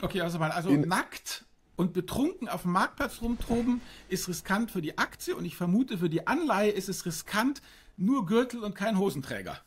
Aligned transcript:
Okay, 0.00 0.20
also 0.20 0.38
mal, 0.38 0.52
also 0.52 0.70
nackt 0.70 1.44
und 1.74 1.92
betrunken 1.92 2.48
auf 2.48 2.62
dem 2.62 2.72
Marktplatz 2.72 3.20
rumtoben 3.20 3.80
ist 4.08 4.28
riskant 4.28 4.70
für 4.70 4.80
die 4.80 4.96
Aktie 4.96 5.34
und 5.34 5.44
ich 5.44 5.56
vermute 5.56 5.98
für 5.98 6.08
die 6.08 6.26
Anleihe 6.28 6.70
ist 6.70 6.88
es 6.88 7.04
riskant, 7.04 7.62
nur 7.96 8.24
Gürtel 8.24 8.62
und 8.62 8.76
kein 8.76 8.96
Hosenträger. 8.96 9.58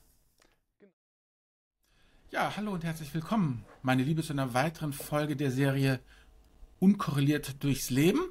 Ja, 2.29 2.55
hallo 2.55 2.71
und 2.71 2.85
herzlich 2.85 3.13
willkommen, 3.13 3.65
meine 3.81 4.03
Liebe, 4.03 4.23
zu 4.23 4.31
einer 4.31 4.53
weiteren 4.53 4.93
Folge 4.93 5.35
der 5.35 5.51
Serie 5.51 5.99
Unkorreliert 6.79 7.61
durchs 7.61 7.89
Leben. 7.89 8.21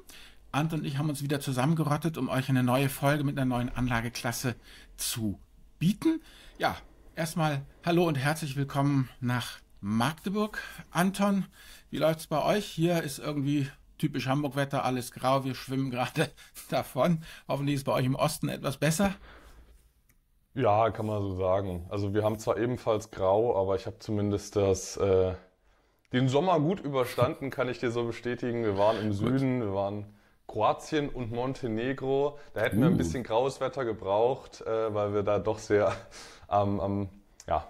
Anton 0.51 0.79
und 0.79 0.85
ich 0.85 0.97
haben 0.97 1.09
uns 1.09 1.21
wieder 1.21 1.39
zusammengerottet, 1.39 2.17
um 2.17 2.29
euch 2.29 2.49
eine 2.49 2.63
neue 2.63 2.89
Folge 2.89 3.23
mit 3.23 3.37
einer 3.37 3.45
neuen 3.45 3.69
Anlageklasse 3.69 4.55
zu 4.97 5.39
bieten. 5.77 6.19
Ja, 6.57 6.75
erstmal 7.15 7.61
hallo 7.85 8.07
und 8.07 8.15
herzlich 8.15 8.55
willkommen 8.55 9.07
nach 9.19 9.59
Magdeburg. 9.81 10.59
Anton, 10.91 11.45
wie 11.89 11.97
läuft's 11.97 12.27
bei 12.27 12.43
euch? 12.43 12.67
Hier 12.67 13.01
ist 13.01 13.17
irgendwie 13.17 13.67
typisch 13.97 14.27
Hamburg-Wetter, 14.27 14.85
alles 14.85 15.11
grau, 15.11 15.43
wir 15.43 15.55
schwimmen 15.55 15.89
gerade 15.89 16.29
davon. 16.69 17.23
Hoffentlich 17.47 17.75
ist 17.75 17.81
es 17.81 17.85
bei 17.85 17.93
euch 17.93 18.05
im 18.05 18.13
Osten 18.13 18.47
etwas 18.47 18.77
besser. 18.77 19.15
Ja, 20.53 20.91
kann 20.91 21.07
man 21.07 21.21
so 21.21 21.35
sagen. 21.35 21.87
Also 21.89 22.13
wir 22.13 22.23
haben 22.23 22.37
zwar 22.37 22.57
ebenfalls 22.57 23.09
grau, 23.09 23.59
aber 23.59 23.75
ich 23.75 23.87
habe 23.87 23.97
zumindest 23.97 24.55
das, 24.55 24.97
äh, 24.97 25.33
den 26.13 26.27
Sommer 26.27 26.59
gut 26.59 26.79
überstanden, 26.79 27.49
kann 27.49 27.67
ich 27.67 27.79
dir 27.79 27.89
so 27.89 28.05
bestätigen. 28.05 28.63
Wir 28.63 28.77
waren 28.77 28.99
im 28.99 29.13
Süden, 29.13 29.61
wir 29.61 29.73
waren 29.73 30.05
Kroatien 30.47 31.09
und 31.09 31.31
Montenegro. 31.31 32.37
Da 32.53 32.61
hätten 32.61 32.77
uh. 32.77 32.81
wir 32.81 32.87
ein 32.87 32.93
uh. 32.93 32.97
bisschen 32.97 33.23
graues 33.23 33.61
Wetter 33.61 33.83
gebraucht, 33.83 34.61
äh, 34.61 34.93
weil 34.93 35.15
wir 35.15 35.23
da 35.23 35.39
doch 35.39 35.57
sehr 35.57 35.91
am, 36.47 36.79
am 36.79 37.09
ja, 37.47 37.65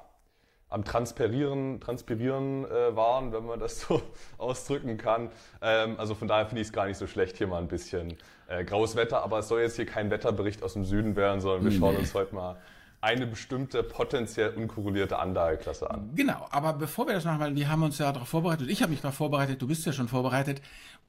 am 0.72 0.86
Transpirieren, 0.86 1.80
Transpirieren 1.82 2.66
äh, 2.66 2.96
waren, 2.96 3.32
wenn 3.32 3.46
man 3.46 3.60
das 3.60 3.82
so 3.88 4.02
ausdrücken 4.40 4.98
kann. 4.98 5.30
Ähm, 5.62 5.96
also 6.00 6.16
von 6.16 6.28
daher 6.28 6.48
finde 6.48 6.62
ich 6.62 6.68
es 6.68 6.74
gar 6.74 6.88
nicht 6.88 6.98
so 6.98 7.06
schlecht, 7.06 7.38
hier 7.38 7.48
mal 7.48 7.60
ein 7.60 7.68
bisschen 7.68 8.16
äh, 8.48 8.64
graues 8.64 8.96
Wetter. 8.96 9.22
Aber 9.22 9.40
es 9.40 9.50
soll 9.50 9.62
jetzt 9.62 9.76
hier 9.76 9.86
kein 9.86 10.10
Wetterbericht 10.10 10.64
aus 10.64 10.74
dem 10.74 10.86
Süden 10.86 11.16
werden, 11.16 11.42
sondern 11.42 11.66
wir 11.66 11.72
schauen 11.72 11.98
uns 11.98 12.14
heute 12.14 12.34
mal 12.34 12.58
eine 13.02 13.28
bestimmte 13.28 13.84
potenziell 13.84 14.52
unkorrelierte 14.52 15.18
Anlageklasse 15.18 15.90
an. 15.90 16.12
Genau, 16.16 16.48
aber 16.52 16.74
bevor 16.74 17.08
wir 17.08 17.16
das 17.16 17.26
machen, 17.26 17.40
weil 17.40 17.56
wir 17.56 17.68
haben 17.68 17.84
uns 17.84 17.98
ja 17.98 18.12
darauf 18.12 18.30
vorbereitet, 18.30 18.70
ich 18.70 18.82
habe 18.84 18.92
mich 18.92 19.02
darauf 19.02 19.16
vorbereitet, 19.16 19.62
du 19.62 19.68
bist 19.68 19.86
ja 19.86 19.92
schon 19.92 20.08
vorbereitet 20.08 20.62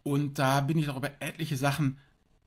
und 0.03 0.39
da 0.39 0.62
bin 0.62 0.79
ich 0.79 0.89
auch 0.89 0.97
über 0.97 1.11
etliche 1.20 1.56
Sachen 1.56 1.98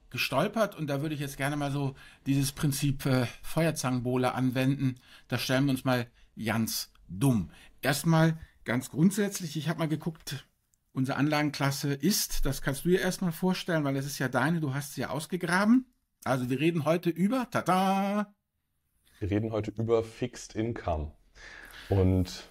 gestolpert 0.09 0.75
und 0.75 0.87
da 0.87 1.01
würde 1.01 1.13
ich 1.13 1.21
jetzt 1.21 1.37
gerne 1.37 1.57
mal 1.57 1.71
so 1.71 1.93
dieses 2.25 2.51
Prinzip 2.51 3.05
äh, 3.05 3.27
Feuerzangenbowle 3.43 4.33
anwenden. 4.33 4.95
Da 5.27 5.37
stellen 5.37 5.65
wir 5.65 5.71
uns 5.71 5.85
mal 5.85 6.07
ganz 6.43 6.91
dumm. 7.09 7.51
Erstmal 7.81 8.37
ganz 8.63 8.89
grundsätzlich, 8.89 9.57
ich 9.57 9.69
habe 9.69 9.79
mal 9.79 9.87
geguckt, 9.87 10.45
unsere 10.93 11.17
Anlagenklasse 11.17 11.93
ist, 11.93 12.45
das 12.45 12.61
kannst 12.61 12.85
du 12.85 12.89
dir 12.89 13.01
erstmal 13.01 13.31
vorstellen, 13.31 13.83
weil 13.83 13.95
es 13.97 14.05
ist 14.05 14.19
ja 14.19 14.27
deine, 14.27 14.59
du 14.59 14.73
hast 14.73 14.93
sie 14.93 15.01
ja 15.01 15.09
ausgegraben. 15.09 15.85
Also 16.23 16.49
wir 16.49 16.59
reden 16.59 16.85
heute 16.85 17.09
über, 17.09 17.47
tada! 17.51 18.33
Wir 19.19 19.29
reden 19.29 19.51
heute 19.51 19.71
über 19.71 20.03
Fixed 20.03 20.55
Income. 20.55 21.11
Und 21.89 22.49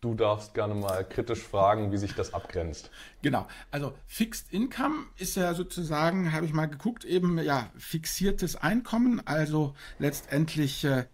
du 0.00 0.14
darfst 0.14 0.54
gerne 0.54 0.74
mal 0.74 1.06
kritisch 1.06 1.42
fragen, 1.42 1.92
wie 1.92 1.98
sich 1.98 2.14
das 2.14 2.32
abgrenzt. 2.32 2.90
Genau. 3.22 3.46
Also 3.70 3.92
Fixed 4.06 4.52
Income 4.52 5.06
ist 5.18 5.36
ja 5.36 5.54
sozusagen, 5.54 6.32
habe 6.32 6.46
ich 6.46 6.52
mal 6.52 6.66
geguckt, 6.66 7.04
eben 7.04 7.38
ja 7.38 7.70
fixiertes 7.76 8.56
Einkommen, 8.56 9.26
also 9.26 9.74
letztendlich 9.98 10.84
äh, 10.84 11.04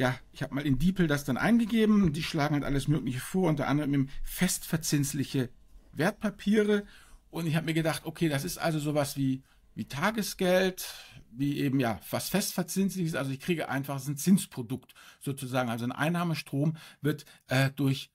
ja, 0.00 0.18
ich 0.32 0.42
habe 0.42 0.54
mal 0.54 0.66
in 0.66 0.78
DeepL 0.78 1.06
das 1.06 1.24
dann 1.24 1.36
eingegeben. 1.36 2.14
Die 2.14 2.22
schlagen 2.22 2.54
halt 2.54 2.64
alles 2.64 2.88
Mögliche 2.88 3.20
vor, 3.20 3.50
unter 3.50 3.68
anderem 3.68 4.08
festverzinsliche 4.22 5.50
Wertpapiere. 5.92 6.86
Und 7.28 7.46
ich 7.46 7.54
habe 7.54 7.66
mir 7.66 7.74
gedacht, 7.74 8.06
okay, 8.06 8.30
das 8.30 8.44
ist 8.44 8.56
also 8.56 8.78
sowas 8.78 9.18
wie, 9.18 9.42
wie 9.74 9.84
Tagesgeld, 9.84 10.88
wie 11.30 11.58
eben 11.58 11.80
ja 11.80 12.00
was 12.10 12.30
festverzinsliches. 12.30 13.14
Also 13.14 13.30
ich 13.30 13.40
kriege 13.40 13.68
einfach 13.68 14.02
ein 14.08 14.16
Zinsprodukt 14.16 14.94
sozusagen. 15.20 15.68
Also 15.68 15.84
ein 15.84 15.92
Einnahmestrom 15.92 16.78
wird 17.02 17.26
äh, 17.48 17.68
durch 17.70 18.10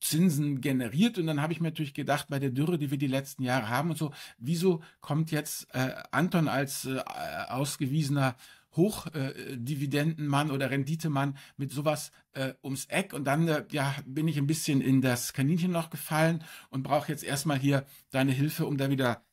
Zinsen 0.00 0.60
generiert 0.60 1.18
und 1.18 1.26
dann 1.26 1.42
habe 1.42 1.52
ich 1.52 1.60
mir 1.60 1.70
natürlich 1.70 1.94
gedacht, 1.94 2.28
bei 2.28 2.38
der 2.38 2.50
Dürre, 2.50 2.78
die 2.78 2.92
wir 2.92 2.98
die 2.98 3.08
letzten 3.08 3.42
Jahre 3.42 3.68
haben 3.68 3.90
und 3.90 3.98
so, 3.98 4.12
wieso 4.38 4.82
kommt 5.00 5.32
jetzt 5.32 5.66
äh, 5.74 5.94
Anton 6.12 6.46
als 6.46 6.84
äh, 6.84 7.02
ausgewiesener 7.48 8.36
Hochdividendenmann 8.78 10.48
äh, 10.48 10.52
oder 10.52 10.70
Renditemann 10.70 11.36
mit 11.58 11.70
sowas 11.70 12.10
äh, 12.32 12.54
ums 12.64 12.86
Eck 12.86 13.12
und 13.12 13.24
dann 13.24 13.46
äh, 13.46 13.66
ja 13.70 13.94
bin 14.06 14.26
ich 14.26 14.38
ein 14.38 14.46
bisschen 14.46 14.80
in 14.80 15.02
das 15.02 15.34
Kaninchenloch 15.34 15.90
gefallen 15.90 16.42
und 16.70 16.84
brauche 16.84 17.12
jetzt 17.12 17.24
erstmal 17.24 17.58
hier 17.58 17.84
deine 18.10 18.32
Hilfe, 18.32 18.64
um 18.64 18.78
da 18.78 18.88
wieder 18.88 19.26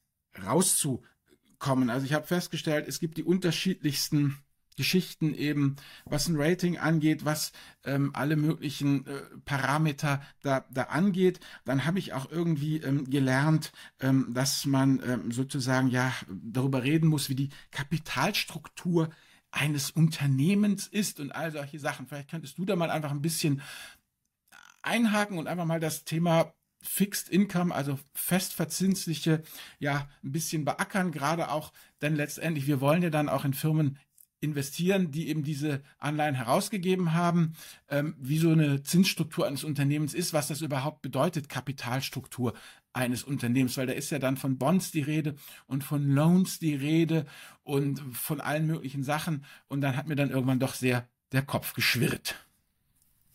rauszukommen. 0.44 1.90
Also 1.90 2.06
ich 2.06 2.12
habe 2.14 2.28
festgestellt, 2.28 2.90
es 2.90 3.00
gibt 3.00 3.16
die 3.16 3.24
unterschiedlichsten 3.24 4.38
Geschichten 4.76 5.34
eben, 5.34 5.78
was 6.06 6.28
ein 6.28 6.36
Rating 6.36 6.78
angeht, 6.78 7.24
was 7.24 7.52
ähm, 7.86 8.12
alle 8.14 8.36
möglichen 8.36 9.06
äh, 9.08 9.22
Parameter 9.46 10.22
da, 10.42 10.66
da 10.70 10.84
angeht. 10.84 11.40
Dann 11.64 11.86
habe 11.86 12.00
ich 12.00 12.14
auch 12.14 12.30
irgendwie 12.30 12.78
ähm, 12.78 13.10
gelernt, 13.10 13.72
ähm, 14.02 14.32
dass 14.34 14.66
man 14.66 15.02
ähm, 15.06 15.32
sozusagen 15.32 15.88
ja 15.88 16.14
darüber 16.28 16.84
reden 16.84 17.08
muss, 17.08 17.30
wie 17.30 17.36
die 17.36 17.50
Kapitalstruktur 17.72 19.10
eines 19.56 19.90
Unternehmens 19.90 20.86
ist 20.86 21.20
und 21.20 21.32
all 21.32 21.52
solche 21.52 21.80
Sachen. 21.80 22.08
Vielleicht 22.08 22.30
könntest 22.30 22.58
du 22.58 22.66
da 22.66 22.76
mal 22.76 22.92
einfach 22.92 23.12
ein 23.12 23.22
bisschen 23.22 23.62
einhaken 24.82 25.38
und 25.38 25.48
einfach 25.48 25.66
mal 25.66 25.80
das 25.80 26.04
Thema 26.04 26.54
Fixed 26.82 27.30
Income, 27.30 27.74
also 27.74 27.98
festverzinsliche, 28.14 29.42
ja, 29.80 30.08
ein 30.24 30.34
bisschen 30.34 30.66
beackern, 30.66 31.12
gerade 31.12 31.50
auch, 31.50 31.72
denn 32.02 32.16
letztendlich, 32.16 32.68
wir 32.68 32.80
wollen 32.82 33.02
ja 33.02 33.10
dann 33.10 33.30
auch 33.30 33.46
in 33.46 33.54
Firmen 33.56 33.98
investieren, 34.42 35.10
die 35.10 35.30
eben 35.30 35.44
diese 35.44 35.82
Anleihen 35.98 36.36
herausgegeben 36.36 37.14
haben, 37.14 37.56
ähm, 37.90 38.16
wie 38.20 38.38
so 38.38 38.52
eine 38.52 38.84
Zinsstruktur 38.84 39.48
eines 39.48 39.64
Unternehmens 39.64 40.14
ist, 40.14 40.34
was 40.34 40.50
das 40.50 40.62
überhaupt 40.62 41.02
bedeutet, 41.02 41.50
Kapitalstruktur 41.50 42.54
eines 42.96 43.24
Unternehmens, 43.24 43.78
weil 43.78 43.88
da 43.88 43.94
ist 43.94 44.10
ja 44.10 44.20
dann 44.20 44.38
von 44.38 44.58
Bonds 44.58 44.92
die 44.92 45.02
Rede 45.02 45.36
und 45.68 45.84
von 45.84 46.10
Loans 46.10 46.60
die 46.60 46.76
Rede 46.76 47.26
und 47.64 48.00
von 48.16 48.40
allen 48.40 48.66
möglichen 48.66 49.04
Sachen 49.04 49.46
und 49.68 49.82
dann 49.82 49.98
hat 49.98 50.08
mir 50.08 50.16
dann 50.16 50.30
irgendwann 50.30 50.60
doch 50.60 50.74
sehr 50.74 51.08
der 51.34 51.42
Kopf 51.42 51.74
geschwirrt. 51.74 52.36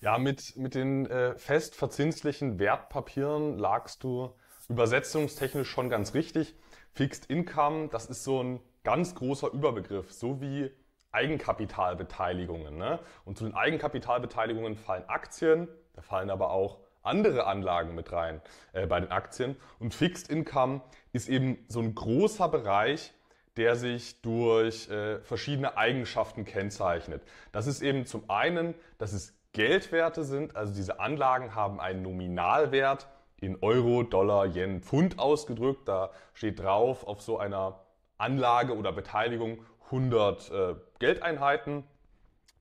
Ja, 0.00 0.16
mit, 0.16 0.56
mit 0.56 0.74
den 0.74 1.04
äh, 1.06 1.36
fest 1.36 1.78
Wertpapieren 1.78 3.58
lagst 3.58 4.02
du 4.02 4.32
übersetzungstechnisch 4.70 5.68
schon 5.68 5.90
ganz 5.90 6.14
richtig. 6.14 6.54
Fixed 6.94 7.26
Income, 7.26 7.88
das 7.88 8.06
ist 8.06 8.24
so 8.24 8.42
ein 8.42 8.60
ganz 8.82 9.14
großer 9.14 9.52
Überbegriff, 9.52 10.10
so 10.10 10.40
wie 10.40 10.70
Eigenkapitalbeteiligungen. 11.12 12.78
Ne? 12.78 12.98
Und 13.26 13.36
zu 13.36 13.44
den 13.44 13.54
Eigenkapitalbeteiligungen 13.54 14.76
fallen 14.76 15.06
Aktien, 15.08 15.68
da 15.92 16.00
fallen 16.00 16.30
aber 16.30 16.50
auch 16.50 16.78
andere 17.02 17.46
Anlagen 17.46 17.94
mit 17.94 18.12
rein 18.12 18.40
äh, 18.72 18.86
bei 18.86 19.00
den 19.00 19.10
Aktien. 19.10 19.56
Und 19.78 19.94
Fixed 19.94 20.28
Income 20.28 20.82
ist 21.12 21.28
eben 21.28 21.64
so 21.68 21.80
ein 21.80 21.94
großer 21.94 22.48
Bereich, 22.48 23.12
der 23.56 23.76
sich 23.76 24.20
durch 24.22 24.88
äh, 24.90 25.20
verschiedene 25.20 25.76
Eigenschaften 25.76 26.44
kennzeichnet. 26.44 27.22
Das 27.52 27.66
ist 27.66 27.82
eben 27.82 28.06
zum 28.06 28.28
einen, 28.30 28.74
dass 28.98 29.12
es 29.12 29.36
Geldwerte 29.52 30.22
sind, 30.22 30.54
also 30.54 30.72
diese 30.72 31.00
Anlagen 31.00 31.54
haben 31.54 31.80
einen 31.80 32.02
Nominalwert 32.02 33.08
in 33.36 33.58
Euro, 33.62 34.02
Dollar, 34.02 34.46
Yen, 34.46 34.80
Pfund 34.80 35.18
ausgedrückt. 35.18 35.88
Da 35.88 36.10
steht 36.34 36.60
drauf 36.60 37.06
auf 37.06 37.20
so 37.22 37.38
einer 37.38 37.80
Anlage 38.18 38.76
oder 38.76 38.92
Beteiligung 38.92 39.64
100 39.86 40.50
äh, 40.50 40.74
Geldeinheiten. 40.98 41.84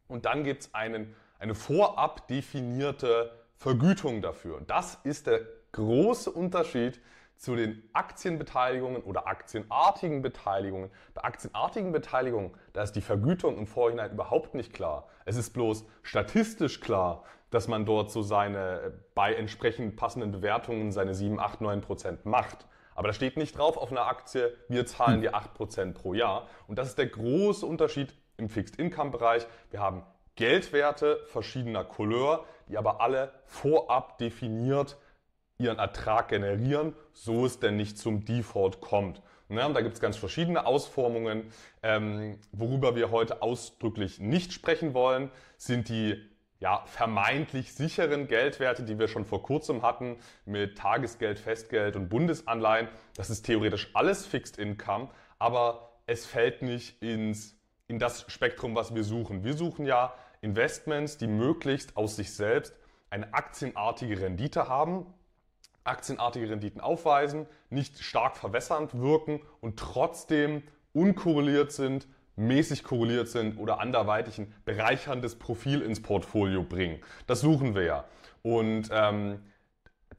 Und 0.07 0.25
dann 0.25 0.43
gibt 0.43 0.63
es 0.63 0.73
eine 0.73 1.53
vorab 1.53 2.27
definierte 2.27 3.38
Vergütung 3.59 4.21
dafür. 4.21 4.55
Und 4.55 4.69
das 4.69 4.99
ist 5.03 5.27
der 5.27 5.41
große 5.73 6.31
Unterschied 6.31 7.01
zu 7.35 7.55
den 7.55 7.83
Aktienbeteiligungen 7.93 9.01
oder 9.03 9.27
aktienartigen 9.27 10.21
Beteiligungen. 10.21 10.89
Bei 11.13 11.23
aktienartigen 11.23 11.91
Beteiligungen, 11.91 12.51
da 12.73 12.83
ist 12.83 12.93
die 12.93 13.01
Vergütung 13.01 13.57
im 13.57 13.67
Vorhinein 13.67 14.11
überhaupt 14.11 14.55
nicht 14.55 14.73
klar. 14.73 15.07
Es 15.25 15.35
ist 15.35 15.51
bloß 15.51 15.85
statistisch 16.03 16.79
klar, 16.79 17.23
dass 17.49 17.67
man 17.67 17.85
dort 17.85 18.11
so 18.11 18.21
seine, 18.21 18.93
bei 19.13 19.33
entsprechend 19.33 19.97
passenden 19.97 20.31
Bewertungen 20.31 20.91
seine 20.91 21.13
7, 21.13 21.39
8, 21.39 21.61
9 21.61 21.81
Prozent 21.81 22.25
macht. 22.25 22.65
Aber 22.95 23.07
da 23.07 23.13
steht 23.13 23.37
nicht 23.37 23.57
drauf 23.57 23.77
auf 23.77 23.91
einer 23.91 24.07
Aktie, 24.07 24.55
wir 24.67 24.85
zahlen 24.85 25.21
dir 25.21 25.33
8% 25.35 25.93
pro 25.93 26.13
Jahr. 26.13 26.47
Und 26.67 26.77
das 26.77 26.89
ist 26.89 26.97
der 26.97 27.07
große 27.07 27.65
Unterschied 27.65 28.13
im 28.37 28.49
Fixed-Income-Bereich. 28.49 29.47
Wir 29.71 29.79
haben 29.79 30.03
Geldwerte 30.39 31.19
verschiedener 31.25 31.83
Couleur, 31.83 32.45
die 32.69 32.77
aber 32.77 33.01
alle 33.01 33.33
vorab 33.43 34.17
definiert 34.19 34.95
ihren 35.57 35.77
Ertrag 35.79 36.29
generieren, 36.29 36.95
so 37.11 37.45
es 37.45 37.59
denn 37.59 37.75
nicht 37.75 37.97
zum 37.97 38.23
Default 38.23 38.79
kommt. 38.79 39.21
Ja, 39.49 39.67
da 39.67 39.81
gibt 39.81 39.95
es 39.95 39.99
ganz 39.99 40.15
verschiedene 40.15 40.65
Ausformungen. 40.65 41.51
Ähm, 41.83 42.39
worüber 42.53 42.95
wir 42.95 43.11
heute 43.11 43.41
ausdrücklich 43.41 44.21
nicht 44.21 44.53
sprechen 44.53 44.93
wollen, 44.93 45.29
sind 45.57 45.89
die 45.89 46.25
ja, 46.61 46.83
vermeintlich 46.85 47.73
sicheren 47.73 48.29
Geldwerte, 48.29 48.83
die 48.83 48.97
wir 48.97 49.09
schon 49.09 49.25
vor 49.25 49.43
kurzem 49.43 49.81
hatten, 49.81 50.19
mit 50.45 50.77
Tagesgeld, 50.77 51.37
Festgeld 51.37 51.97
und 51.97 52.07
Bundesanleihen. 52.07 52.87
Das 53.17 53.29
ist 53.29 53.41
theoretisch 53.45 53.89
alles 53.93 54.25
Fixed 54.25 54.57
Income, 54.57 55.09
aber 55.37 55.99
es 56.05 56.25
fällt 56.25 56.61
nicht 56.61 57.01
ins, 57.01 57.59
in 57.87 57.99
das 57.99 58.23
Spektrum, 58.31 58.73
was 58.73 58.95
wir 58.95 59.03
suchen. 59.03 59.43
Wir 59.43 59.53
suchen 59.53 59.85
ja 59.85 60.13
Investments, 60.41 61.17
die 61.17 61.27
möglichst 61.27 61.97
aus 61.97 62.15
sich 62.15 62.33
selbst 62.33 62.73
eine 63.09 63.33
aktienartige 63.33 64.19
Rendite 64.21 64.67
haben, 64.67 65.05
aktienartige 65.83 66.49
Renditen 66.49 66.81
aufweisen, 66.81 67.47
nicht 67.69 67.99
stark 68.03 68.37
verwässernd 68.37 68.99
wirken 68.99 69.41
und 69.61 69.77
trotzdem 69.79 70.63
unkorreliert 70.93 71.71
sind 71.71 72.07
mäßig 72.39 72.83
korreliert 72.83 73.27
sind 73.27 73.57
oder 73.57 73.79
anderweitig 73.79 74.39
ein 74.39 74.53
bereicherndes 74.65 75.37
Profil 75.37 75.81
ins 75.81 76.01
Portfolio 76.01 76.63
bringen. 76.63 76.99
Das 77.27 77.41
suchen 77.41 77.75
wir 77.75 77.83
ja. 77.83 78.05
Und 78.41 78.89
ähm, 78.91 79.41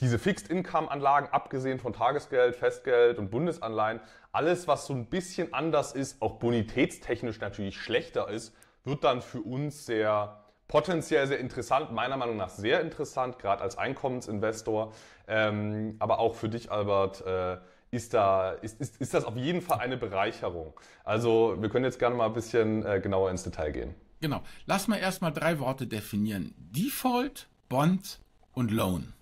diese 0.00 0.18
Fixed-Income-Anlagen, 0.18 1.28
abgesehen 1.30 1.78
von 1.78 1.92
Tagesgeld, 1.92 2.54
Festgeld 2.54 3.18
und 3.18 3.30
Bundesanleihen, 3.30 4.00
alles, 4.32 4.68
was 4.68 4.86
so 4.86 4.94
ein 4.94 5.06
bisschen 5.06 5.52
anders 5.52 5.92
ist, 5.92 6.22
auch 6.22 6.38
bonitätstechnisch 6.38 7.40
natürlich 7.40 7.80
schlechter 7.80 8.28
ist, 8.28 8.54
wird 8.84 9.04
dann 9.04 9.22
für 9.22 9.40
uns 9.40 9.86
sehr 9.86 10.44
potenziell 10.68 11.26
sehr 11.26 11.40
interessant, 11.40 11.90
meiner 11.92 12.16
Meinung 12.16 12.36
nach 12.36 12.48
sehr 12.48 12.80
interessant, 12.80 13.38
gerade 13.38 13.62
als 13.62 13.76
Einkommensinvestor. 13.76 14.92
Ähm, 15.26 15.96
aber 15.98 16.20
auch 16.20 16.36
für 16.36 16.48
dich, 16.48 16.70
Albert, 16.70 17.26
äh, 17.26 17.58
ist, 17.90 18.14
da, 18.14 18.52
ist, 18.52 18.80
ist, 18.80 19.00
ist 19.00 19.12
das 19.12 19.24
auf 19.24 19.36
jeden 19.36 19.62
Fall 19.62 19.80
eine 19.80 19.96
Bereicherung. 19.96 20.78
Also 21.02 21.56
wir 21.58 21.68
können 21.70 21.84
jetzt 21.84 21.98
gerne 21.98 22.14
mal 22.14 22.26
ein 22.26 22.32
bisschen 22.34 22.86
äh, 22.86 23.00
genauer 23.00 23.30
ins 23.30 23.42
Detail 23.42 23.72
gehen. 23.72 23.94
Genau. 24.20 24.42
Lass 24.66 24.86
mal 24.86 24.98
erstmal 24.98 25.32
drei 25.32 25.58
Worte 25.58 25.88
definieren. 25.88 26.54
Default, 26.56 27.48
Bond 27.68 28.20
und 28.52 28.70
Loan. 28.70 29.12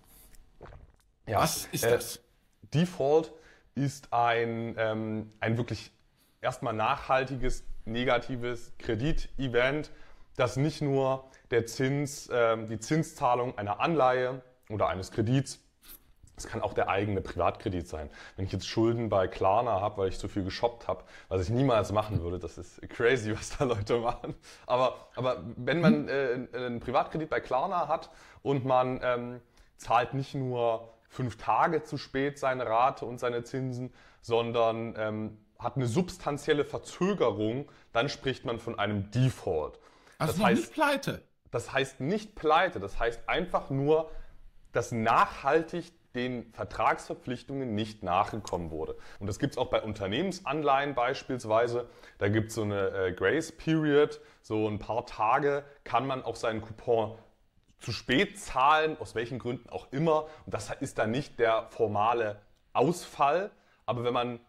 Ja, 1.27 1.41
Was 1.41 1.67
ist 1.73 1.85
äh, 1.85 1.93
das? 1.93 2.21
Default 2.75 3.33
ist 3.75 4.13
ein, 4.13 4.75
ähm, 4.77 5.33
ein 5.41 5.57
wirklich 5.57 5.93
erstmal 6.41 6.75
nachhaltiges, 6.75 7.65
negatives 7.85 8.73
Kreditevent, 8.79 9.91
das 10.37 10.57
nicht 10.57 10.83
nur 10.83 11.31
der 11.51 11.67
Zins, 11.67 12.29
äh, 12.29 12.57
die 12.67 12.79
Zinszahlung 12.79 13.57
einer 13.59 13.81
Anleihe 13.81 14.43
oder 14.69 14.89
eines 14.89 15.11
Kredits 15.11 15.61
es 16.39 16.47
kann 16.47 16.63
auch 16.63 16.73
der 16.73 16.89
eigene 16.89 17.21
Privatkredit 17.21 17.87
sein. 17.87 18.09
Wenn 18.37 18.47
ich 18.47 18.53
jetzt 18.53 18.67
Schulden 18.67 19.09
bei 19.09 19.29
Klarna 19.29 19.81
habe, 19.81 19.99
weil 19.99 20.09
ich 20.09 20.19
zu 20.19 20.29
viel 20.29 20.45
geshoppt 20.45 20.89
habe, 20.89 21.05
was 21.29 21.43
ich 21.43 21.51
niemals 21.51 21.93
machen 21.93 22.23
würde, 22.23 22.39
das 22.39 22.57
ist 22.57 22.81
crazy, 22.89 23.35
was 23.35 23.59
da 23.59 23.65
Leute 23.65 23.99
machen. 23.99 24.35
Aber, 24.67 25.09
aber 25.17 25.43
wenn 25.57 25.81
man 25.81 26.09
äh, 26.09 26.47
einen 26.55 26.81
Privatkredit 26.81 27.29
bei 27.29 27.41
Klarna 27.41 27.89
hat 27.89 28.11
und 28.43 28.65
man 28.65 29.01
ähm, 29.03 29.41
zahlt 29.77 30.15
nicht 30.15 30.35
nur 30.35 30.95
fünf 31.09 31.37
Tage 31.37 31.83
zu 31.83 31.99
spät 31.99 32.39
seine 32.39 32.67
Rate 32.67 33.05
und 33.05 33.19
seine 33.19 33.43
Zinsen, 33.43 33.93
sondern 34.23 34.95
ähm, 34.97 35.39
hat 35.59 35.77
eine 35.77 35.87
substanzielle 35.87 36.65
Verzögerung, 36.65 37.71
dann 37.93 38.09
spricht 38.09 38.45
man 38.45 38.59
von 38.59 38.79
einem 38.79 39.11
Default. 39.11 39.79
Also 40.19 40.35
das 40.35 40.43
heißt, 40.43 40.61
nicht 40.61 40.73
pleite. 40.73 41.23
Das 41.51 41.73
heißt 41.73 42.01
nicht 42.01 42.35
pleite, 42.35 42.81
das 42.81 42.99
heißt 42.99 43.29
einfach 43.29 43.71
nur, 43.71 44.11
dass 44.73 44.93
nachhaltig 44.93 45.93
den 46.15 46.53
Vertragsverpflichtungen 46.53 47.75
nicht 47.75 48.03
nachgekommen 48.03 48.71
wurde. 48.71 48.97
Und 49.19 49.27
das 49.27 49.39
gibt 49.39 49.55
es 49.55 49.59
auch 49.59 49.69
bei 49.69 49.83
Unternehmensanleihen 49.83 50.95
beispielsweise. 50.95 51.89
Da 52.19 52.29
gibt 52.29 52.49
es 52.49 52.55
so 52.55 52.63
eine 52.63 52.89
äh, 52.91 53.13
Grace 53.13 53.53
Period, 53.53 54.21
so 54.43 54.67
ein 54.69 54.79
paar 54.79 55.07
Tage 55.07 55.65
kann 55.85 56.07
man 56.07 56.23
auch 56.23 56.37
seinen 56.37 56.63
Coupon 56.63 57.19
zu 57.79 57.93
spät 57.93 58.39
zahlen, 58.41 58.97
aus 58.99 59.15
welchen 59.15 59.39
Gründen 59.39 59.69
auch 59.69 59.93
immer. 59.93 60.25
Und 60.45 60.55
das 60.55 60.71
ist 60.81 60.99
dann 60.99 61.11
nicht 61.11 61.39
der 61.39 61.69
formale 61.71 62.41
Ausfall. 62.73 63.51
Aber 63.87 64.05
wenn 64.05 64.15
man 64.15 64.41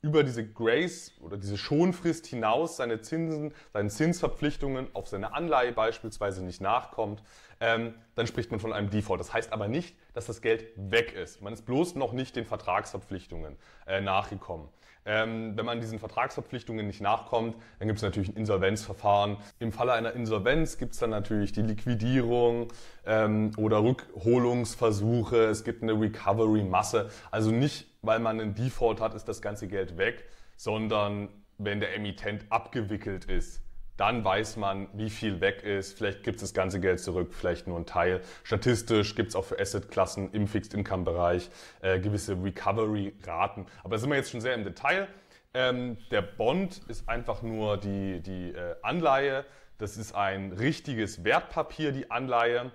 über 0.00 0.22
diese 0.22 0.46
Grace 0.46 1.12
oder 1.20 1.36
diese 1.36 1.58
Schonfrist 1.58 2.26
hinaus 2.26 2.76
seine 2.76 3.00
Zinsen, 3.00 3.52
seinen 3.72 3.90
Zinsverpflichtungen 3.90 4.88
auf 4.94 5.08
seine 5.08 5.34
Anleihe 5.34 5.72
beispielsweise 5.72 6.44
nicht 6.44 6.60
nachkommt, 6.60 7.22
ähm, 7.60 7.94
dann 8.14 8.26
spricht 8.26 8.50
man 8.50 8.60
von 8.60 8.72
einem 8.72 8.90
Default. 8.90 9.18
Das 9.20 9.32
heißt 9.32 9.52
aber 9.52 9.66
nicht, 9.66 9.96
dass 10.14 10.26
das 10.26 10.40
Geld 10.40 10.66
weg 10.76 11.12
ist. 11.12 11.42
Man 11.42 11.52
ist 11.52 11.66
bloß 11.66 11.96
noch 11.96 12.12
nicht 12.12 12.36
den 12.36 12.44
Vertragsverpflichtungen 12.44 13.56
äh, 13.86 14.00
nachgekommen. 14.00 14.68
Ähm, 15.04 15.56
wenn 15.56 15.64
man 15.64 15.80
diesen 15.80 15.98
Vertragsverpflichtungen 15.98 16.86
nicht 16.86 17.00
nachkommt, 17.00 17.56
dann 17.78 17.88
gibt 17.88 17.96
es 17.96 18.02
natürlich 18.02 18.28
ein 18.28 18.36
Insolvenzverfahren. 18.36 19.38
Im 19.58 19.72
Falle 19.72 19.94
einer 19.94 20.12
Insolvenz 20.12 20.76
gibt 20.76 20.92
es 20.92 21.00
dann 21.00 21.10
natürlich 21.10 21.52
die 21.52 21.62
Liquidierung 21.62 22.68
ähm, 23.06 23.52
oder 23.56 23.82
Rückholungsversuche. 23.82 25.46
Es 25.46 25.64
gibt 25.64 25.82
eine 25.82 25.98
Recovery-Masse. 25.98 27.08
Also 27.30 27.50
nicht, 27.50 27.86
weil 28.08 28.18
man 28.18 28.40
einen 28.40 28.54
Default 28.54 29.00
hat, 29.00 29.14
ist 29.14 29.28
das 29.28 29.40
ganze 29.40 29.68
Geld 29.68 29.96
weg, 29.96 30.24
sondern 30.56 31.28
wenn 31.58 31.78
der 31.78 31.94
Emittent 31.94 32.46
abgewickelt 32.50 33.26
ist 33.26 33.62
dann 33.98 34.24
weiß 34.24 34.56
man, 34.58 34.88
wie 34.92 35.10
viel 35.10 35.40
weg 35.40 35.64
ist. 35.64 35.98
Vielleicht 35.98 36.22
gibt 36.22 36.36
es 36.36 36.42
das 36.42 36.54
ganze 36.54 36.78
Geld 36.78 37.00
zurück, 37.00 37.34
vielleicht 37.34 37.66
nur 37.66 37.76
ein 37.76 37.84
Teil. 37.84 38.20
Statistisch 38.44 39.16
gibt 39.16 39.30
es 39.30 39.36
auch 39.36 39.44
für 39.44 39.58
Assetklassen 39.58 40.32
im 40.32 40.46
Fixed-Income-Bereich 40.46 41.50
äh, 41.82 41.98
gewisse 41.98 42.40
Recovery-Raten. 42.40 43.66
Aber 43.82 43.96
da 43.96 43.98
sind 43.98 44.10
wir 44.10 44.16
jetzt 44.16 44.30
schon 44.30 44.40
sehr 44.40 44.54
im 44.54 44.62
Detail. 44.62 45.08
Ähm, 45.52 45.98
der 46.12 46.22
Bond 46.22 46.80
ist 46.86 47.08
einfach 47.08 47.42
nur 47.42 47.76
die, 47.76 48.20
die 48.20 48.52
äh, 48.52 48.76
Anleihe. 48.82 49.44
Das 49.78 49.96
ist 49.96 50.14
ein 50.14 50.52
richtiges 50.52 51.24
Wertpapier, 51.24 51.90
die 51.90 52.08
Anleihe. 52.08 52.70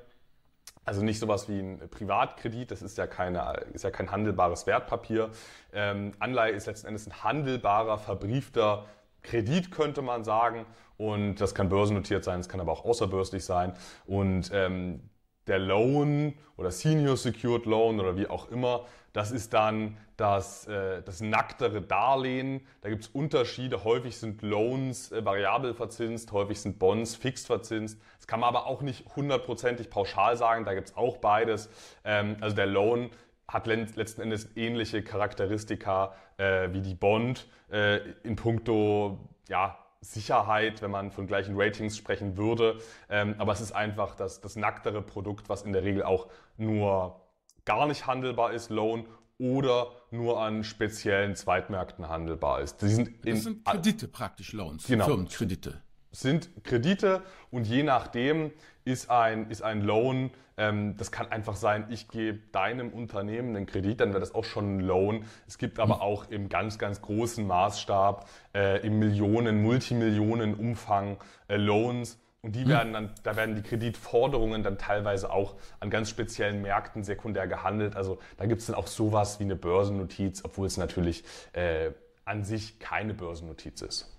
Also 0.86 1.02
nicht 1.02 1.20
sowas 1.20 1.48
wie 1.48 1.60
ein 1.60 1.90
Privatkredit, 1.90 2.72
das 2.72 2.82
ist 2.82 2.98
ja, 2.98 3.08
keine, 3.08 3.66
ist 3.74 3.84
ja 3.84 3.92
kein 3.92 4.12
handelbares 4.12 4.68
Wertpapier. 4.68 5.30
Ähm, 5.72 6.12
Anleihe 6.20 6.52
ist 6.52 6.68
letzten 6.68 6.88
Endes 6.88 7.08
ein 7.08 7.24
handelbarer, 7.24 7.98
verbriefter 7.98 8.86
Kredit, 9.22 9.72
könnte 9.72 10.02
man 10.02 10.24
sagen. 10.24 10.66
Und 10.98 11.36
das 11.36 11.56
kann 11.56 11.70
börsennotiert 11.70 12.24
sein, 12.24 12.40
es 12.40 12.50
kann 12.50 12.60
aber 12.60 12.72
auch 12.72 12.86
außerbörslich 12.86 13.46
sein. 13.46 13.74
Und 14.06 14.52
ähm, 14.54 15.10
der 15.48 15.60
Loan 15.60 16.34
oder 16.58 16.72
Senior 16.72 17.18
Secured 17.18 17.66
Loan 17.66 18.00
oder 18.00 18.16
wie 18.16 18.28
auch 18.28 18.50
immer, 18.50 18.86
das 19.14 19.32
ist 19.32 19.54
dann 19.54 19.98
das, 20.18 20.68
äh, 20.68 21.02
das 21.02 21.22
nacktere 21.22 21.82
Darlehen. 21.82 22.62
Da 22.82 22.90
gibt 22.90 23.04
es 23.04 23.10
Unterschiede. 23.10 23.84
Häufig 23.84 24.18
sind 24.18 24.42
Loans 24.42 25.12
äh, 25.12 25.26
variabel 25.26 25.74
verzinst, 25.74 26.32
häufig 26.32 26.62
sind 26.62 26.80
Bonds 26.80 27.16
fixed 27.16 27.48
verzinst. 27.48 28.00
Das 28.18 28.28
kann 28.28 28.40
man 28.40 28.50
aber 28.50 28.68
auch 28.68 28.82
nicht 28.82 29.16
hundertprozentig 29.16 29.90
pauschal 29.90 30.38
sagen. 30.38 30.66
Da 30.66 30.74
gibt 30.74 30.90
es 30.90 30.98
auch 30.98 31.18
beides. 31.18 31.70
Ähm, 32.04 32.38
also 32.42 32.56
der 32.56 32.68
Loan 32.68 33.10
hat 33.48 33.68
letzten 33.68 34.22
Endes 34.22 34.56
ähnliche 34.56 35.04
Charakteristika 35.04 36.14
äh, 36.38 36.72
wie 36.72 36.82
die 36.82 36.96
Bond 36.96 37.48
äh, 37.72 37.98
in 38.24 38.36
puncto 38.36 39.20
ja, 39.50 39.78
Sicherheit, 40.02 40.82
wenn 40.82 40.92
man 40.92 41.12
von 41.12 41.28
gleichen 41.28 41.60
Ratings 41.60 41.98
sprechen 41.98 42.38
würde. 42.38 42.78
Ähm, 43.10 43.36
aber 43.38 43.54
es 43.54 43.62
ist 43.62 43.72
einfach 43.72 44.16
das, 44.16 44.42
das 44.42 44.56
nacktere 44.56 45.02
Produkt, 45.02 45.50
was 45.50 45.64
in 45.64 45.74
der 45.74 45.84
Regel 45.84 46.04
auch 46.04 46.28
nur 46.58 47.22
gar 47.66 47.88
nicht 47.88 48.08
handelbar 48.08 48.54
ist, 48.54 48.70
Loan, 48.70 49.06
oder 49.38 49.92
nur 50.12 50.42
an 50.42 50.64
speziellen 50.64 51.36
Zweitmärkten 51.36 52.08
handelbar 52.08 52.62
ist. 52.62 52.82
Die 52.82 52.88
sind 52.88 53.12
das 53.26 53.44
sind 53.44 53.66
Kredite 53.66 54.08
praktisch, 54.08 54.54
Loans, 54.54 54.86
genau. 54.86 55.06
Firmenkredite. 55.06 55.82
Sind 56.12 56.50
Kredite 56.64 57.24
und 57.50 57.66
je 57.66 57.84
nachdem 57.84 58.52
ist 58.86 59.10
ein, 59.10 59.50
ist 59.50 59.64
ein 59.64 59.82
Loan, 59.82 60.30
ähm, 60.58 60.96
das 60.98 61.12
kann 61.12 61.32
einfach 61.32 61.56
sein, 61.56 61.86
ich 61.90 62.08
gebe 62.08 62.40
deinem 62.52 62.90
Unternehmen 62.90 63.56
einen 63.56 63.66
Kredit, 63.66 64.00
dann 64.00 64.10
wäre 64.10 64.20
das 64.20 64.36
auch 64.36 64.44
schon 64.44 64.78
ein 64.78 64.80
Loan. 64.82 65.26
Es 65.48 65.58
gibt 65.58 65.80
aber 65.80 66.02
auch 66.02 66.30
im 66.30 66.50
ganz, 66.50 66.78
ganz 66.78 67.02
großen 67.02 67.46
Maßstab, 67.48 68.30
äh, 68.54 68.86
im 68.86 69.00
Millionen, 69.00 69.64
Multimillionen 69.64 70.54
Umfang 70.54 71.18
äh, 71.48 71.58
Loans. 71.58 72.20
Und 72.44 72.58
die 72.58 72.68
werden 72.68 72.92
dann, 72.92 73.10
da 73.24 73.38
werden 73.38 73.56
die 73.56 73.62
Kreditforderungen 73.62 74.64
dann 74.64 74.78
teilweise 74.78 75.32
auch 75.32 75.56
an 75.80 75.90
ganz 75.90 76.10
speziellen 76.10 76.62
Märkten 76.62 77.06
sekundär 77.06 77.48
gehandelt. 77.48 77.96
Also 77.96 78.20
da 78.36 78.46
gibt 78.46 78.60
es 78.60 78.68
dann 78.68 78.76
auch 78.76 78.88
sowas 78.88 79.40
wie 79.40 79.46
eine 79.46 79.56
Börsennotiz, 79.56 80.44
obwohl 80.44 80.68
es 80.68 80.76
natürlich 80.76 81.24
äh, 81.54 81.92
an 82.26 82.44
sich 82.44 82.80
keine 82.80 83.14
Börsennotiz 83.14 83.82
ist. 83.82 84.10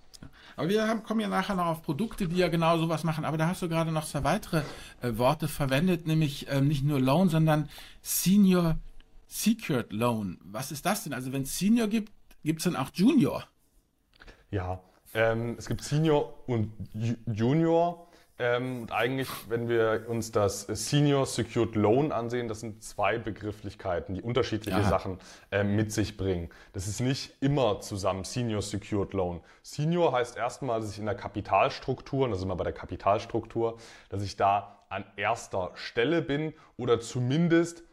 Aber 0.56 0.70
wir 0.70 0.88
haben, 0.88 1.02
kommen 1.02 1.20
ja 1.20 1.28
nachher 1.28 1.54
noch 1.54 1.66
auf 1.66 1.82
Produkte, 1.82 2.26
die 2.26 2.36
ja 2.36 2.48
genau 2.48 2.78
sowas 2.78 3.04
machen. 3.04 3.26
Aber 3.26 3.36
da 3.36 3.46
hast 3.48 3.60
du 3.60 3.68
gerade 3.68 3.92
noch 3.92 4.06
zwei 4.06 4.24
weitere 4.24 4.62
äh, 5.02 5.18
Worte 5.18 5.46
verwendet, 5.46 6.06
nämlich 6.06 6.48
äh, 6.48 6.62
nicht 6.62 6.82
nur 6.82 7.00
Loan, 7.00 7.28
sondern 7.28 7.68
Senior 8.00 8.78
Secured 9.26 9.92
Loan. 9.92 10.38
Was 10.42 10.72
ist 10.72 10.86
das 10.86 11.04
denn? 11.04 11.12
Also 11.12 11.30
wenn 11.34 11.42
es 11.42 11.58
Senior 11.58 11.88
gibt, 11.88 12.10
gibt 12.42 12.60
es 12.60 12.64
dann 12.64 12.76
auch 12.76 12.88
Junior? 12.94 13.44
Ja, 14.50 14.80
ähm, 15.12 15.56
es 15.58 15.68
gibt 15.68 15.82
Senior 15.82 16.34
und 16.46 16.72
Junior. 17.26 18.08
Ähm, 18.38 18.82
und 18.82 18.92
eigentlich, 18.92 19.28
wenn 19.48 19.68
wir 19.68 20.06
uns 20.08 20.32
das 20.32 20.62
Senior 20.62 21.24
Secured 21.24 21.76
Loan 21.76 22.10
ansehen, 22.10 22.48
das 22.48 22.60
sind 22.60 22.82
zwei 22.82 23.18
Begrifflichkeiten, 23.18 24.14
die 24.14 24.22
unterschiedliche 24.22 24.78
Aha. 24.78 24.88
Sachen 24.88 25.18
äh, 25.52 25.62
mit 25.62 25.92
sich 25.92 26.16
bringen. 26.16 26.50
Das 26.72 26.88
ist 26.88 27.00
nicht 27.00 27.36
immer 27.40 27.80
zusammen 27.80 28.24
Senior 28.24 28.60
Secured 28.60 29.12
Loan. 29.12 29.40
Senior 29.62 30.12
heißt 30.12 30.36
erstmal, 30.36 30.80
dass 30.80 30.90
ich 30.90 30.98
in 30.98 31.06
der 31.06 31.14
Kapitalstruktur, 31.14 32.24
und 32.24 32.32
da 32.32 32.36
sind 32.36 32.48
wir 32.48 32.56
bei 32.56 32.64
der 32.64 32.72
Kapitalstruktur, 32.72 33.78
dass 34.08 34.22
ich 34.22 34.36
da 34.36 34.84
an 34.88 35.04
erster 35.16 35.70
Stelle 35.74 36.20
bin 36.20 36.54
oder 36.76 37.00
zumindest 37.00 37.84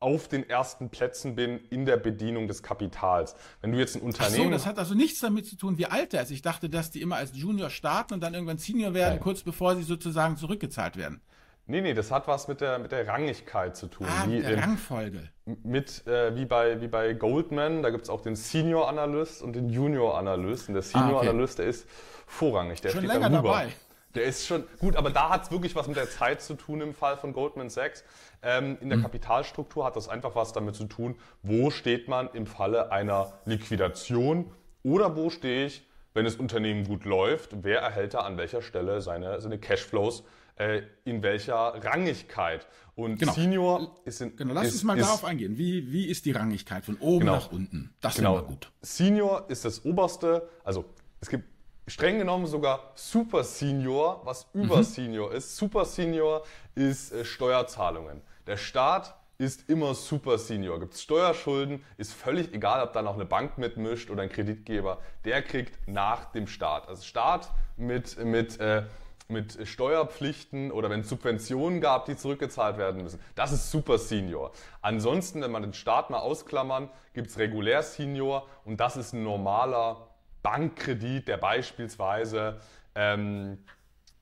auf 0.00 0.28
den 0.28 0.48
ersten 0.48 0.90
Plätzen 0.90 1.34
bin 1.34 1.60
in 1.70 1.86
der 1.86 1.96
Bedienung 1.96 2.46
des 2.46 2.62
Kapitals. 2.62 3.34
Wenn 3.60 3.72
du 3.72 3.78
jetzt 3.78 3.96
ein 3.96 4.02
Unternehmen. 4.02 4.40
Ach 4.40 4.44
so, 4.44 4.50
das 4.50 4.66
hat 4.66 4.78
also 4.78 4.94
nichts 4.94 5.20
damit 5.20 5.46
zu 5.46 5.56
tun, 5.56 5.78
wie 5.78 5.86
alt 5.86 6.12
er 6.14 6.22
ist. 6.22 6.30
Ich 6.30 6.42
dachte, 6.42 6.68
dass 6.68 6.90
die 6.90 7.00
immer 7.00 7.16
als 7.16 7.36
Junior 7.36 7.70
starten 7.70 8.14
und 8.14 8.20
dann 8.20 8.34
irgendwann 8.34 8.58
Senior 8.58 8.92
werden, 8.94 9.14
Nein. 9.14 9.20
kurz 9.20 9.42
bevor 9.42 9.76
sie 9.76 9.82
sozusagen 9.82 10.36
zurückgezahlt 10.36 10.96
werden. 10.96 11.20
Nee, 11.66 11.80
nee, 11.80 11.94
das 11.94 12.10
hat 12.10 12.28
was 12.28 12.46
mit 12.46 12.60
der, 12.60 12.78
mit 12.78 12.92
der 12.92 13.08
Rangigkeit 13.08 13.74
zu 13.74 13.86
tun. 13.86 14.06
Ah, 14.10 14.26
wie 14.26 14.36
mit 14.36 14.44
der 14.44 14.52
in, 14.52 14.58
Rangfolge. 14.60 15.30
Mit, 15.62 16.06
äh, 16.06 16.36
wie, 16.36 16.44
bei, 16.44 16.82
wie 16.82 16.88
bei 16.88 17.14
Goldman, 17.14 17.82
da 17.82 17.88
gibt 17.88 18.04
es 18.04 18.10
auch 18.10 18.20
den 18.20 18.36
Senior 18.36 18.88
Analyst 18.88 19.42
und 19.42 19.54
den 19.54 19.70
Junior 19.70 20.18
Analyst. 20.18 20.68
Und 20.68 20.74
der 20.74 20.82
Senior 20.82 21.08
ah, 21.08 21.16
okay. 21.20 21.28
Analyst, 21.30 21.58
der 21.58 21.66
ist 21.66 21.88
vorrangig, 22.26 22.82
der 22.82 22.90
Schon 22.90 23.00
steht 23.00 23.12
länger 23.12 23.30
darüber. 23.30 23.48
dabei. 23.48 23.72
Der 24.14 24.24
ist 24.24 24.46
schon 24.46 24.64
gut, 24.78 24.96
aber 24.96 25.10
da 25.10 25.30
hat 25.30 25.44
es 25.44 25.50
wirklich 25.50 25.74
was 25.74 25.88
mit 25.88 25.96
der 25.96 26.08
Zeit 26.08 26.40
zu 26.40 26.54
tun 26.54 26.80
im 26.80 26.94
Fall 26.94 27.16
von 27.16 27.32
Goldman 27.32 27.68
Sachs. 27.68 28.04
Ähm, 28.42 28.78
in 28.80 28.88
der 28.88 28.98
mhm. 28.98 29.02
Kapitalstruktur 29.02 29.84
hat 29.84 29.96
das 29.96 30.08
einfach 30.08 30.34
was 30.34 30.52
damit 30.52 30.76
zu 30.76 30.84
tun, 30.84 31.16
wo 31.42 31.70
steht 31.70 32.08
man 32.08 32.28
im 32.32 32.46
Falle 32.46 32.92
einer 32.92 33.32
Liquidation 33.44 34.50
oder 34.82 35.16
wo 35.16 35.30
stehe 35.30 35.66
ich, 35.66 35.86
wenn 36.12 36.24
das 36.24 36.36
Unternehmen 36.36 36.84
gut 36.84 37.04
läuft, 37.04 37.64
wer 37.64 37.80
erhält 37.80 38.14
da 38.14 38.20
an 38.20 38.36
welcher 38.36 38.62
Stelle 38.62 39.00
seine, 39.00 39.40
seine 39.40 39.58
Cashflows, 39.58 40.22
äh, 40.56 40.82
in 41.04 41.22
welcher 41.22 41.56
Rangigkeit. 41.56 42.66
Und 42.94 43.18
genau. 43.18 43.32
Senior 43.32 43.96
ist 44.04 44.20
in. 44.20 44.36
Genau, 44.36 44.54
lass 44.54 44.68
ist, 44.68 44.74
uns 44.74 44.84
mal 44.84 44.96
ist, 44.96 45.06
darauf 45.06 45.24
eingehen. 45.24 45.58
Wie, 45.58 45.90
wie 45.90 46.06
ist 46.06 46.24
die 46.26 46.30
Rangigkeit 46.30 46.84
von 46.84 46.96
oben 46.98 47.20
genau. 47.20 47.32
nach 47.34 47.50
unten? 47.50 47.92
Das 48.00 48.14
genau. 48.14 48.34
wäre 48.34 48.44
gut. 48.44 48.70
Senior 48.80 49.46
ist 49.48 49.64
das 49.64 49.84
oberste, 49.84 50.48
also 50.62 50.84
es 51.20 51.28
gibt 51.28 51.44
streng 51.86 52.18
genommen 52.18 52.46
sogar 52.46 52.92
Super 52.94 53.44
Senior, 53.44 54.20
was 54.24 54.46
über 54.52 54.78
mhm. 54.78 54.82
Senior 54.84 55.32
ist. 55.32 55.56
Super 55.56 55.84
Senior 55.84 56.44
ist 56.74 57.12
äh, 57.12 57.24
Steuerzahlungen. 57.24 58.22
Der 58.46 58.56
Staat 58.56 59.14
ist 59.38 59.68
immer 59.68 59.94
Super 59.94 60.38
Senior. 60.38 60.78
Gibt 60.80 60.94
es 60.94 61.02
Steuerschulden, 61.02 61.84
ist 61.96 62.12
völlig 62.12 62.52
egal, 62.54 62.82
ob 62.82 62.92
da 62.92 63.02
noch 63.02 63.14
eine 63.14 63.24
Bank 63.24 63.58
mitmischt 63.58 64.10
oder 64.10 64.22
ein 64.22 64.28
Kreditgeber. 64.28 64.98
Der 65.24 65.42
kriegt 65.42 65.88
nach 65.88 66.26
dem 66.32 66.46
Staat. 66.46 66.88
Also 66.88 67.02
Staat 67.02 67.50
mit, 67.76 68.22
mit, 68.24 68.60
äh, 68.60 68.84
mit 69.28 69.66
Steuerpflichten 69.66 70.70
oder 70.70 70.88
wenn 70.88 71.00
es 71.00 71.08
Subventionen 71.08 71.80
gab, 71.80 72.06
die 72.06 72.16
zurückgezahlt 72.16 72.78
werden 72.78 73.02
müssen. 73.02 73.20
Das 73.34 73.52
ist 73.52 73.70
Super 73.70 73.98
Senior. 73.98 74.52
Ansonsten, 74.82 75.42
wenn 75.42 75.50
man 75.50 75.62
den 75.62 75.74
Staat 75.74 76.10
mal 76.10 76.18
ausklammern, 76.18 76.88
gibt 77.12 77.28
es 77.28 77.38
Regulär 77.38 77.82
Senior 77.82 78.46
und 78.64 78.78
das 78.78 78.96
ist 78.96 79.14
ein 79.14 79.24
normaler 79.24 80.13
Bankkredit, 80.44 81.26
der 81.26 81.38
beispielsweise 81.38 82.60
ähm, 82.94 83.58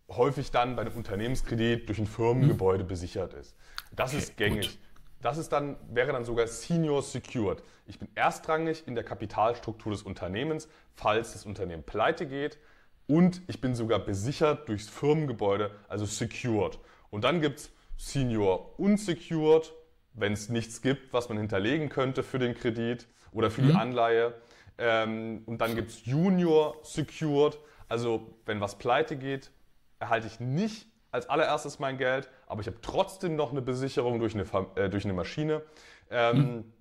häufig 0.09 0.50
dann 0.50 0.76
bei 0.76 0.83
einem 0.83 0.97
Unternehmenskredit 0.97 1.88
durch 1.88 1.99
ein 1.99 2.07
Firmengebäude 2.07 2.85
besichert 2.85 3.35
ist. 3.35 3.57
Das 3.95 4.12
okay, 4.12 4.19
ist 4.19 4.37
gängig. 4.38 4.69
Gut. 4.69 4.79
Das 5.21 5.37
ist 5.37 5.50
dann, 5.50 5.76
wäre 5.91 6.12
dann 6.12 6.25
sogar 6.25 6.47
Senior 6.47 7.02
Secured. 7.02 7.62
Ich 7.87 7.99
bin 7.99 8.09
erstrangig 8.14 8.85
in 8.87 8.95
der 8.95 9.05
Kapitalstruktur 9.05 9.93
des 9.93 10.02
Unternehmens, 10.02 10.69
falls 10.95 11.33
das 11.33 11.45
Unternehmen 11.45 11.83
pleite 11.83 12.26
geht. 12.26 12.59
Und 13.07 13.43
ich 13.49 13.61
bin 13.61 13.75
sogar 13.75 13.99
besichert 13.99 14.69
durchs 14.69 14.88
Firmengebäude, 14.88 15.73
also 15.88 16.07
secured. 16.07 16.79
Und 17.11 17.25
dann 17.25 17.41
gibt 17.41 17.59
es 17.59 17.71
Senior 17.97 18.79
Unsecured, 18.79 19.73
wenn 20.14 20.33
es 20.33 20.49
nichts 20.49 20.83
gibt, 20.83 21.12
was 21.12 21.29
man 21.29 21.38
hinterlegen 21.38 21.88
könnte 21.88 22.23
für 22.23 22.38
den 22.38 22.55
Kredit 22.55 23.07
oder 23.33 23.50
für 23.50 23.62
mhm. 23.62 23.69
die 23.69 23.75
Anleihe. 23.75 24.35
Ähm, 24.79 25.43
und 25.47 25.59
dann 25.59 25.75
gibt 25.75 25.91
es 25.91 26.05
Junior 26.07 26.76
Secured. 26.83 27.59
Also 27.88 28.35
wenn 28.47 28.61
was 28.61 28.76
pleite 28.76 29.17
geht, 29.17 29.50
erhalte 29.99 30.26
ich 30.26 30.41
nicht 30.41 30.88
als 31.11 31.29
allererstes 31.29 31.79
mein 31.79 31.99
Geld, 31.99 32.29
aber 32.47 32.62
ich 32.62 32.67
habe 32.67 32.79
trotzdem 32.81 33.37
noch 33.37 33.52
eine 33.52 33.62
Besicherung 33.62 34.19
durch 34.19 34.35
eine, 34.35 34.45
äh, 34.76 34.88
durch 34.88 35.05
eine 35.05 35.12
Maschine. 35.12 35.62
Ähm, 36.11 36.37
hm. 36.37 36.73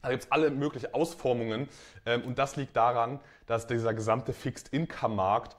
Da 0.00 0.10
gibt 0.10 0.24
es 0.24 0.32
alle 0.32 0.50
möglichen 0.50 0.92
Ausformungen 0.94 1.68
ähm, 2.06 2.22
und 2.22 2.38
das 2.38 2.56
liegt 2.56 2.76
daran, 2.76 3.20
dass 3.46 3.66
dieser 3.66 3.94
gesamte 3.94 4.32
Fixed 4.32 4.68
Income 4.68 5.14
Markt 5.14 5.56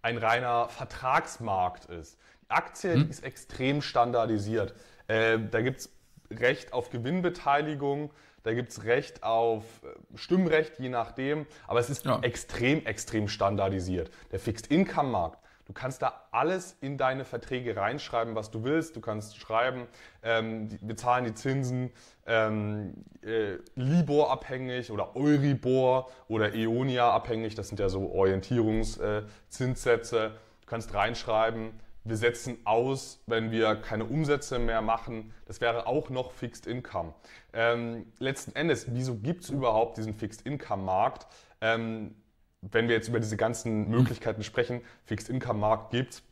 ein 0.00 0.18
reiner 0.18 0.68
Vertragsmarkt 0.68 1.86
ist. 1.86 2.18
Die 2.42 2.50
Aktie 2.50 2.94
hm. 2.94 3.10
ist 3.10 3.22
extrem 3.22 3.80
standardisiert. 3.80 4.74
Äh, 5.06 5.38
da 5.50 5.60
gibt 5.60 5.80
es 5.80 5.92
Recht 6.30 6.72
auf 6.72 6.90
Gewinnbeteiligung, 6.90 8.10
da 8.42 8.54
gibt 8.54 8.70
es 8.70 8.84
Recht 8.84 9.22
auf 9.22 9.64
äh, 9.82 10.16
Stimmrecht, 10.16 10.78
je 10.78 10.88
nachdem, 10.88 11.46
aber 11.66 11.80
es 11.80 11.90
ist 11.90 12.04
ja. 12.04 12.18
extrem, 12.22 12.84
extrem 12.86 13.28
standardisiert. 13.28 14.10
Der 14.30 14.38
Fixed 14.38 14.68
Income 14.68 15.10
Markt, 15.10 15.38
du 15.66 15.72
kannst 15.72 16.02
da 16.02 16.26
alles 16.30 16.76
in 16.80 16.98
deine 16.98 17.24
Verträge 17.24 17.76
reinschreiben, 17.76 18.34
was 18.34 18.50
du 18.50 18.64
willst. 18.64 18.96
Du 18.96 19.00
kannst 19.00 19.36
schreiben, 19.36 19.86
ähm, 20.22 20.68
die, 20.68 20.78
wir 20.82 20.96
zahlen 20.96 21.24
die 21.24 21.34
Zinsen 21.34 21.92
ähm, 22.26 22.94
äh, 23.22 23.56
Libor 23.74 24.30
abhängig 24.30 24.90
oder 24.90 25.16
Euribor 25.16 26.10
oder 26.28 26.54
Eonia 26.54 27.10
abhängig, 27.10 27.54
das 27.54 27.68
sind 27.68 27.80
ja 27.80 27.88
so 27.88 28.12
Orientierungszinssätze. 28.12 30.18
Äh, 30.18 30.30
du 30.30 30.66
kannst 30.66 30.94
reinschreiben, 30.94 31.72
wir 32.04 32.16
setzen 32.16 32.58
aus, 32.64 33.22
wenn 33.26 33.50
wir 33.50 33.76
keine 33.76 34.04
Umsätze 34.04 34.58
mehr 34.58 34.82
machen. 34.82 35.32
Das 35.46 35.60
wäre 35.60 35.86
auch 35.86 36.10
noch 36.10 36.32
Fixed 36.32 36.66
Income. 36.66 37.14
Ähm, 37.52 38.06
letzten 38.18 38.54
Endes, 38.56 38.94
wieso 38.94 39.16
gibt 39.16 39.44
es 39.44 39.50
überhaupt 39.50 39.96
diesen 39.98 40.14
Fixed 40.14 40.44
Income 40.46 40.82
Markt? 40.82 41.26
Ähm, 41.60 42.14
wenn 42.60 42.88
wir 42.88 42.94
jetzt 42.94 43.08
über 43.08 43.20
diese 43.20 43.36
ganzen 43.36 43.88
Möglichkeiten 43.88 44.42
sprechen, 44.42 44.82
Fixed 45.04 45.28
Income 45.28 45.58
Markt 45.58 45.90
gibt, 45.90 46.22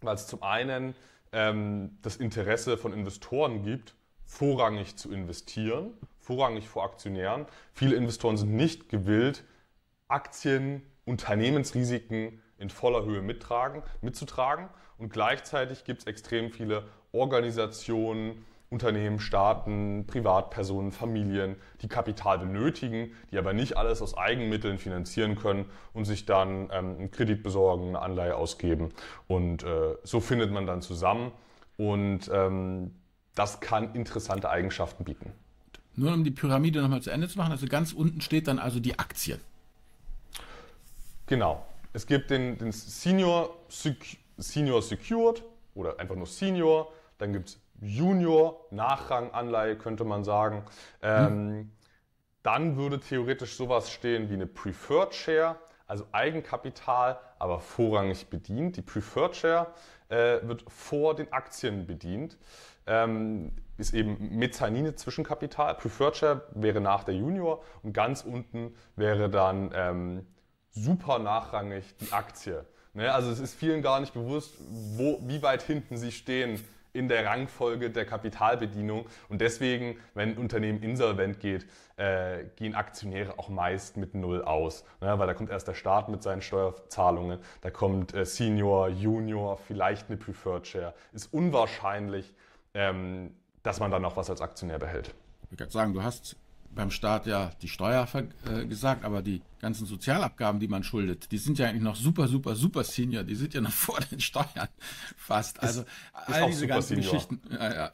weil 0.00 0.14
es 0.14 0.26
zum 0.26 0.42
einen 0.42 0.94
ähm, 1.32 1.98
das 2.02 2.16
Interesse 2.16 2.76
von 2.76 2.92
Investoren 2.92 3.62
gibt, 3.62 3.94
vorrangig 4.24 4.96
zu 4.96 5.12
investieren, 5.12 5.92
vorrangig 6.18 6.68
vor 6.68 6.84
Aktionären. 6.84 7.46
Viele 7.72 7.96
Investoren 7.96 8.36
sind 8.36 8.54
nicht 8.54 8.88
gewillt, 8.88 9.44
Aktien, 10.08 10.82
Unternehmensrisiken 11.04 12.40
in 12.58 12.70
voller 12.70 13.04
Höhe 13.04 13.22
mittragen, 13.22 13.82
mitzutragen. 14.00 14.68
Und 15.02 15.12
gleichzeitig 15.12 15.82
gibt 15.82 16.02
es 16.02 16.06
extrem 16.06 16.52
viele 16.52 16.84
Organisationen, 17.10 18.44
Unternehmen, 18.70 19.18
Staaten, 19.18 20.06
Privatpersonen, 20.06 20.92
Familien, 20.92 21.56
die 21.80 21.88
Kapital 21.88 22.38
benötigen, 22.38 23.10
die 23.32 23.36
aber 23.36 23.52
nicht 23.52 23.76
alles 23.76 24.00
aus 24.00 24.16
Eigenmitteln 24.16 24.78
finanzieren 24.78 25.34
können 25.34 25.64
und 25.92 26.04
sich 26.04 26.24
dann 26.24 26.70
ähm, 26.70 26.96
einen 26.98 27.10
Kredit 27.10 27.42
besorgen, 27.42 27.88
eine 27.88 27.98
Anleihe 27.98 28.36
ausgeben. 28.36 28.90
Und 29.26 29.64
äh, 29.64 29.96
so 30.04 30.20
findet 30.20 30.52
man 30.52 30.68
dann 30.68 30.82
zusammen. 30.82 31.32
Und 31.76 32.30
ähm, 32.32 32.92
das 33.34 33.58
kann 33.58 33.96
interessante 33.96 34.50
Eigenschaften 34.50 35.02
bieten. 35.02 35.32
Nur 35.96 36.12
um 36.12 36.22
die 36.22 36.30
Pyramide 36.30 36.80
nochmal 36.80 37.02
zu 37.02 37.10
Ende 37.10 37.26
zu 37.28 37.38
machen, 37.38 37.50
also 37.50 37.66
ganz 37.66 37.92
unten 37.92 38.20
steht 38.20 38.46
dann 38.46 38.60
also 38.60 38.78
die 38.78 39.00
Aktie. 39.00 39.40
Genau. 41.26 41.66
Es 41.92 42.06
gibt 42.06 42.30
den, 42.30 42.56
den 42.56 42.70
Senior, 42.70 43.50
Senior 44.36 44.82
Secured 44.82 45.42
oder 45.74 45.98
einfach 45.98 46.16
nur 46.16 46.26
Senior. 46.26 46.92
Dann 47.18 47.32
gibt 47.32 47.48
es 47.50 47.60
Junior, 47.80 48.66
Nachranganleihe 48.70 49.76
könnte 49.76 50.04
man 50.04 50.24
sagen. 50.24 50.64
Ähm, 51.02 51.28
hm. 51.28 51.72
Dann 52.42 52.76
würde 52.76 52.98
theoretisch 52.98 53.56
sowas 53.56 53.90
stehen 53.90 54.28
wie 54.28 54.34
eine 54.34 54.46
Preferred 54.46 55.14
Share, 55.14 55.56
also 55.86 56.06
Eigenkapital, 56.12 57.18
aber 57.38 57.60
vorrangig 57.60 58.28
bedient. 58.28 58.76
Die 58.76 58.82
Preferred 58.82 59.36
Share 59.36 59.68
äh, 60.08 60.40
wird 60.42 60.64
vor 60.68 61.14
den 61.14 61.32
Aktien 61.32 61.86
bedient. 61.86 62.38
Ähm, 62.86 63.52
ist 63.78 63.94
eben 63.94 64.36
Mezzanine 64.36 64.94
Zwischenkapital. 64.94 65.74
Preferred 65.74 66.16
Share 66.16 66.42
wäre 66.54 66.80
nach 66.80 67.04
der 67.04 67.14
Junior 67.14 67.62
und 67.82 67.92
ganz 67.92 68.22
unten 68.22 68.74
wäre 68.96 69.30
dann 69.30 69.70
ähm, 69.74 70.26
super 70.70 71.18
nachrangig 71.18 71.84
die 72.00 72.12
Aktie. 72.12 72.64
Ne? 72.94 73.12
Also 73.12 73.30
es 73.30 73.40
ist 73.40 73.54
vielen 73.54 73.82
gar 73.82 74.00
nicht 74.00 74.14
bewusst, 74.14 74.54
wo, 74.58 75.20
wie 75.26 75.42
weit 75.42 75.62
hinten 75.62 75.96
sie 75.96 76.12
stehen 76.12 76.62
in 76.92 77.08
der 77.08 77.24
Rangfolge 77.24 77.90
der 77.90 78.04
Kapitalbedienung. 78.04 79.06
Und 79.28 79.40
deswegen, 79.40 79.96
wenn 80.14 80.30
ein 80.30 80.38
Unternehmen 80.38 80.82
insolvent 80.82 81.40
geht, 81.40 81.66
äh, 81.96 82.44
gehen 82.56 82.74
Aktionäre 82.74 83.38
auch 83.38 83.48
meist 83.48 83.96
mit 83.96 84.14
Null 84.14 84.42
aus. 84.42 84.84
Ne? 85.00 85.18
Weil 85.18 85.26
da 85.26 85.34
kommt 85.34 85.50
erst 85.50 85.68
der 85.68 85.74
Staat 85.74 86.08
mit 86.08 86.22
seinen 86.22 86.42
Steuerzahlungen, 86.42 87.38
da 87.62 87.70
kommt 87.70 88.14
äh, 88.14 88.26
Senior, 88.26 88.88
Junior, 88.88 89.56
vielleicht 89.56 90.08
eine 90.08 90.18
Preferred 90.18 90.66
Share. 90.66 90.94
Ist 91.12 91.32
unwahrscheinlich, 91.32 92.34
ähm, 92.74 93.34
dass 93.62 93.80
man 93.80 93.90
dann 93.90 94.02
noch 94.02 94.16
was 94.16 94.28
als 94.28 94.40
Aktionär 94.42 94.78
behält. 94.78 95.14
Ich 95.50 95.56
kann 95.56 95.70
sagen, 95.70 95.94
du 95.94 96.02
hast 96.02 96.36
beim 96.74 96.90
Staat 96.90 97.26
ja 97.26 97.50
die 97.60 97.68
Steuer 97.68 98.06
äh, 98.44 98.66
gesagt, 98.66 99.04
aber 99.04 99.22
die 99.22 99.42
ganzen 99.60 99.86
Sozialabgaben, 99.86 100.60
die 100.60 100.68
man 100.68 100.82
schuldet, 100.82 101.30
die 101.30 101.38
sind 101.38 101.58
ja 101.58 101.68
eigentlich 101.68 101.82
noch 101.82 101.96
super, 101.96 102.28
super, 102.28 102.54
super 102.56 102.84
Senior. 102.84 103.24
Die 103.24 103.34
sind 103.34 103.54
ja 103.54 103.60
noch 103.60 103.70
vor 103.72 104.00
den 104.00 104.20
Steuern 104.20 104.68
fast. 105.16 105.60
Also 105.62 105.82
ist, 105.82 105.88
all 106.12 106.46
diese 106.46 106.66
ganzen 106.66 106.96
senior. 106.96 107.12
Geschichten. 107.12 107.40
Ja, 107.50 107.74
ja. 107.74 107.92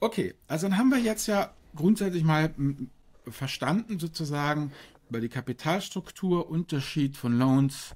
Okay, 0.00 0.34
also 0.46 0.68
dann 0.68 0.78
haben 0.78 0.90
wir 0.90 0.98
jetzt 0.98 1.26
ja 1.26 1.54
grundsätzlich 1.74 2.24
mal 2.24 2.54
verstanden 3.28 3.98
sozusagen 3.98 4.72
über 5.08 5.20
die 5.20 5.28
Kapitalstruktur, 5.28 6.48
Unterschied 6.48 7.16
von 7.16 7.38
Loans 7.38 7.94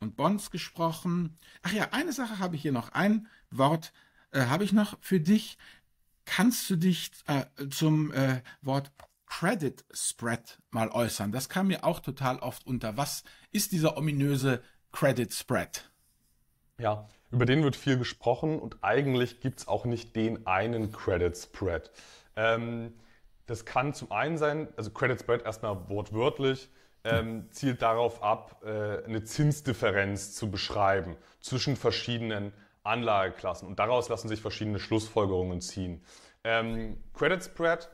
und 0.00 0.16
Bonds 0.16 0.50
gesprochen. 0.50 1.36
Ach 1.62 1.72
ja, 1.72 1.88
eine 1.90 2.12
Sache 2.12 2.38
habe 2.38 2.56
ich 2.56 2.62
hier 2.62 2.72
noch. 2.72 2.92
Ein 2.92 3.26
Wort 3.50 3.92
äh, 4.30 4.46
habe 4.46 4.64
ich 4.64 4.72
noch 4.72 4.96
für 5.00 5.20
dich. 5.20 5.58
Kannst 6.24 6.68
du 6.70 6.76
dich 6.76 7.10
äh, 7.26 7.44
zum 7.70 8.12
äh, 8.12 8.42
Wort 8.62 8.92
Credit 9.28 9.84
Spread 9.92 10.58
mal 10.70 10.88
äußern? 10.88 11.32
Das 11.32 11.48
kam 11.48 11.68
mir 11.68 11.84
auch 11.84 12.00
total 12.00 12.38
oft 12.38 12.66
unter. 12.66 12.96
Was 12.96 13.24
ist 13.52 13.72
dieser 13.72 13.96
ominöse 13.96 14.62
Credit 14.92 15.32
Spread? 15.32 15.90
Ja, 16.78 17.08
über 17.30 17.44
den 17.44 17.62
wird 17.62 17.76
viel 17.76 17.98
gesprochen 17.98 18.58
und 18.58 18.78
eigentlich 18.82 19.40
gibt 19.40 19.60
es 19.60 19.68
auch 19.68 19.84
nicht 19.84 20.16
den 20.16 20.46
einen 20.46 20.92
Credit 20.92 21.36
Spread. 21.36 21.90
Ähm, 22.36 22.94
das 23.46 23.64
kann 23.64 23.94
zum 23.94 24.12
einen 24.12 24.38
sein, 24.38 24.68
also 24.76 24.90
Credit 24.90 25.20
Spread 25.20 25.42
erstmal 25.44 25.88
wortwörtlich, 25.88 26.70
ähm, 27.04 27.50
zielt 27.50 27.82
darauf 27.82 28.22
ab, 28.22 28.62
äh, 28.64 29.04
eine 29.04 29.24
Zinsdifferenz 29.24 30.34
zu 30.34 30.50
beschreiben 30.50 31.16
zwischen 31.40 31.76
verschiedenen 31.76 32.52
Anlageklassen. 32.82 33.68
Und 33.68 33.78
daraus 33.78 34.08
lassen 34.08 34.28
sich 34.28 34.40
verschiedene 34.40 34.78
Schlussfolgerungen 34.78 35.60
ziehen. 35.60 36.02
Ähm, 36.44 37.02
Credit 37.14 37.44
Spread 37.44 37.88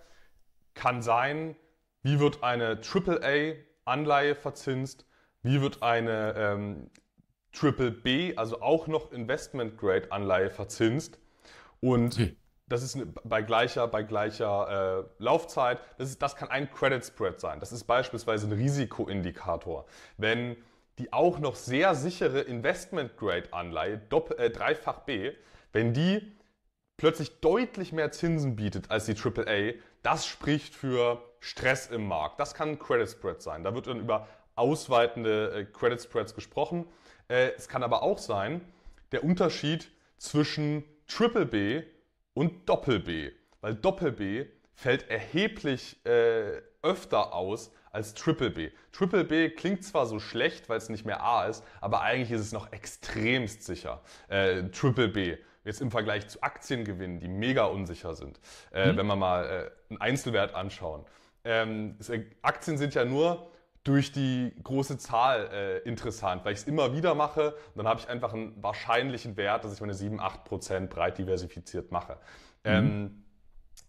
kann 0.75 1.03
sein, 1.03 1.57
wie 2.03 2.21
wird 2.21 2.43
eine 2.43 2.81
AAA-Anleihe 2.83 4.35
verzinst, 4.35 5.07
wie 5.43 5.61
wird 5.61 5.83
eine 5.83 6.35
ähm, 6.37 6.91
Triple 7.53 7.91
B, 7.91 8.37
also 8.37 8.61
auch 8.61 8.87
noch 8.87 9.13
Investment 9.13 9.79
Grade 9.79 10.11
Anleihe 10.11 10.51
verzinst. 10.51 11.19
Und 11.81 12.15
okay. 12.15 12.37
das 12.69 12.83
ist 12.83 12.99
bei 13.25 13.43
gleicher, 13.43 13.87
bei 13.89 14.03
gleicher 14.03 15.07
äh, 15.19 15.23
Laufzeit. 15.23 15.79
Das, 15.99 16.11
ist, 16.11 16.21
das 16.21 16.37
kann 16.37 16.49
ein 16.51 16.71
Credit 16.71 17.05
Spread 17.05 17.41
sein. 17.41 17.61
Das 17.61 17.73
ist 17.73 17.85
beispielsweise 17.85 18.49
ein 18.49 18.53
Risikoindikator. 18.53 19.87
Wenn 20.19 20.57
die 20.99 21.13
auch 21.13 21.39
noch 21.39 21.57
sehr 21.57 21.95
sichere 21.95 22.41
Investment 22.41 23.17
Grade 23.17 23.53
Anleihe, 23.53 23.99
Dopp 23.99 24.39
äh, 24.39 24.51
dreifach 24.51 25.01
B, 25.01 25.33
wenn 25.73 25.93
die 25.93 26.33
plötzlich 26.97 27.41
deutlich 27.41 27.93
mehr 27.93 28.13
Zinsen 28.13 28.57
bietet 28.57 28.91
als 28.91 29.07
die 29.07 29.17
AAA, 29.17 29.75
das 30.03 30.27
spricht 30.27 30.75
für 30.75 31.23
Stress 31.41 31.89
im 31.89 32.07
Markt. 32.07 32.41
Das 32.41 32.55
kann 32.55 32.71
ein 32.71 32.79
Credit 32.79 33.09
Spread 33.09 33.43
sein. 33.43 33.65
Da 33.65 33.75
wird 33.75 33.87
dann 33.87 34.01
über 34.01 34.29
ausweitende 34.55 35.53
äh, 35.53 35.65
Credit 35.65 36.01
Spreads 36.01 36.35
gesprochen. 36.35 36.87
Äh, 37.29 37.51
es 37.57 37.69
kann 37.69 37.83
aber 37.83 38.03
auch 38.03 38.19
sein, 38.19 38.61
der 39.13 39.25
Unterschied 39.25 39.91
zwischen 40.19 40.85
Triple 41.07 41.47
B 41.47 41.83
und 42.35 42.69
Doppel 42.69 43.01
B. 43.01 43.33
Weil 43.61 43.75
Doppel 43.75 44.13
B 44.13 44.47
fällt 44.75 45.09
erheblich 45.09 46.05
äh, 46.05 46.63
öfter 46.83 47.33
aus 47.33 47.73
als 47.93 48.15
Triple 48.15 48.51
B. 48.51 48.71
Triple 48.93 49.25
B 49.25 49.51
klingt 49.51 49.85
zwar 49.85 50.07
so 50.07 50.19
schlecht, 50.19 50.69
weil 50.69 50.79
es 50.79 50.89
nicht 50.89 51.05
mehr 51.05 51.23
A 51.23 51.47
ist, 51.47 51.65
aber 51.81 52.03
eigentlich 52.03 52.33
ist 52.33 52.41
es 52.41 52.53
noch 52.53 52.73
extremst 52.73 53.65
sicher. 53.65 54.03
Äh, 54.29 54.65
Triple 54.71 55.09
B. 55.09 55.37
Jetzt 55.65 55.81
im 55.81 55.91
Vergleich 55.91 56.29
zu 56.29 56.43
Aktiengewinnen, 56.43 57.21
die 57.21 57.29
mega 57.29 57.65
unsicher 57.65 58.15
sind. 58.15 58.39
Äh, 58.73 58.93
mhm. 58.93 58.97
Wenn 58.99 59.07
wir 59.07 59.17
mal 59.17 59.45
äh, 59.45 59.71
einen 59.91 60.01
Einzelwert 60.01 60.55
anschauen. 60.55 61.05
Ähm, 61.45 61.97
Aktien 62.43 62.79
sind 62.79 62.95
ja 62.95 63.05
nur 63.05 63.51
durch 63.85 64.13
die 64.13 64.55
große 64.63 64.97
Zahl 64.97 65.51
äh, 65.53 65.79
interessant, 65.89 66.45
weil 66.45 66.55
ich 66.55 66.61
es 66.61 66.67
immer 66.67 66.95
wieder 66.97 67.15
mache 67.15 67.51
und 67.51 67.77
dann 67.77 67.87
habe 67.87 68.01
ich 68.01 68.09
einfach 68.09 68.33
einen 68.33 68.63
wahrscheinlichen 68.63 69.37
Wert, 69.37 69.65
dass 69.65 69.75
ich 69.75 69.81
meine 69.81 69.93
7, 69.93 70.21
8 70.21 70.45
Prozent 70.45 70.91
breit 70.91 71.19
diversifiziert 71.19 71.93
mache. 71.93 72.15
Mhm. 72.65 72.71
Ähm, 72.71 73.25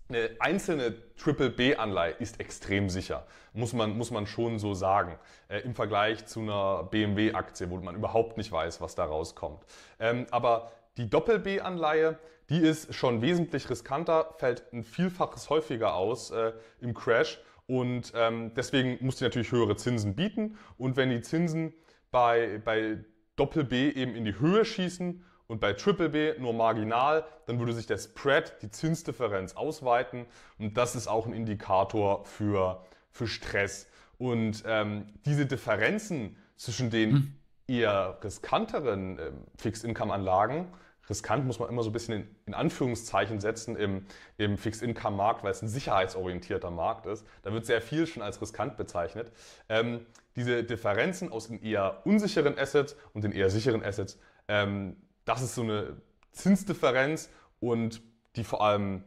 eine 0.08 0.30
einzelne 0.40 0.94
Triple 1.16 1.50
B-Anleihe 1.50 2.14
ist 2.20 2.40
extrem 2.40 2.90
sicher, 2.90 3.26
muss 3.54 3.74
man, 3.74 3.98
muss 3.98 4.12
man 4.12 4.28
schon 4.28 4.60
so 4.60 4.74
sagen, 4.74 5.18
äh, 5.48 5.62
im 5.62 5.74
Vergleich 5.74 6.26
zu 6.28 6.42
einer 6.42 6.84
BMW-Aktie, 6.84 7.70
wo 7.70 7.78
man 7.78 7.96
überhaupt 7.96 8.38
nicht 8.38 8.52
weiß, 8.52 8.82
was 8.82 8.94
da 8.94 9.06
rauskommt. 9.06 9.66
Ähm, 10.00 10.28
aber 10.30 10.72
die 10.98 11.10
Doppel-B-Anleihe, 11.10 12.18
die 12.50 12.60
ist 12.60 12.94
schon 12.94 13.22
wesentlich 13.22 13.70
riskanter, 13.70 14.36
fällt 14.38 14.72
ein 14.72 14.84
Vielfaches 14.84 15.50
häufiger 15.50 15.96
aus 15.96 16.32
äh, 16.32 16.54
im 16.80 16.94
Crash 16.94 17.40
und 17.68 18.14
ähm, 18.16 18.54
deswegen 18.56 19.04
muss 19.04 19.18
die 19.18 19.24
natürlich 19.24 19.52
höhere 19.52 19.76
Zinsen 19.76 20.16
bieten. 20.16 20.58
Und 20.78 20.98
wenn 20.98 21.10
die 21.10 21.22
Zinsen 21.22 21.74
bei, 22.12 22.62
bei 22.64 23.04
Doppel 23.36 23.64
B 23.64 23.90
eben 23.90 24.16
in 24.16 24.26
die 24.26 24.40
Höhe 24.40 24.66
schießen 24.66 25.24
und 25.48 25.60
bei 25.60 25.74
Triple 25.74 26.10
B 26.10 26.34
nur 26.40 26.54
marginal, 26.54 27.26
dann 27.48 27.60
würde 27.60 27.74
sich 27.74 27.88
der 27.88 27.98
Spread, 27.98 28.62
die 28.62 28.70
Zinsdifferenz 28.70 29.56
ausweiten. 29.56 30.26
Und 30.60 30.78
das 30.78 30.96
ist 30.96 31.08
auch 31.08 31.26
ein 31.26 31.34
Indikator 31.34 32.24
für, 32.26 32.84
für 33.12 33.28
Stress. 33.28 33.88
Und 34.18 34.64
ähm, 34.66 35.08
diese 35.26 35.46
Differenzen 35.46 36.38
zwischen 36.56 36.90
den 36.90 37.12
hm. 37.12 37.36
eher 37.68 38.20
riskanteren 38.24 39.20
äh, 39.20 39.32
Fixed-Income-Anlagen 39.58 40.68
riskant 41.10 41.46
muss 41.46 41.60
man 41.60 41.70
immer 41.70 41.84
so 41.84 41.90
ein 41.90 41.94
bisschen 41.94 42.14
in, 42.16 42.36
in 42.48 42.54
Anführungszeichen 42.54 43.40
setzen 43.40 43.76
im, 43.76 44.06
im 44.38 44.58
Fixed-Income-Markt, 44.58 45.44
weil 45.44 45.52
es 45.52 45.62
ein 45.62 45.68
sicherheitsorientierter 45.68 46.72
Markt 46.72 47.06
ist. 47.06 47.26
Da 47.44 47.54
wird 47.54 47.66
sehr 47.66 47.82
viel 47.82 48.08
schon 48.08 48.24
als 48.24 48.42
riskant 48.42 48.78
bezeichnet. 48.78 49.32
Ähm, 49.70 50.06
diese 50.36 50.64
Differenzen 50.64 51.32
aus 51.32 51.48
den 51.48 51.62
eher 51.62 52.02
unsicheren 52.06 52.58
Assets 52.58 52.96
und 53.14 53.24
den 53.24 53.32
eher 53.32 53.50
sicheren 53.50 53.84
Assets, 53.84 54.20
ähm, 54.48 54.98
das 55.24 55.42
ist 55.42 55.56
so 55.56 55.64
eine 55.64 55.98
Zinsdifferenz 56.32 57.30
und 57.60 58.02
die 58.36 58.44
vor 58.44 58.62
allem 58.62 59.04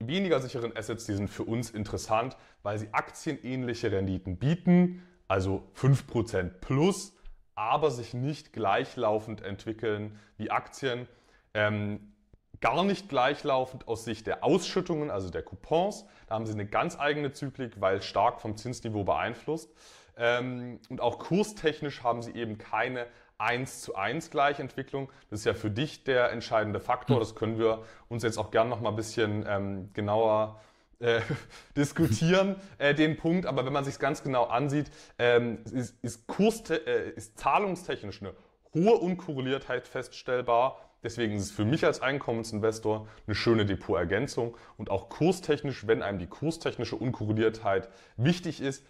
weniger 0.00 0.40
sicheren 0.40 0.76
Assets, 0.76 1.06
die 1.06 1.14
sind 1.14 1.28
für 1.28 1.44
uns 1.44 1.70
interessant, 1.70 2.36
weil 2.62 2.78
sie 2.78 2.88
aktienähnliche 2.92 3.92
Renditen 3.92 4.38
bieten, 4.38 5.02
also 5.28 5.68
5% 5.76 6.60
plus 6.60 7.14
aber 7.54 7.90
sich 7.90 8.14
nicht 8.14 8.52
gleichlaufend 8.52 9.42
entwickeln 9.42 10.18
wie 10.36 10.50
Aktien. 10.50 11.08
Ähm, 11.54 12.12
gar 12.60 12.82
nicht 12.84 13.08
gleichlaufend 13.08 13.88
aus 13.88 14.04
Sicht 14.04 14.26
der 14.26 14.42
Ausschüttungen, 14.42 15.10
also 15.10 15.30
der 15.30 15.42
Coupons. 15.42 16.06
Da 16.26 16.34
haben 16.34 16.46
sie 16.46 16.52
eine 16.52 16.66
ganz 16.66 16.98
eigene 16.98 17.32
Zyklik, 17.32 17.80
weil 17.80 18.02
stark 18.02 18.40
vom 18.40 18.56
Zinsniveau 18.56 19.04
beeinflusst. 19.04 19.70
Ähm, 20.16 20.80
und 20.88 21.00
auch 21.00 21.18
kurstechnisch 21.18 22.02
haben 22.02 22.22
sie 22.22 22.32
eben 22.32 22.58
keine 22.58 23.06
1 23.38 23.82
zu 23.82 23.94
1 23.96 24.30
Gleichentwicklung. 24.30 25.10
Das 25.28 25.40
ist 25.40 25.44
ja 25.44 25.54
für 25.54 25.70
dich 25.70 26.04
der 26.04 26.30
entscheidende 26.30 26.80
Faktor. 26.80 27.16
Hm. 27.16 27.20
Das 27.20 27.34
können 27.34 27.58
wir 27.58 27.82
uns 28.08 28.22
jetzt 28.22 28.38
auch 28.38 28.50
gern 28.50 28.68
noch 28.68 28.80
mal 28.80 28.90
ein 28.90 28.96
bisschen 28.96 29.44
ähm, 29.46 29.90
genauer 29.92 30.60
äh, 30.60 30.73
diskutieren, 31.76 32.56
äh, 32.78 32.94
den 32.94 33.16
Punkt. 33.16 33.46
Aber 33.46 33.64
wenn 33.64 33.72
man 33.72 33.84
sich 33.84 33.98
ganz 33.98 34.22
genau 34.22 34.44
ansieht, 34.44 34.90
ähm, 35.18 35.58
ist, 35.72 35.96
ist, 36.02 36.26
Kurs, 36.26 36.68
äh, 36.70 37.10
ist 37.10 37.38
zahlungstechnisch 37.38 38.22
eine 38.22 38.34
hohe 38.74 38.94
Unkorreliertheit 38.94 39.88
feststellbar. 39.88 40.80
Deswegen 41.02 41.36
ist 41.36 41.42
es 41.42 41.50
für 41.52 41.64
mich 41.64 41.84
als 41.84 42.00
Einkommensinvestor 42.00 43.06
eine 43.26 43.34
schöne 43.34 43.66
Depotergänzung 43.66 44.56
und 44.78 44.90
auch 44.90 45.10
kurstechnisch, 45.10 45.86
wenn 45.86 46.02
einem 46.02 46.18
die 46.18 46.26
kurstechnische 46.26 46.96
Unkorreliertheit 46.96 47.90
wichtig 48.16 48.62
ist, 48.62 48.86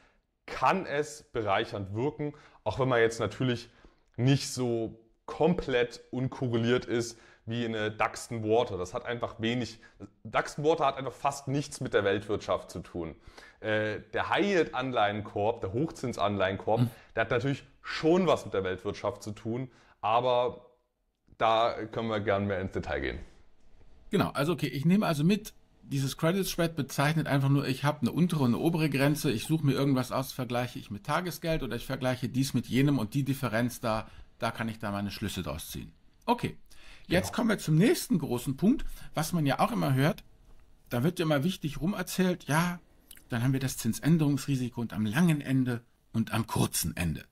kann 0.46 0.86
es 0.86 1.24
bereichernd 1.32 1.94
wirken, 1.94 2.34
auch 2.62 2.78
wenn 2.78 2.88
man 2.88 3.00
jetzt 3.00 3.18
natürlich 3.18 3.68
nicht 4.16 4.48
so 4.48 5.00
komplett 5.26 6.02
unkorreliert 6.10 6.84
ist 6.84 7.18
wie 7.46 7.64
eine 7.64 7.90
Duxton 7.90 8.42
Water. 8.42 8.78
Das 8.78 8.94
hat 8.94 9.04
einfach 9.04 9.36
wenig, 9.38 9.80
Duxton 10.24 10.64
Water 10.64 10.86
hat 10.86 10.96
einfach 10.96 11.12
fast 11.12 11.48
nichts 11.48 11.80
mit 11.80 11.94
der 11.94 12.04
Weltwirtschaft 12.04 12.70
zu 12.70 12.80
tun. 12.80 13.14
Äh, 13.60 14.00
der 14.12 14.30
High-Yield-Anleihenkorb, 14.30 15.60
der 15.60 15.72
Hochzins-Anleihenkorb, 15.72 16.82
mhm. 16.82 16.90
der 17.14 17.22
hat 17.22 17.30
natürlich 17.30 17.64
schon 17.82 18.26
was 18.26 18.44
mit 18.44 18.54
der 18.54 18.64
Weltwirtschaft 18.64 19.22
zu 19.22 19.32
tun, 19.32 19.70
aber 20.00 20.70
da 21.38 21.74
können 21.90 22.08
wir 22.08 22.20
gern 22.20 22.46
mehr 22.46 22.60
ins 22.60 22.72
Detail 22.72 23.00
gehen. 23.00 23.18
Genau, 24.10 24.30
also 24.30 24.52
okay, 24.52 24.68
ich 24.68 24.84
nehme 24.84 25.06
also 25.06 25.24
mit, 25.24 25.52
dieses 25.82 26.16
Credit 26.16 26.48
Spread 26.48 26.76
bezeichnet 26.76 27.26
einfach 27.26 27.48
nur, 27.48 27.66
ich 27.66 27.84
habe 27.84 28.02
eine 28.02 28.12
untere 28.12 28.44
und 28.44 28.54
eine 28.54 28.58
obere 28.58 28.88
Grenze, 28.88 29.30
ich 29.30 29.44
suche 29.44 29.66
mir 29.66 29.72
irgendwas 29.72 30.12
aus, 30.12 30.32
vergleiche 30.32 30.78
ich 30.78 30.90
mit 30.90 31.04
Tagesgeld 31.04 31.62
oder 31.62 31.76
ich 31.76 31.84
vergleiche 31.84 32.28
dies 32.28 32.54
mit 32.54 32.66
jenem 32.66 32.98
und 32.98 33.14
die 33.14 33.24
Differenz 33.24 33.80
da, 33.80 34.08
da 34.38 34.50
kann 34.50 34.68
ich 34.68 34.78
da 34.78 34.90
meine 34.90 35.10
Schlüsse 35.10 35.42
draus 35.42 35.70
ziehen. 35.70 35.92
Okay, 36.26 36.56
Jetzt 37.06 37.26
genau. 37.26 37.36
kommen 37.36 37.48
wir 37.50 37.58
zum 37.58 37.76
nächsten 37.76 38.18
großen 38.18 38.56
Punkt, 38.56 38.84
was 39.14 39.32
man 39.32 39.46
ja 39.46 39.60
auch 39.60 39.72
immer 39.72 39.94
hört. 39.94 40.24
Da 40.88 41.02
wird 41.02 41.18
ja 41.18 41.24
immer 41.24 41.44
wichtig 41.44 41.80
rumerzählt, 41.80 42.44
ja, 42.44 42.80
dann 43.28 43.42
haben 43.42 43.52
wir 43.52 43.60
das 43.60 43.76
Zinsänderungsrisiko 43.78 44.80
und 44.80 44.92
am 44.92 45.06
langen 45.06 45.40
Ende 45.40 45.82
und 46.12 46.32
am 46.32 46.46
kurzen 46.46 46.96
Ende. 46.96 47.24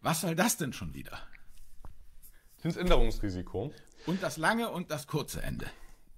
Was 0.00 0.22
soll 0.22 0.34
das 0.34 0.56
denn 0.56 0.72
schon 0.72 0.94
wieder? 0.94 1.18
Zinsänderungsrisiko. 2.58 3.72
Und 4.06 4.22
das 4.22 4.36
lange 4.36 4.70
und 4.70 4.90
das 4.90 5.06
kurze 5.06 5.42
Ende. 5.42 5.66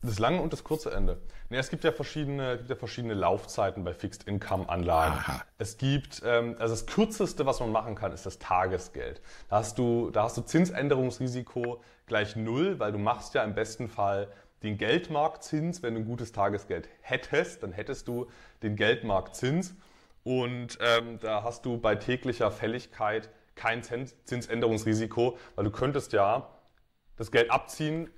Das 0.02 0.18
lange 0.18 0.40
und 0.40 0.52
das 0.52 0.62
kurze 0.62 0.92
Ende. 0.92 1.20
Nee, 1.48 1.56
es 1.58 1.70
gibt 1.70 1.82
ja 1.82 1.90
verschiedene, 1.90 2.56
gibt 2.58 2.70
ja 2.70 2.76
verschiedene 2.76 3.14
Laufzeiten 3.14 3.82
bei 3.82 3.94
Fixed 3.94 4.24
Income 4.24 4.68
Anlagen. 4.68 5.16
Aha. 5.18 5.42
Es 5.58 5.76
gibt, 5.76 6.22
ähm, 6.24 6.54
also 6.58 6.74
das 6.74 6.86
kürzeste, 6.86 7.46
was 7.46 7.58
man 7.58 7.72
machen 7.72 7.94
kann, 7.94 8.12
ist 8.12 8.24
das 8.24 8.38
Tagesgeld. 8.38 9.20
Da 9.48 9.56
hast 9.56 9.78
du, 9.78 10.10
da 10.10 10.24
hast 10.24 10.36
du 10.36 10.42
Zinsänderungsrisiko 10.42 11.82
gleich 12.06 12.36
null, 12.36 12.78
weil 12.78 12.92
du 12.92 12.98
machst 12.98 13.34
ja 13.34 13.42
im 13.42 13.54
besten 13.54 13.88
Fall 13.88 14.28
den 14.62 14.78
Geldmarktzins. 14.78 15.82
Wenn 15.82 15.94
du 15.94 16.00
ein 16.00 16.06
gutes 16.06 16.32
Tagesgeld 16.32 16.88
hättest, 17.00 17.62
dann 17.64 17.72
hättest 17.72 18.06
du 18.06 18.28
den 18.62 18.76
Geldmarktzins. 18.76 19.74
Und 20.22 20.78
ähm, 20.80 21.18
da 21.18 21.42
hast 21.42 21.64
du 21.64 21.78
bei 21.78 21.96
täglicher 21.96 22.50
Fälligkeit 22.50 23.30
kein 23.56 23.82
Zinsänderungsrisiko, 23.82 25.36
weil 25.56 25.64
du 25.64 25.70
könntest 25.70 26.12
ja 26.12 26.48
das 27.16 27.32
Geld 27.32 27.50
abziehen, 27.50 28.10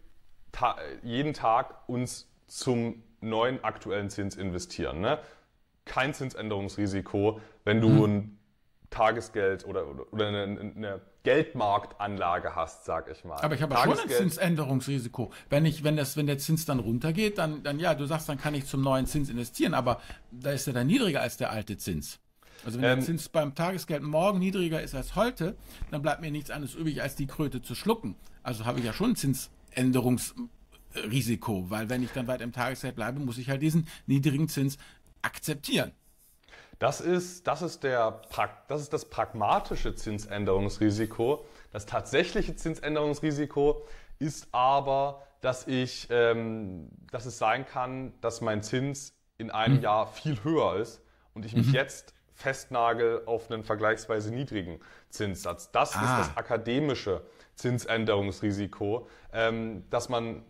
ta 0.52 0.76
jeden 1.02 1.34
Tag 1.34 1.88
uns 1.88 2.28
zum 2.46 3.02
neuen 3.20 3.62
aktuellen 3.62 4.10
Zins 4.10 4.36
investieren. 4.36 5.00
Ne? 5.00 5.18
Kein 5.84 6.14
Zinsänderungsrisiko, 6.14 7.40
wenn 7.64 7.80
du 7.80 7.88
mhm. 7.88 8.04
ein 8.04 8.38
Tagesgeld 8.90 9.64
oder, 9.66 9.86
oder 10.12 10.28
eine, 10.28 10.42
eine, 10.42 11.00
Geldmarktanlage 11.22 12.56
hast, 12.56 12.86
sag 12.86 13.10
ich 13.10 13.24
mal. 13.24 13.36
Aber 13.42 13.54
ich 13.54 13.60
habe 13.60 13.76
schon 13.76 13.98
ein 13.98 14.08
Zinsänderungsrisiko. 14.08 15.30
Wenn 15.50 15.66
ich, 15.66 15.84
wenn 15.84 15.94
das, 15.94 16.16
wenn 16.16 16.26
der 16.26 16.38
Zins 16.38 16.64
dann 16.64 16.78
runtergeht, 16.78 17.36
dann, 17.36 17.62
dann 17.62 17.78
ja, 17.78 17.94
du 17.94 18.06
sagst, 18.06 18.26
dann 18.30 18.38
kann 18.38 18.54
ich 18.54 18.64
zum 18.64 18.80
neuen 18.80 19.04
Zins 19.04 19.28
investieren, 19.28 19.74
aber 19.74 20.00
da 20.30 20.52
ist 20.52 20.66
er 20.66 20.72
dann 20.72 20.86
niedriger 20.86 21.20
als 21.20 21.36
der 21.36 21.50
alte 21.50 21.76
Zins. 21.76 22.20
Also 22.64 22.78
wenn 22.80 22.90
ähm, 22.90 22.96
der 22.96 23.04
Zins 23.04 23.28
beim 23.28 23.54
Tagesgeld 23.54 24.02
morgen 24.02 24.38
niedriger 24.38 24.82
ist 24.82 24.94
als 24.94 25.14
heute, 25.14 25.56
dann 25.90 26.00
bleibt 26.00 26.22
mir 26.22 26.30
nichts 26.30 26.50
anderes 26.50 26.74
übrig, 26.74 27.02
als 27.02 27.16
die 27.16 27.26
Kröte 27.26 27.60
zu 27.60 27.74
schlucken. 27.74 28.16
Also 28.42 28.64
habe 28.64 28.78
ich 28.78 28.86
ja 28.86 28.94
schon 28.94 29.10
ein 29.10 29.16
Zinsänderungsrisiko, 29.70 31.70
weil 31.70 31.88
wenn 31.88 32.02
ich 32.02 32.12
dann 32.12 32.26
weiter 32.26 32.44
im 32.44 32.52
Tagesgeld 32.52 32.96
bleibe, 32.96 33.20
muss 33.20 33.38
ich 33.38 33.48
halt 33.48 33.62
diesen 33.62 33.86
niedrigen 34.06 34.48
Zins 34.48 34.78
akzeptieren. 35.22 35.92
Das 36.78 37.00
ist, 37.00 37.46
das 37.46 37.60
ist, 37.60 37.82
der, 37.82 38.22
das, 38.68 38.80
ist 38.80 38.92
das 38.92 39.04
pragmatische 39.04 39.94
Zinsänderungsrisiko. 39.94 41.44
Das 41.72 41.84
tatsächliche 41.84 42.56
Zinsänderungsrisiko 42.56 43.86
ist 44.18 44.48
aber, 44.52 45.22
dass, 45.42 45.66
ich, 45.66 46.08
ähm, 46.10 46.88
dass 47.10 47.26
es 47.26 47.38
sein 47.38 47.66
kann, 47.66 48.14
dass 48.22 48.40
mein 48.40 48.62
Zins 48.62 49.14
in 49.36 49.50
einem 49.50 49.76
mhm. 49.76 49.82
Jahr 49.82 50.06
viel 50.06 50.42
höher 50.42 50.76
ist 50.76 51.02
und 51.34 51.44
ich 51.44 51.54
mich 51.54 51.68
mhm. 51.68 51.74
jetzt 51.74 52.14
festnagel 52.34 53.22
auf 53.26 53.50
einen 53.50 53.62
vergleichsweise 53.62 54.32
niedrigen 54.32 54.80
Zinssatz. 55.10 55.70
Das 55.72 55.94
ah. 55.94 56.00
ist 56.00 56.28
das 56.28 56.36
akademische 56.38 57.22
Zinsänderungsrisiko, 57.60 59.08
ähm, 59.32 59.84
dass 59.90 60.08
man, 60.08 60.42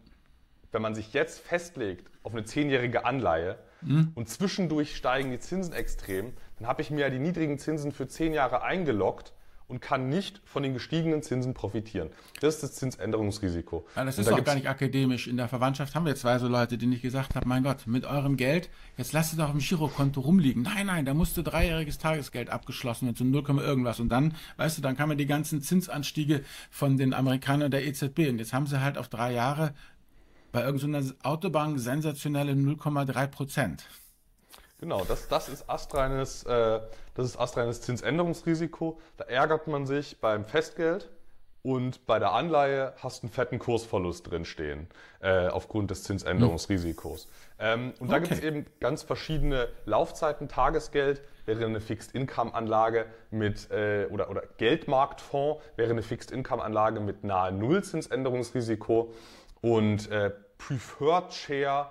wenn 0.72 0.82
man 0.82 0.94
sich 0.94 1.12
jetzt 1.12 1.40
festlegt 1.40 2.10
auf 2.22 2.32
eine 2.32 2.44
zehnjährige 2.44 3.04
Anleihe, 3.04 3.58
mhm. 3.82 4.12
und 4.14 4.28
zwischendurch 4.28 4.96
steigen 4.96 5.30
die 5.30 5.38
Zinsen 5.38 5.72
extrem, 5.72 6.32
dann 6.58 6.68
habe 6.68 6.82
ich 6.82 6.90
mir 6.90 7.00
ja 7.00 7.10
die 7.10 7.18
niedrigen 7.18 7.58
Zinsen 7.58 7.92
für 7.92 8.08
zehn 8.08 8.32
Jahre 8.32 8.62
eingeloggt 8.62 9.32
und 9.70 9.80
kann 9.80 10.09
nicht 10.09 10.40
von 10.44 10.62
den 10.62 10.74
gestiegenen 10.74 11.22
Zinsen 11.22 11.54
profitieren. 11.54 12.11
Das 12.40 12.56
ist 12.56 12.62
das 12.62 12.74
Zinsänderungsrisiko. 12.74 13.87
Ja, 13.96 14.04
das 14.04 14.18
ist 14.18 14.28
da 14.28 14.35
auch 14.35 14.44
gar 14.44 14.56
nicht 14.56 14.68
akademisch. 14.68 15.28
In 15.28 15.37
der 15.37 15.48
Verwandtschaft 15.48 15.94
haben 15.94 16.04
wir 16.04 16.16
zwei 16.16 16.38
so 16.38 16.48
Leute, 16.48 16.76
die 16.76 16.87
nicht 16.87 17.02
gesagt 17.02 17.37
haben, 17.37 17.48
mein 17.48 17.62
Gott, 17.62 17.87
mit 17.87 18.04
eurem 18.04 18.37
Geld, 18.37 18.68
jetzt 18.96 19.12
lasst 19.12 19.33
es 19.33 19.38
doch 19.38 19.52
im 19.52 19.61
Girokonto 19.61 20.20
rumliegen. 20.20 20.62
Nein, 20.62 20.87
nein, 20.87 21.04
da 21.04 21.14
musste 21.14 21.42
dreijähriges 21.42 21.98
Tagesgeld 21.98 22.50
abgeschlossen 22.50 23.06
werden 23.06 23.16
zu 23.16 23.24
0, 23.24 23.61
irgendwas. 23.61 24.00
Und 24.00 24.11
dann, 24.11 24.35
weißt 24.56 24.78
du, 24.78 24.83
dann 24.83 24.96
kamen 24.96 25.16
die 25.16 25.26
ganzen 25.26 25.62
Zinsanstiege 25.62 26.44
von 26.70 26.96
den 26.96 27.14
Amerikanern 27.14 27.70
der 27.70 27.87
EZB. 27.87 28.28
Und 28.28 28.38
jetzt 28.38 28.52
haben 28.52 28.66
sie 28.66 28.83
halt 28.83 28.98
auf 28.98 29.09
drei 29.09 29.33
Jahre 29.33 29.72
bei 30.52 30.64
irgendeiner 30.64 31.04
Autobank 31.22 31.78
sensationelle 31.78 32.52
0,3 32.52 33.26
Prozent. 33.28 33.87
Genau, 34.80 35.04
das, 35.04 35.28
das 35.28 35.50
ist 35.50 35.68
astreines, 35.68 36.42
äh, 36.44 36.80
das 37.14 37.26
ist 37.26 37.38
astreines 37.38 37.82
Zinsänderungsrisiko. 37.82 38.98
Da 39.18 39.24
ärgert 39.24 39.66
man 39.66 39.86
sich 39.86 40.20
beim 40.20 40.46
Festgeld 40.46 41.10
und 41.62 42.06
bei 42.06 42.18
der 42.18 42.32
Anleihe 42.32 42.94
hast 42.96 43.22
du 43.22 43.26
einen 43.26 43.32
fetten 43.32 43.58
Kursverlust 43.58 44.30
drinstehen 44.30 44.88
äh, 45.20 45.48
aufgrund 45.48 45.90
des 45.90 46.04
Zinsänderungsrisikos. 46.04 47.28
Ähm, 47.58 47.92
und 48.00 48.10
da 48.10 48.16
okay. 48.16 48.28
gibt 48.28 48.38
es 48.38 48.42
eben 48.42 48.66
ganz 48.80 49.02
verschiedene 49.02 49.68
Laufzeiten. 49.84 50.48
Tagesgeld 50.48 51.20
wäre 51.44 51.66
eine 51.66 51.82
Fixed-Income-Anlage 51.82 53.04
mit 53.30 53.70
äh, 53.70 54.06
oder, 54.10 54.30
oder 54.30 54.44
Geldmarktfonds 54.56 55.62
wäre 55.76 55.90
eine 55.90 56.02
Fixed-Income-Anlage 56.02 57.00
mit 57.00 57.22
nahe 57.22 57.52
Null 57.52 57.84
Zinsänderungsrisiko 57.84 59.12
und 59.60 60.10
äh, 60.10 60.30
Preferred 60.56 61.34
Share 61.34 61.88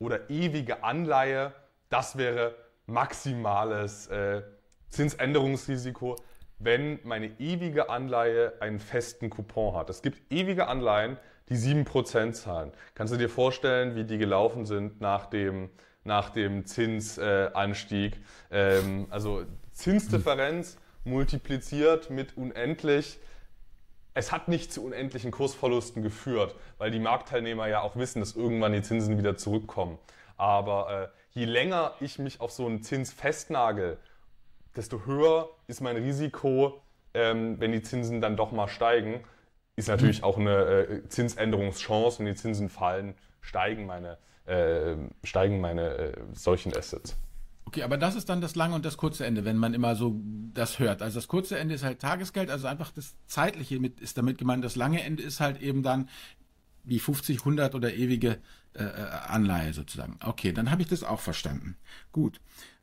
oder 0.00 0.28
ewige 0.30 0.82
Anleihe, 0.82 1.52
das 1.92 2.16
wäre 2.16 2.54
maximales 2.86 4.06
äh, 4.08 4.42
Zinsänderungsrisiko, 4.88 6.16
wenn 6.58 6.98
meine 7.04 7.38
ewige 7.38 7.90
Anleihe 7.90 8.54
einen 8.60 8.78
festen 8.78 9.30
Coupon 9.30 9.74
hat. 9.74 9.90
Es 9.90 10.02
gibt 10.02 10.32
ewige 10.32 10.68
Anleihen, 10.68 11.18
die 11.48 11.56
7% 11.56 12.32
zahlen. 12.32 12.72
Kannst 12.94 13.12
du 13.12 13.18
dir 13.18 13.28
vorstellen, 13.28 13.94
wie 13.94 14.04
die 14.04 14.18
gelaufen 14.18 14.64
sind 14.64 15.00
nach 15.00 15.26
dem, 15.26 15.70
nach 16.04 16.30
dem 16.30 16.64
Zinsanstieg? 16.64 18.20
Ähm, 18.50 19.06
also 19.10 19.44
Zinsdifferenz 19.72 20.78
multipliziert 21.04 22.10
mit 22.10 22.36
unendlich 22.36 23.18
es 24.14 24.30
hat 24.30 24.48
nicht 24.48 24.72
zu 24.72 24.84
unendlichen 24.84 25.30
Kursverlusten 25.30 26.02
geführt, 26.02 26.54
weil 26.78 26.90
die 26.90 26.98
Marktteilnehmer 26.98 27.66
ja 27.68 27.80
auch 27.80 27.96
wissen, 27.96 28.20
dass 28.20 28.36
irgendwann 28.36 28.74
die 28.74 28.82
Zinsen 28.82 29.16
wieder 29.16 29.36
zurückkommen. 29.38 29.98
Aber 30.36 31.12
äh, 31.14 31.21
je 31.34 31.44
länger 31.44 31.94
ich 32.00 32.18
mich 32.18 32.40
auf 32.40 32.50
so 32.50 32.66
einen 32.66 32.82
Zins 32.82 33.12
festnagel, 33.12 33.98
desto 34.76 35.04
höher 35.04 35.48
ist 35.66 35.80
mein 35.80 35.96
Risiko, 35.96 36.80
ähm, 37.14 37.60
wenn 37.60 37.72
die 37.72 37.82
Zinsen 37.82 38.20
dann 38.20 38.36
doch 38.36 38.52
mal 38.52 38.68
steigen. 38.68 39.24
Ist 39.76 39.88
natürlich 39.88 40.22
auch 40.22 40.38
eine 40.38 40.56
äh, 40.56 41.08
Zinsänderungschance. 41.08 42.18
Wenn 42.18 42.26
die 42.26 42.34
Zinsen 42.34 42.68
fallen, 42.68 43.14
steigen 43.40 43.86
meine, 43.86 44.18
äh, 44.46 44.96
steigen 45.24 45.60
meine 45.60 45.88
äh, 45.96 46.12
solchen 46.32 46.76
Assets. 46.76 47.16
Okay, 47.64 47.82
aber 47.82 47.96
das 47.96 48.16
ist 48.16 48.28
dann 48.28 48.42
das 48.42 48.54
lange 48.54 48.74
und 48.74 48.84
das 48.84 48.98
kurze 48.98 49.24
Ende, 49.24 49.46
wenn 49.46 49.56
man 49.56 49.72
immer 49.72 49.94
so 49.96 50.20
das 50.52 50.78
hört. 50.78 51.00
Also 51.00 51.18
das 51.18 51.28
kurze 51.28 51.58
Ende 51.58 51.74
ist 51.74 51.84
halt 51.84 52.00
Tagesgeld, 52.00 52.50
also 52.50 52.66
einfach 52.66 52.90
das 52.90 53.14
zeitliche 53.26 53.80
mit, 53.80 54.00
ist 54.00 54.18
damit 54.18 54.36
gemeint. 54.36 54.62
Das 54.62 54.76
lange 54.76 55.02
Ende 55.02 55.22
ist 55.22 55.40
halt 55.40 55.62
eben 55.62 55.82
dann 55.82 56.08
die 56.84 56.98
50, 56.98 57.40
100 57.40 57.74
oder 57.74 57.94
ewige 57.94 58.38
äh, 58.74 58.84
äh, 58.84 59.08
Anleihe 59.28 59.72
sozusagen. 59.72 60.18
Okay, 60.22 60.52
dann 60.52 60.70
habe 60.70 60.82
ich 60.82 60.88
das 60.88 61.04
auch 61.04 61.20
verstanden. 61.20 61.76
Gut, 62.10 62.40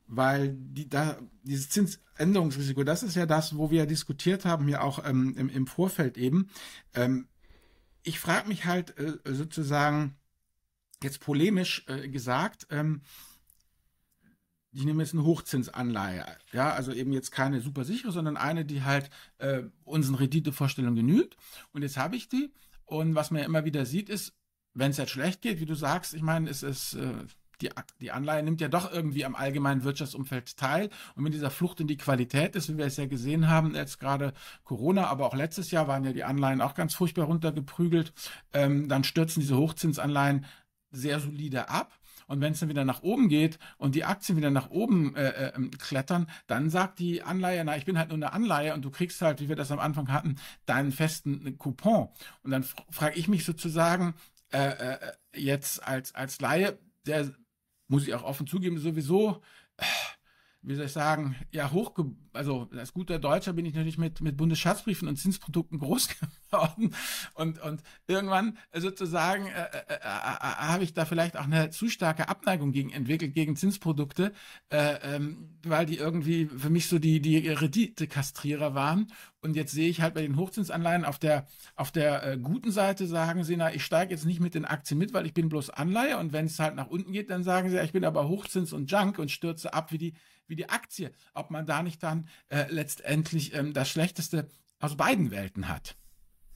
weil 0.08 0.56
die, 0.58 0.90
da, 0.90 1.20
dieses 1.44 1.70
Zinsänderungsrisiko, 1.70 2.84
das 2.84 3.04
ist 3.04 3.16
ja 3.16 3.26
das, 3.26 3.58
wo 3.58 3.72
wir 3.72 3.86
diskutiert 3.86 4.46
haben, 4.46 4.68
ja 4.68 4.82
auch 4.82 5.06
ähm, 5.06 5.36
im, 5.38 5.50
im 5.50 5.68
Vorfeld 5.68 6.18
eben. 6.18 6.50
Ähm, 6.94 7.28
ich 8.04 8.20
frage 8.20 8.48
mich 8.48 8.66
halt 8.66 8.98
äh, 8.98 9.18
sozusagen, 9.26 10.16
jetzt 11.04 11.20
polemisch 11.20 11.86
äh, 11.88 12.10
gesagt, 12.10 12.68
ähm, 12.72 13.02
ich 14.72 14.86
nehme 14.86 15.02
jetzt 15.02 15.14
eine 15.14 15.24
Hochzinsanleihe, 15.24 16.26
ja, 16.52 16.72
also 16.72 16.92
eben 16.92 17.12
jetzt 17.12 17.32
keine 17.32 17.60
super 17.60 17.86
sichere, 17.86 18.12
sondern 18.12 18.38
eine, 18.38 18.66
die 18.66 18.84
halt 18.84 19.10
äh, 19.40 19.64
unseren 19.84 20.16
Renditevorstellungen 20.16 20.96
genügt. 21.08 21.38
Und 21.72 21.82
jetzt 21.82 21.98
habe 21.98 22.16
ich 22.16 22.30
die. 22.30 22.54
Und 22.90 23.14
was 23.14 23.30
man 23.30 23.42
ja 23.42 23.46
immer 23.46 23.66
wieder 23.66 23.86
sieht, 23.86 24.10
ist, 24.10 24.34
wenn 24.74 24.92
es 24.92 24.98
jetzt 24.98 25.12
schlecht 25.12 25.42
geht, 25.42 25.60
wie 25.60 25.66
du 25.66 25.76
sagst, 25.76 26.16
ich 26.16 26.24
meine, 26.24 26.50
es 26.50 26.64
ist 26.64 26.94
äh, 26.96 27.14
die, 27.62 27.70
die 28.02 28.12
Anleihe 28.12 28.42
nimmt 28.42 28.62
ja 28.62 28.68
doch 28.68 28.92
irgendwie 28.92 29.26
am 29.26 29.36
allgemeinen 29.36 29.84
Wirtschaftsumfeld 29.84 30.58
teil. 30.58 30.90
Und 31.16 31.24
mit 31.24 31.34
dieser 31.34 31.52
Flucht 31.52 31.80
in 31.82 31.88
die 31.88 31.98
Qualität 31.98 32.56
ist, 32.56 32.70
wie 32.70 32.78
wir 32.78 32.86
es 32.86 32.98
ja 32.98 33.06
gesehen 33.06 33.48
haben, 33.48 33.76
jetzt 33.76 34.00
gerade 34.00 34.34
Corona, 34.64 35.08
aber 35.08 35.28
auch 35.28 35.36
letztes 35.36 35.70
Jahr 35.70 35.88
waren 35.88 36.04
ja 36.04 36.14
die 36.14 36.24
Anleihen 36.24 36.62
auch 36.62 36.74
ganz 36.74 36.96
furchtbar 36.96 37.26
runtergeprügelt, 37.26 38.12
ähm, 38.54 38.90
dann 38.90 39.04
stürzen 39.04 39.42
diese 39.42 39.58
Hochzinsanleihen 39.58 40.46
sehr 40.92 41.20
solide 41.20 41.70
ab. 41.70 41.99
Und 42.30 42.42
wenn 42.42 42.54
es 42.54 42.60
dann 42.60 42.70
wieder 42.70 42.86
nach 42.86 43.02
oben 43.02 43.28
geht 43.28 43.58
und 43.78 43.96
die 43.96 44.06
Aktien 44.06 44.38
wieder 44.38 44.52
nach 44.52 44.70
oben 44.70 45.16
äh, 45.16 45.48
äh, 45.48 45.70
klettern, 45.80 46.28
dann 46.46 46.70
sagt 46.70 47.00
die 47.00 47.24
Anleihe, 47.24 47.66
na, 47.66 47.76
ich 47.76 47.86
bin 47.86 47.98
halt 47.98 48.10
nur 48.10 48.18
eine 48.18 48.34
Anleihe 48.34 48.76
und 48.76 48.84
du 48.86 48.92
kriegst 48.92 49.22
halt, 49.22 49.42
wie 49.42 49.50
wir 49.50 49.56
das 49.56 49.72
am 49.72 49.80
Anfang 49.80 50.12
hatten, 50.14 50.36
deinen 50.68 50.92
festen 50.92 51.58
Coupon. 51.58 52.10
Und 52.44 52.52
dann 52.52 52.64
frage 52.64 53.18
ich 53.18 53.28
mich 53.28 53.46
sozusagen 53.46 54.14
äh, 54.52 54.70
äh, 54.70 55.12
jetzt 55.34 55.84
als, 55.84 56.14
als 56.14 56.40
Laie, 56.40 56.78
der 57.08 57.32
muss 57.88 58.08
ich 58.08 58.14
auch 58.14 58.24
offen 58.24 58.46
zugeben, 58.46 58.78
sowieso 58.78 59.42
äh, 59.78 59.86
wie 60.62 60.76
soll 60.76 60.86
ich 60.86 60.92
sagen, 60.92 61.36
ja, 61.52 61.72
hochge 61.72 62.12
also 62.34 62.70
als 62.76 62.94
guter 62.94 63.20
Deutscher 63.20 63.54
bin 63.54 63.66
ich 63.66 63.74
natürlich 63.74 63.98
mit, 63.98 64.22
mit 64.22 64.38
Bundesschatzbriefen 64.38 65.08
und 65.08 65.18
Zinsprodukten 65.18 65.80
groß 65.80 66.10
geworden. 66.50 66.94
Und, 67.34 67.62
und 67.62 67.82
irgendwann 68.08 68.58
sozusagen 68.74 69.48
äh, 69.48 69.50
äh, 69.50 69.94
äh, 69.94 69.96
äh, 69.96 70.00
habe 70.00 70.84
ich 70.84 70.94
da 70.94 71.06
vielleicht 71.06 71.38
auch 71.38 71.46
eine 71.46 71.70
zu 71.70 71.90
starke 71.90 72.30
Abneigung 72.30 72.72
gegen 72.72 72.92
entwickelt, 72.92 73.34
gegen 73.34 73.56
Zinsprodukte, 73.56 74.34
äh, 74.70 75.16
ähm, 75.16 75.58
weil 75.64 75.86
die 75.86 75.98
irgendwie 75.98 76.46
für 76.46 76.70
mich 76.70 76.88
so 76.88 77.00
die, 77.00 77.22
die 77.22 77.50
Rendite-Kastrierer 77.50 78.74
waren. 78.76 79.08
Und 79.42 79.56
jetzt 79.56 79.72
sehe 79.72 79.90
ich 79.90 80.02
halt 80.02 80.14
bei 80.14 80.22
den 80.22 80.36
Hochzinsanleihen 80.36 81.06
auf 81.06 81.18
der, 81.18 81.48
auf 81.76 81.92
der 81.92 82.24
äh, 82.24 82.38
guten 82.38 82.72
Seite 82.72 83.08
sagen 83.08 83.44
sie, 83.44 83.56
na, 83.56 83.74
ich 83.74 83.86
steige 83.86 84.14
jetzt 84.14 84.26
nicht 84.26 84.42
mit 84.42 84.54
den 84.54 84.66
Aktien 84.66 84.98
mit, 84.98 85.14
weil 85.14 85.26
ich 85.26 85.34
bin 85.34 85.50
bloß 85.50 85.70
Anleihe. 85.70 86.18
Und 86.18 86.34
wenn 86.34 86.46
es 86.46 86.60
halt 86.60 86.76
nach 86.76 86.88
unten 86.88 87.14
geht, 87.14 87.30
dann 87.30 87.44
sagen 87.44 87.70
sie, 87.70 87.80
ich 87.80 87.94
bin 87.94 88.04
aber 88.04 88.28
Hochzins 88.28 88.74
und 88.74 88.92
Junk 88.92 89.18
und 89.18 89.32
stürze 89.32 89.74
ab 89.74 89.92
wie 89.92 89.98
die, 89.98 90.14
wie 90.50 90.56
die 90.56 90.70
Aktie. 90.70 91.12
Ob 91.34 91.52
man 91.52 91.66
da 91.66 91.84
nicht 91.84 92.04
dann 92.04 92.28
äh, 92.50 92.66
letztendlich 92.70 93.54
ähm, 93.54 93.74
das 93.74 93.90
Schlechteste 93.90 94.48
aus 94.80 94.96
beiden 94.96 95.32
Welten 95.32 95.68
hat. 95.68 95.96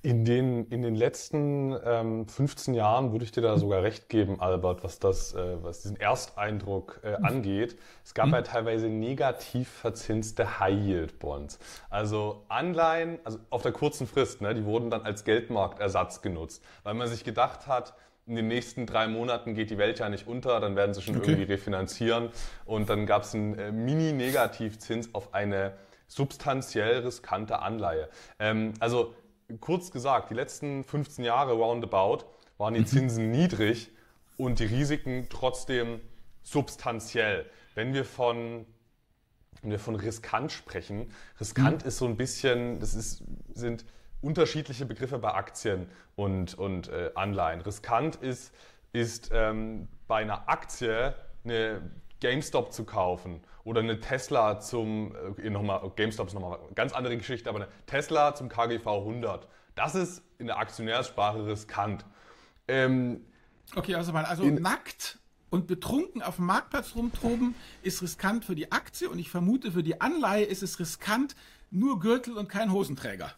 In 0.05 0.25
den, 0.25 0.65
in 0.67 0.81
den 0.81 0.95
letzten 0.95 1.73
ähm, 1.85 2.27
15 2.27 2.73
Jahren 2.73 3.13
würde 3.13 3.23
ich 3.23 3.31
dir 3.31 3.39
da 3.39 3.57
sogar 3.57 3.83
recht 3.83 4.09
geben, 4.09 4.41
Albert, 4.41 4.83
was, 4.83 4.99
das, 4.99 5.33
äh, 5.33 5.63
was 5.63 5.81
diesen 5.81 5.95
Ersteindruck 5.95 6.99
äh, 7.05 7.17
mhm. 7.17 7.25
angeht. 7.25 7.79
Es 8.03 8.13
gab 8.13 8.27
mhm. 8.27 8.33
ja 8.33 8.41
teilweise 8.41 8.89
negativ 8.89 9.69
verzinste 9.69 10.59
High-Yield-Bonds. 10.59 11.57
Also 11.89 12.43
Anleihen, 12.49 13.17
also 13.23 13.39
auf 13.49 13.61
der 13.61 13.71
kurzen 13.71 14.05
Frist, 14.05 14.41
ne, 14.41 14.53
die 14.53 14.65
wurden 14.65 14.89
dann 14.89 15.03
als 15.03 15.23
Geldmarktersatz 15.23 16.21
genutzt, 16.21 16.61
weil 16.83 16.95
man 16.95 17.07
sich 17.07 17.23
gedacht 17.23 17.67
hat, 17.67 17.93
in 18.25 18.35
den 18.35 18.47
nächsten 18.47 18.85
drei 18.85 19.07
Monaten 19.07 19.53
geht 19.53 19.69
die 19.69 19.77
Welt 19.77 19.99
ja 19.99 20.09
nicht 20.09 20.27
unter, 20.27 20.59
dann 20.59 20.75
werden 20.75 20.93
sie 20.93 21.01
schon 21.01 21.17
okay. 21.17 21.31
irgendwie 21.31 21.51
refinanzieren. 21.51 22.29
Und 22.65 22.89
dann 22.89 23.05
gab 23.05 23.23
es 23.23 23.33
einen 23.33 23.57
äh, 23.57 23.71
Mini-Negativzins 23.71 25.13
auf 25.13 25.33
eine 25.33 25.73
substanziell 26.07 26.99
riskante 26.99 27.59
Anleihe. 27.59 28.09
Ähm, 28.39 28.73
also 28.79 29.13
kurz 29.59 29.91
gesagt, 29.91 30.29
die 30.29 30.35
letzten 30.35 30.83
15 30.83 31.25
Jahre 31.25 31.53
roundabout 31.53 32.25
waren 32.57 32.73
die 32.73 32.81
mhm. 32.81 32.85
Zinsen 32.85 33.31
niedrig 33.31 33.91
und 34.37 34.59
die 34.59 34.65
Risiken 34.65 35.27
trotzdem 35.29 35.99
substanziell. 36.43 37.45
Wenn 37.75 37.93
wir 37.93 38.05
von 38.05 38.65
wenn 39.61 39.71
wir 39.71 39.79
von 39.79 39.95
riskant 39.95 40.51
sprechen, 40.51 41.09
riskant 41.39 41.83
mhm. 41.83 41.87
ist 41.87 41.97
so 41.97 42.05
ein 42.05 42.17
bisschen, 42.17 42.79
das 42.79 42.93
ist, 42.95 43.23
sind 43.53 43.85
unterschiedliche 44.23 44.85
Begriffe 44.85 45.19
bei 45.19 45.33
Aktien 45.33 45.87
und, 46.15 46.55
und 46.55 46.87
äh, 46.89 47.11
Anleihen. 47.15 47.61
Riskant 47.61 48.15
ist, 48.15 48.53
ist 48.93 49.29
ähm, 49.33 49.87
bei 50.07 50.17
einer 50.17 50.47
Aktie 50.49 51.13
eine 51.43 51.81
GameStop 52.19 52.71
zu 52.71 52.85
kaufen 52.85 53.41
oder 53.65 53.81
eine 53.81 53.99
Tesla 53.99 54.59
zum, 54.59 55.13
äh, 55.37 55.49
nochmal, 55.49 55.91
GameStop 55.95 56.27
ist 56.27 56.33
nochmal 56.33 56.59
eine 56.59 56.73
ganz 56.73 56.93
andere 56.93 57.17
Geschichte, 57.17 57.49
aber 57.49 57.59
eine 57.59 57.67
Tesla 57.85 58.33
zum 58.33 58.49
KGV 58.49 58.87
100. 58.87 59.47
Das 59.75 59.95
ist 59.95 60.23
in 60.37 60.47
der 60.47 60.57
Aktionärssprache 60.57 61.45
riskant. 61.45 62.05
Ähm, 62.67 63.25
okay, 63.75 63.95
also 63.95 64.13
mal, 64.13 64.25
also 64.25 64.45
nackt 64.45 65.19
und 65.49 65.67
betrunken 65.67 66.21
auf 66.21 66.37
dem 66.37 66.45
Marktplatz 66.45 66.95
rumtoben 66.95 67.55
ist 67.81 68.01
riskant 68.01 68.45
für 68.45 68.55
die 68.55 68.71
Aktie 68.71 69.09
und 69.09 69.19
ich 69.19 69.29
vermute 69.29 69.71
für 69.71 69.83
die 69.83 70.01
Anleihe 70.01 70.45
ist 70.45 70.63
es 70.63 70.79
riskant, 70.79 71.35
nur 71.71 71.99
Gürtel 71.99 72.37
und 72.37 72.47
kein 72.47 72.71
Hosenträger. 72.71 73.33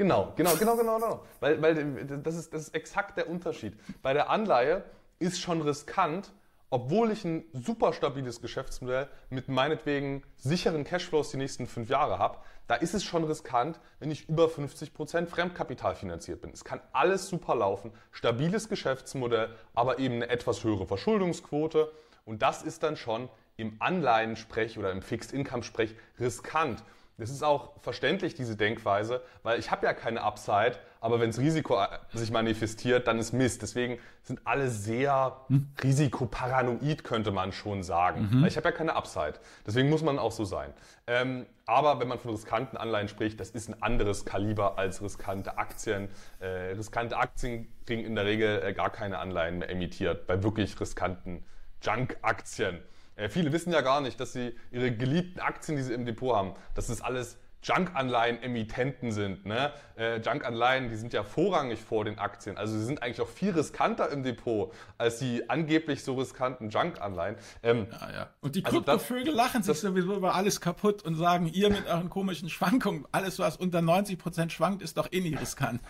Genau, 0.00 0.32
genau, 0.34 0.56
genau, 0.56 0.76
genau, 0.78 0.98
genau. 0.98 1.26
Weil, 1.40 1.60
weil 1.60 2.06
das, 2.22 2.34
ist, 2.34 2.54
das 2.54 2.62
ist 2.62 2.74
exakt 2.74 3.18
der 3.18 3.28
Unterschied. 3.28 3.74
Bei 4.00 4.14
der 4.14 4.30
Anleihe 4.30 4.82
ist 5.18 5.38
schon 5.42 5.60
riskant, 5.60 6.32
obwohl 6.70 7.10
ich 7.10 7.22
ein 7.26 7.44
super 7.52 7.92
stabiles 7.92 8.40
Geschäftsmodell 8.40 9.08
mit 9.28 9.48
meinetwegen 9.48 10.22
sicheren 10.36 10.84
Cashflows 10.84 11.32
die 11.32 11.36
nächsten 11.36 11.66
fünf 11.66 11.90
Jahre 11.90 12.18
habe, 12.18 12.38
da 12.66 12.76
ist 12.76 12.94
es 12.94 13.04
schon 13.04 13.24
riskant, 13.24 13.78
wenn 13.98 14.10
ich 14.10 14.26
über 14.26 14.48
50 14.48 14.94
Prozent 14.94 15.28
Fremdkapital 15.28 15.94
finanziert 15.94 16.40
bin. 16.40 16.50
Es 16.54 16.64
kann 16.64 16.80
alles 16.94 17.28
super 17.28 17.54
laufen, 17.54 17.92
stabiles 18.10 18.70
Geschäftsmodell, 18.70 19.54
aber 19.74 19.98
eben 19.98 20.14
eine 20.14 20.30
etwas 20.30 20.64
höhere 20.64 20.86
Verschuldungsquote 20.86 21.92
und 22.24 22.40
das 22.40 22.62
ist 22.62 22.82
dann 22.84 22.96
schon 22.96 23.28
im 23.58 23.76
Anleihensprech 23.80 24.78
oder 24.78 24.92
im 24.92 25.02
Fixed-Income-Sprech 25.02 25.94
riskant. 26.18 26.82
Das 27.20 27.30
ist 27.30 27.42
auch 27.42 27.72
verständlich, 27.80 28.34
diese 28.34 28.56
Denkweise, 28.56 29.22
weil 29.42 29.58
ich 29.58 29.70
habe 29.70 29.86
ja 29.86 29.92
keine 29.92 30.22
Upside, 30.22 30.76
aber 31.00 31.20
wenn 31.20 31.30
das 31.30 31.38
Risiko 31.38 31.80
äh, 31.80 31.88
sich 32.12 32.30
manifestiert, 32.30 33.06
dann 33.06 33.18
ist 33.18 33.32
Mist. 33.32 33.62
Deswegen 33.62 33.98
sind 34.22 34.40
alle 34.44 34.68
sehr 34.68 35.36
hm? 35.48 35.68
risikoparanoid, 35.82 37.04
könnte 37.04 37.30
man 37.30 37.52
schon 37.52 37.82
sagen. 37.82 38.28
Mhm. 38.30 38.42
Weil 38.42 38.48
ich 38.48 38.56
habe 38.56 38.68
ja 38.68 38.72
keine 38.72 38.96
Upside. 38.96 39.34
Deswegen 39.66 39.88
muss 39.90 40.02
man 40.02 40.18
auch 40.18 40.32
so 40.32 40.44
sein. 40.44 40.72
Ähm, 41.06 41.46
aber 41.66 42.00
wenn 42.00 42.08
man 42.08 42.18
von 42.18 42.32
riskanten 42.32 42.76
Anleihen 42.76 43.08
spricht, 43.08 43.38
das 43.38 43.50
ist 43.50 43.68
ein 43.68 43.82
anderes 43.82 44.24
Kaliber 44.24 44.78
als 44.78 45.02
riskante 45.02 45.58
Aktien. 45.58 46.08
Äh, 46.40 46.72
riskante 46.72 47.16
Aktien 47.16 47.72
kriegen 47.86 48.04
in 48.04 48.14
der 48.14 48.24
Regel 48.24 48.62
äh, 48.62 48.72
gar 48.72 48.90
keine 48.90 49.18
Anleihen 49.18 49.58
mehr 49.58 49.70
emittiert, 49.70 50.26
bei 50.26 50.42
wirklich 50.42 50.78
riskanten 50.80 51.44
Junk-Aktien. 51.82 52.80
Äh, 53.20 53.28
viele 53.28 53.52
wissen 53.52 53.72
ja 53.72 53.82
gar 53.82 54.00
nicht, 54.00 54.18
dass 54.18 54.32
sie 54.32 54.54
ihre 54.70 54.90
geliebten 54.90 55.40
Aktien, 55.40 55.76
die 55.76 55.82
sie 55.82 55.92
im 55.92 56.06
Depot 56.06 56.34
haben, 56.34 56.54
dass 56.74 56.86
das 56.86 57.02
alles 57.02 57.36
Junk-Anleihen-Emittenten 57.62 59.12
sind. 59.12 59.44
Ne? 59.44 59.72
Äh, 59.98 60.20
Junk-Anleihen, 60.20 60.88
die 60.88 60.96
sind 60.96 61.12
ja 61.12 61.22
vorrangig 61.22 61.78
vor 61.78 62.06
den 62.06 62.18
Aktien. 62.18 62.56
Also 62.56 62.78
sie 62.78 62.84
sind 62.86 63.02
eigentlich 63.02 63.20
auch 63.20 63.28
viel 63.28 63.50
riskanter 63.50 64.10
im 64.10 64.22
Depot 64.22 64.72
als 64.96 65.18
die 65.18 65.50
angeblich 65.50 66.02
so 66.02 66.14
riskanten 66.14 66.70
Junk-Anleihen. 66.70 67.36
Ähm, 67.62 67.86
ja, 67.90 68.10
ja. 68.10 68.30
Und 68.40 68.56
die 68.56 68.64
also 68.64 68.80
Kryptovögel 68.80 69.34
lachen 69.34 69.62
sich 69.62 69.78
sowieso 69.78 70.14
über 70.14 70.34
alles 70.34 70.62
kaputt 70.62 71.02
und 71.02 71.16
sagen, 71.16 71.50
ihr 71.52 71.68
mit 71.68 71.86
euren 71.86 72.08
komischen 72.08 72.48
Schwankungen, 72.48 73.06
alles 73.12 73.38
was 73.38 73.58
unter 73.58 73.80
90% 73.80 74.48
schwankt, 74.48 74.80
ist 74.80 74.96
doch 74.96 75.12
eh 75.12 75.20
nie 75.20 75.34
riskant. 75.34 75.82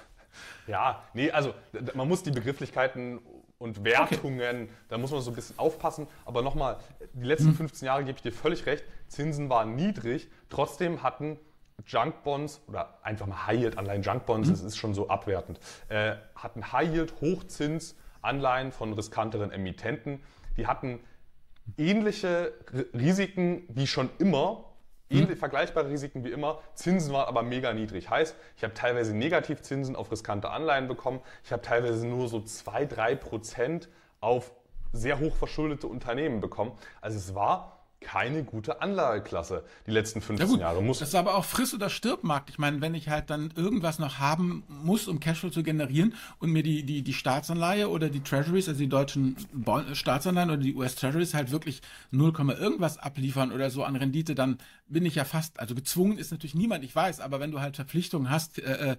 Ja, 0.67 1.05
nee, 1.15 1.31
also 1.31 1.55
man 1.95 2.09
muss 2.09 2.23
die 2.23 2.31
Begrifflichkeiten 2.31 3.21
und 3.61 3.85
Wertungen, 3.85 4.63
okay. 4.63 4.73
da 4.89 4.99
muss 4.99 5.11
man 5.13 5.21
so 5.21 5.31
ein 5.31 5.35
bisschen 5.35 5.59
aufpassen. 5.59 6.09
Aber 6.25 6.43
nochmal, 6.43 6.79
die 7.13 7.27
letzten 7.27 7.53
15 7.53 7.81
hm. 7.81 7.87
Jahre 7.87 8.05
gebe 8.05 8.17
ich 8.17 8.23
dir 8.23 8.33
völlig 8.33 8.67
recht, 8.67 8.85
Zinsen 9.07 9.51
waren 9.51 9.77
niedrig, 9.77 10.29
trotzdem 10.49 11.03
hatten 11.03 11.39
Junkbonds 11.87 12.63
oder 12.67 12.99
einfach 13.03 13.27
mal 13.27 13.47
High 13.47 13.61
Yield 13.61 13.79
Anleihen, 13.79 14.03
Junkbonds, 14.03 14.49
mhm. 14.49 14.53
das 14.53 14.63
ist 14.63 14.77
schon 14.77 14.95
so 14.95 15.09
abwertend, 15.09 15.61
äh, 15.89 16.17
hatten 16.35 16.73
High 16.73 16.93
Yield 16.93 17.21
Hochzins 17.21 17.97
Anleihen 18.23 18.73
von 18.73 18.93
riskanteren 18.93 19.51
Emittenten, 19.51 20.23
die 20.57 20.67
hatten 20.67 21.01
ähnliche 21.77 22.53
Risiken 22.95 23.63
wie 23.69 23.87
schon 23.87 24.11
immer 24.19 24.70
Ähnlich, 25.11 25.31
mhm. 25.31 25.37
vergleichbare 25.37 25.89
Risiken 25.89 26.25
wie 26.25 26.31
immer. 26.31 26.61
Zinsen 26.75 27.13
waren 27.13 27.27
aber 27.27 27.43
mega 27.43 27.73
niedrig. 27.73 28.09
Heißt, 28.09 28.37
ich 28.57 28.63
habe 28.63 28.75
teilweise 28.75 29.15
Negativzinsen 29.15 29.97
auf 29.97 30.13
riskante 30.13 30.51
Anleihen 30.51 30.87
bekommen. 30.87 31.21
Ich 31.45 31.53
habe 31.53 31.63
teilweise 31.63 32.07
nur 32.07 32.29
so 32.29 32.41
2, 32.41 32.87
3 32.87 33.17
Prozent 33.17 33.89
auf 34.21 34.53
sehr 34.93 35.19
hoch 35.19 35.35
verschuldete 35.35 35.89
Unternehmen 35.89 36.41
bekommen. 36.41 36.73
Also 37.01 37.19
es 37.19 37.35
war 37.35 37.80
keine 38.01 38.45
gute 38.45 38.81
Anlageklasse 38.81 39.63
die 39.87 39.91
letzten 39.91 40.21
15 40.21 40.47
ja 40.47 40.51
gut, 40.51 40.61
Jahre. 40.61 40.83
Muss 40.83 41.01
das 41.01 41.11
ist 41.11 41.15
aber 41.15 41.35
auch 41.35 41.45
Friss- 41.45 41.75
oder 41.75 41.91
Stirbmarkt. 41.91 42.49
Ich 42.49 42.59
meine, 42.59 42.81
wenn 42.81 42.95
ich 42.95 43.09
halt 43.09 43.31
dann 43.31 43.53
irgendwas 43.55 43.99
noch 43.99 44.19
haben 44.19 44.65
muss, 44.69 45.07
um 45.07 45.21
Cashflow 45.21 45.51
zu 45.51 45.63
generieren 45.63 46.15
und 46.39 46.51
mir 46.51 46.63
die, 46.63 46.83
die, 46.85 47.03
die 47.03 47.13
Staatsanleihe 47.13 47.89
oder 47.89 48.09
die 48.09 48.21
Treasuries, 48.21 48.69
also 48.69 48.81
die 48.81 48.89
deutschen 48.89 49.37
Staatsanleihen 49.93 50.51
oder 50.51 50.61
die 50.61 50.75
US-Treasuries 50.75 51.35
halt 51.35 51.51
wirklich 51.51 51.83
0, 52.11 52.33
irgendwas 52.59 52.99
abliefern 52.99 53.53
oder 53.53 53.71
so 53.71 53.85
an 53.85 53.97
Rendite, 53.97 54.35
dann 54.35 54.59
bin 54.89 55.05
ich 55.05 55.15
ja 55.15 55.25
fast, 55.25 55.61
also 55.61 55.75
gezwungen 55.75 56.19
ist 56.19 56.31
natürlich 56.31 56.55
niemand, 56.55 56.85
ich 56.85 56.95
weiß, 56.97 57.21
aber 57.21 57.39
wenn 57.39 57.51
du 57.51 57.61
halt 57.61 57.77
Verpflichtungen 57.77 58.31
hast, 58.31 58.59
äh, 58.59 58.93
äh 58.93 58.97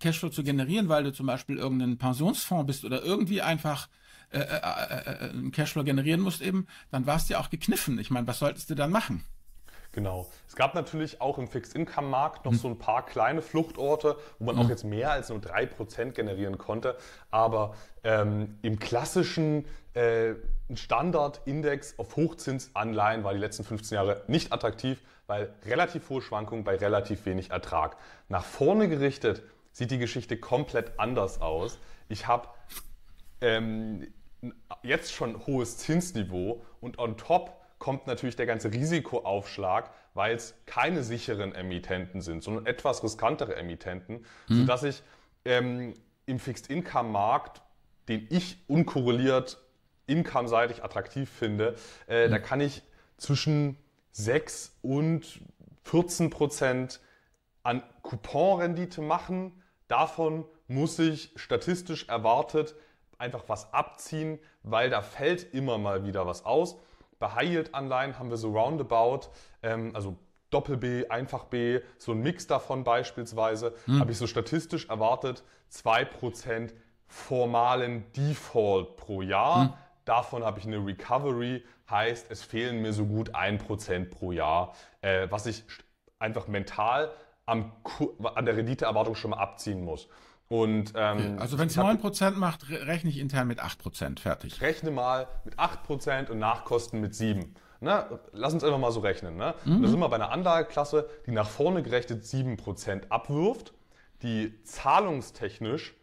Cashflow 0.00 0.30
zu 0.30 0.42
generieren, 0.42 0.88
weil 0.88 1.04
du 1.04 1.12
zum 1.12 1.26
Beispiel 1.26 1.58
irgendein 1.58 1.98
Pensionsfonds 1.98 2.66
bist 2.66 2.84
oder 2.86 3.02
irgendwie 3.02 3.42
einfach 3.42 3.88
äh, 4.32 4.38
äh, 4.38 4.42
äh, 4.42 5.26
äh, 5.26 5.30
einen 5.30 5.50
Cashflow 5.50 5.82
generieren 5.82 6.20
musst 6.20 6.40
eben, 6.40 6.68
dann 6.90 7.06
warst 7.06 7.28
du 7.28 7.34
ja 7.34 7.40
auch 7.40 7.50
gekniffen. 7.50 7.98
Ich 7.98 8.10
meine, 8.10 8.26
was 8.26 8.38
solltest 8.38 8.70
du 8.70 8.76
dann 8.76 8.90
machen? 8.90 9.24
Genau. 9.92 10.30
Es 10.46 10.54
gab 10.54 10.76
natürlich 10.76 11.20
auch 11.20 11.38
im 11.38 11.48
Fixed-Income-Markt 11.48 12.44
noch 12.44 12.52
hm. 12.52 12.58
so 12.58 12.68
ein 12.68 12.78
paar 12.78 13.04
kleine 13.04 13.42
Fluchtorte, 13.42 14.16
wo 14.38 14.44
man 14.44 14.56
hm. 14.56 14.64
auch 14.64 14.68
jetzt 14.68 14.84
mehr 14.84 15.10
als 15.10 15.30
nur 15.30 15.38
3% 15.38 16.12
generieren 16.12 16.58
konnte. 16.58 16.96
Aber 17.32 17.74
ähm, 18.04 18.56
im 18.62 18.78
klassischen 18.78 19.64
äh, 19.94 20.34
Standardindex 20.72 21.98
auf 21.98 22.14
Hochzinsanleihen 22.14 23.24
war 23.24 23.32
die 23.32 23.40
letzten 23.40 23.64
15 23.64 23.96
Jahre 23.96 24.22
nicht 24.28 24.52
attraktiv, 24.52 25.00
weil 25.26 25.52
relativ 25.66 26.08
hohe 26.08 26.22
Schwankungen 26.22 26.62
bei 26.62 26.76
relativ 26.76 27.26
wenig 27.26 27.50
Ertrag. 27.50 27.96
Nach 28.28 28.44
vorne 28.44 28.88
gerichtet 28.88 29.42
sieht 29.72 29.90
die 29.90 29.98
Geschichte 29.98 30.36
komplett 30.36 31.00
anders 31.00 31.40
aus. 31.40 31.78
Ich 32.08 32.28
habe 32.28 32.48
ähm, 33.40 34.06
jetzt 34.82 35.12
schon 35.12 35.46
hohes 35.46 35.78
Zinsniveau 35.78 36.64
und 36.80 36.98
on 36.98 37.16
top 37.16 37.56
kommt 37.78 38.06
natürlich 38.06 38.36
der 38.36 38.46
ganze 38.46 38.72
Risikoaufschlag, 38.72 39.90
weil 40.14 40.36
es 40.36 40.54
keine 40.66 41.02
sicheren 41.02 41.54
Emittenten 41.54 42.20
sind, 42.20 42.42
sondern 42.42 42.66
etwas 42.66 43.02
riskantere 43.02 43.56
Emittenten, 43.56 44.24
mhm. 44.48 44.60
sodass 44.60 44.82
ich 44.82 45.02
ähm, 45.44 45.94
im 46.26 46.38
Fixed-Income-Markt, 46.38 47.62
den 48.08 48.26
ich 48.30 48.58
unkorreliert 48.68 49.58
income-seitig 50.06 50.84
attraktiv 50.84 51.30
finde, 51.30 51.76
äh, 52.08 52.26
mhm. 52.26 52.30
da 52.32 52.38
kann 52.38 52.60
ich 52.60 52.82
zwischen 53.16 53.76
6 54.12 54.78
und 54.82 55.40
14 55.84 56.30
Prozent 56.30 57.00
an 57.62 57.82
Couponrendite 58.02 59.02
machen. 59.02 59.62
Davon 59.88 60.44
muss 60.68 60.98
ich 60.98 61.32
statistisch 61.36 62.08
erwartet 62.08 62.74
einfach 63.20 63.44
was 63.46 63.72
abziehen, 63.72 64.38
weil 64.62 64.90
da 64.90 65.02
fällt 65.02 65.54
immer 65.54 65.78
mal 65.78 66.04
wieder 66.04 66.26
was 66.26 66.44
aus. 66.44 66.76
Bei 67.18 67.28
High-Yield-Anleihen 67.34 68.18
haben 68.18 68.30
wir 68.30 68.36
so 68.36 68.52
roundabout, 68.52 69.28
ähm, 69.62 69.90
also 69.94 70.16
Doppel-B, 70.50 71.08
Einfach-B, 71.08 71.80
so 71.98 72.12
ein 72.12 72.20
Mix 72.20 72.46
davon 72.46 72.82
beispielsweise, 72.82 73.74
hm. 73.84 74.00
habe 74.00 74.12
ich 74.12 74.18
so 74.18 74.26
statistisch 74.26 74.88
erwartet 74.88 75.44
2% 75.72 76.72
formalen 77.06 78.10
Default 78.12 78.96
pro 78.96 79.22
Jahr. 79.22 79.64
Hm. 79.64 79.72
Davon 80.04 80.44
habe 80.44 80.58
ich 80.58 80.66
eine 80.66 80.84
Recovery, 80.84 81.64
heißt, 81.88 82.30
es 82.30 82.42
fehlen 82.42 82.82
mir 82.82 82.92
so 82.92 83.04
gut 83.04 83.34
1% 83.34 84.10
pro 84.10 84.32
Jahr, 84.32 84.74
äh, 85.02 85.28
was 85.30 85.46
ich 85.46 85.62
einfach 86.18 86.48
mental 86.48 87.12
am, 87.46 87.72
an 88.34 88.44
der 88.44 88.56
Renditeerwartung 88.56 89.14
schon 89.14 89.32
mal 89.32 89.38
abziehen 89.38 89.84
muss. 89.84 90.08
Und, 90.50 90.94
ähm, 90.96 91.36
also 91.38 91.58
wenn 91.58 91.68
es 91.68 91.78
9% 91.78 92.32
macht, 92.32 92.68
rechne 92.68 93.08
ich 93.08 93.18
intern 93.18 93.46
mit 93.46 93.62
8%, 93.62 94.18
fertig. 94.18 94.60
Rechne 94.60 94.90
mal 94.90 95.28
mit 95.44 95.60
8% 95.60 96.28
und 96.28 96.40
Nachkosten 96.40 97.00
mit 97.00 97.14
7. 97.14 97.54
Ne? 97.78 98.18
Lass 98.32 98.52
uns 98.52 98.64
einfach 98.64 98.80
mal 98.80 98.90
so 98.90 98.98
rechnen. 98.98 99.36
Ne? 99.36 99.54
Mhm. 99.64 99.82
Da 99.82 99.88
sind 99.88 100.00
wir 100.00 100.08
bei 100.08 100.16
einer 100.16 100.32
Anlageklasse, 100.32 101.08
die 101.24 101.30
nach 101.30 101.48
vorne 101.48 101.84
gerechnet 101.84 102.24
7% 102.24 103.10
abwirft, 103.10 103.74
die 104.22 104.60
zahlungstechnisch 104.64 105.94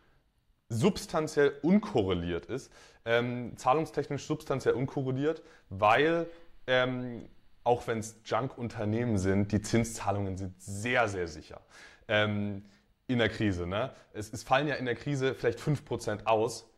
substanziell 0.69 1.51
unkorreliert 1.61 2.45
ist, 2.45 2.71
ähm, 3.03 3.51
zahlungstechnisch 3.57 4.25
substanziell 4.25 4.75
unkorreliert, 4.75 5.41
weil 5.69 6.27
ähm, 6.67 7.27
auch 7.65 7.85
wenn 7.87 7.99
es 7.99 8.21
Junk-Unternehmen 8.23 9.17
sind, 9.17 9.51
die 9.51 9.61
Zinszahlungen 9.61 10.37
sind 10.37 10.53
sehr, 10.61 11.09
sehr 11.09 11.27
sicher. 11.27 11.59
Ähm, 12.07 12.63
in 13.07 13.19
der 13.19 13.29
Krise. 13.29 13.65
Ne? 13.65 13.91
Es, 14.13 14.31
es, 14.31 14.43
fallen 14.43 14.67
ja 14.67 14.75
in 14.75 14.85
der 14.85 14.95
Krise 14.95 15.33
vielleicht 15.33 15.59
5% 15.59 16.25
aus 16.25 16.69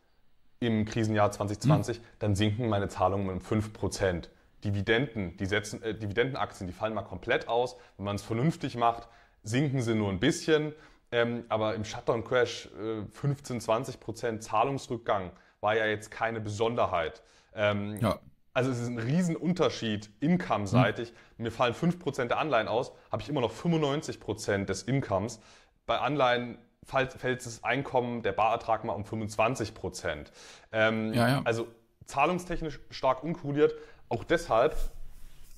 im 0.60 0.84
Krisenjahr 0.84 1.32
2020, 1.32 1.98
mhm. 1.98 2.04
dann 2.18 2.34
sinken 2.34 2.68
meine 2.68 2.88
Zahlungen 2.88 3.28
um 3.28 3.38
5%. 3.38 4.28
Dividenden, 4.64 5.36
die 5.38 5.46
setzen, 5.46 5.82
äh, 5.82 5.94
Dividendenaktien, 5.94 6.66
die 6.66 6.74
fallen 6.74 6.92
mal 6.92 7.02
komplett 7.02 7.48
aus. 7.48 7.76
Wenn 7.96 8.04
man 8.04 8.16
es 8.16 8.22
vernünftig 8.22 8.76
macht, 8.76 9.08
sinken 9.42 9.80
sie 9.80 9.94
nur 9.94 10.10
ein 10.10 10.20
bisschen. 10.20 10.74
Ähm, 11.12 11.44
aber 11.48 11.74
im 11.74 11.84
Shutdown-Crash 11.84 12.68
äh, 12.78 13.04
15, 13.10 13.60
20 13.60 14.00
Prozent 14.00 14.42
Zahlungsrückgang 14.44 15.32
war 15.60 15.76
ja 15.76 15.86
jetzt 15.86 16.10
keine 16.10 16.40
Besonderheit. 16.40 17.22
Ähm, 17.54 17.96
ja. 18.00 18.18
Also 18.52 18.70
es 18.70 18.80
ist 18.80 18.88
ein 18.88 18.98
Riesenunterschied 18.98 20.10
income-seitig. 20.20 21.12
Mhm. 21.38 21.44
Mir 21.44 21.50
fallen 21.50 21.74
5 21.74 21.98
Prozent 21.98 22.30
der 22.30 22.38
Anleihen 22.38 22.68
aus, 22.68 22.92
habe 23.10 23.22
ich 23.22 23.28
immer 23.28 23.40
noch 23.40 23.50
95 23.50 24.20
Prozent 24.20 24.68
des 24.68 24.82
Incomes. 24.82 25.40
Bei 25.86 25.98
Anleihen 25.98 26.58
fällt, 26.84 27.22
das 27.22 27.64
Einkommen, 27.64 28.22
der 28.22 28.32
Barertrag 28.32 28.84
mal 28.84 28.92
um 28.92 29.04
25 29.04 29.74
Prozent. 29.74 30.32
Ähm, 30.72 31.12
ja, 31.12 31.28
ja. 31.28 31.42
Also 31.44 31.68
zahlungstechnisch 32.06 32.80
stark 32.90 33.22
unkorreliert. 33.22 33.74
Auch 34.08 34.24
deshalb, 34.24 34.76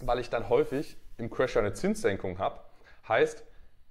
weil 0.00 0.18
ich 0.18 0.30
dann 0.30 0.48
häufig 0.48 0.96
im 1.16 1.30
Crash 1.30 1.56
eine 1.56 1.72
Zinssenkung 1.72 2.38
habe. 2.38 2.60
Heißt, 3.08 3.44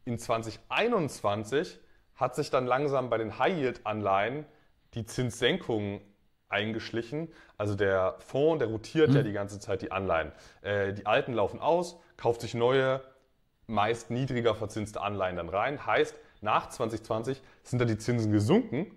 in 0.06 0.20
2021 0.20 1.80
hat 2.16 2.36
sich 2.36 2.50
dann 2.52 2.66
langsam 2.66 3.10
bei 3.10 3.18
den 3.18 3.40
High-Yield-Anleihen 3.40 4.46
die 4.94 5.06
Zinssenkung 5.06 6.02
eingeschlichen. 6.50 7.30
Also 7.58 7.76
der 7.76 8.16
Fonds, 8.20 8.60
der 8.60 8.68
rotiert 8.68 9.10
mhm. 9.10 9.16
ja 9.16 9.24
die 9.24 9.32
ganze 9.32 9.60
Zeit 9.60 9.82
die 9.82 9.92
Anleihen. 9.92 10.32
Äh, 10.62 10.94
die 10.94 11.06
alten 11.06 11.34
laufen 11.34 11.60
aus, 11.60 11.98
kauft 12.18 12.42
sich 12.42 12.54
neue, 12.54 13.02
meist 13.68 14.10
niedriger 14.10 14.56
verzinste 14.56 15.02
Anleihen 15.02 15.38
dann 15.38 15.50
rein. 15.50 15.86
Heißt, 15.86 16.16
nach 16.42 16.70
2020 16.70 17.42
sind 17.64 17.80
da 17.80 17.86
die 17.86 17.98
Zinsen 17.98 18.32
gesunken. 18.32 18.88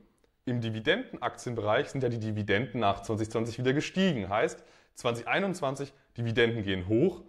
Im 0.47 0.61
Dividendenaktienbereich 0.61 1.89
sind 1.89 2.03
ja 2.03 2.09
die 2.09 2.19
Dividenden 2.19 2.81
nach 2.81 3.03
2020 3.03 3.59
wieder 3.59 3.73
gestiegen. 3.73 4.29
Heißt, 4.29 4.63
2021 4.95 5.93
Dividenden 6.17 6.63
gehen 6.63 6.89
hoch, 6.89 7.23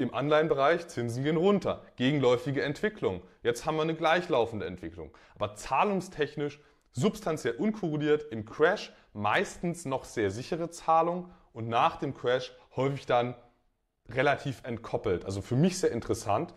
im 0.00 0.14
Anleihenbereich 0.14 0.88
Zinsen 0.88 1.24
gehen 1.24 1.36
runter. 1.36 1.82
Gegenläufige 1.96 2.62
Entwicklung. 2.62 3.22
Jetzt 3.42 3.66
haben 3.66 3.76
wir 3.76 3.82
eine 3.82 3.94
gleichlaufende 3.94 4.66
Entwicklung. 4.66 5.10
Aber 5.34 5.54
zahlungstechnisch 5.54 6.58
substanziell 6.92 7.54
unkorreliert 7.54 8.24
im 8.30 8.44
Crash 8.44 8.92
meistens 9.12 9.84
noch 9.84 10.04
sehr 10.04 10.30
sichere 10.30 10.70
Zahlung 10.70 11.30
und 11.52 11.68
nach 11.68 11.96
dem 11.96 12.14
Crash 12.14 12.52
häufig 12.76 13.06
dann 13.06 13.34
relativ 14.14 14.62
entkoppelt. 14.64 15.24
Also 15.24 15.42
für 15.42 15.56
mich 15.56 15.78
sehr 15.78 15.92
interessant. 15.92 16.54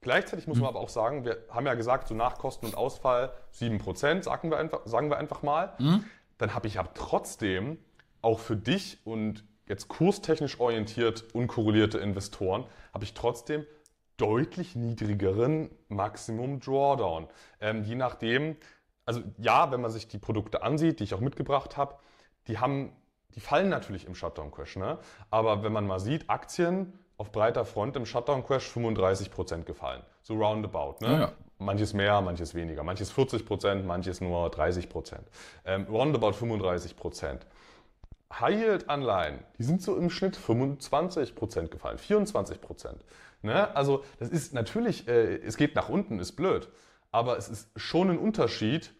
Gleichzeitig 0.00 0.46
muss 0.46 0.58
man 0.58 0.64
mhm. 0.64 0.76
aber 0.76 0.80
auch 0.80 0.90
sagen, 0.90 1.24
wir 1.24 1.38
haben 1.48 1.66
ja 1.66 1.74
gesagt, 1.74 2.08
so 2.08 2.14
nach 2.14 2.36
Kosten 2.36 2.66
und 2.66 2.76
Ausfall 2.76 3.32
7%, 3.54 4.22
sagen 4.22 4.50
wir 4.50 4.58
einfach, 4.58 4.80
sagen 4.84 5.08
wir 5.08 5.16
einfach 5.16 5.42
mal. 5.42 5.72
Mhm. 5.78 6.04
Dann 6.38 6.54
habe 6.54 6.66
ich 6.66 6.78
aber 6.78 6.92
trotzdem 6.94 7.78
auch 8.20 8.38
für 8.38 8.56
dich 8.56 8.98
und 9.04 9.44
jetzt 9.66 9.88
kurstechnisch 9.88 10.60
orientiert 10.60 11.24
unkorrelierte 11.32 11.98
Investoren, 11.98 12.64
habe 12.92 13.04
ich 13.04 13.14
trotzdem 13.14 13.64
deutlich 14.16 14.76
niedrigeren 14.76 15.70
Maximum 15.88 16.60
Drawdown. 16.60 17.28
Ähm, 17.60 17.82
je 17.84 17.94
nachdem, 17.94 18.56
also 19.04 19.22
ja, 19.38 19.70
wenn 19.72 19.80
man 19.80 19.90
sich 19.90 20.08
die 20.08 20.18
Produkte 20.18 20.62
ansieht, 20.62 21.00
die 21.00 21.04
ich 21.04 21.14
auch 21.14 21.20
mitgebracht 21.20 21.76
habe, 21.76 21.96
die 22.46 22.58
haben, 22.58 22.92
die 23.34 23.40
fallen 23.40 23.68
natürlich 23.68 24.06
im 24.06 24.14
Shutdown 24.14 24.50
Crash, 24.50 24.76
ne? 24.76 24.98
Aber 25.30 25.62
wenn 25.62 25.72
man 25.72 25.86
mal 25.86 26.00
sieht, 26.00 26.28
Aktien 26.30 26.92
auf 27.16 27.32
breiter 27.32 27.64
Front 27.64 27.96
im 27.96 28.06
Shutdown 28.06 28.44
Crash 28.44 28.68
35% 28.70 29.64
gefallen, 29.64 30.02
so 30.22 30.34
roundabout, 30.34 30.96
ne? 31.00 31.12
Ja, 31.12 31.20
ja. 31.20 31.32
Manches 31.58 31.94
mehr, 31.94 32.20
manches 32.20 32.54
weniger, 32.54 32.82
manches 32.82 33.12
40% 33.14 33.84
manches 33.84 34.20
nur 34.20 34.48
30% 34.48 35.18
Ähm, 35.64 35.86
roundabout 35.88 36.32
35% 36.32 37.40
High-Yield-Anleihen, 38.40 39.38
die 39.58 39.62
sind 39.62 39.80
so 39.80 39.96
im 39.96 40.10
Schnitt 40.10 40.36
25% 40.36 41.68
gefallen, 41.68 41.98
24%. 41.98 42.96
Ne? 43.42 43.74
Also 43.76 44.04
das 44.18 44.30
ist 44.30 44.54
natürlich, 44.54 45.06
äh, 45.06 45.36
es 45.36 45.56
geht 45.56 45.74
nach 45.76 45.88
unten, 45.88 46.18
ist 46.18 46.32
blöd, 46.32 46.68
aber 47.12 47.38
es 47.38 47.48
ist 47.48 47.68
schon 47.76 48.10
ein 48.10 48.18
Unterschied, 48.18 48.92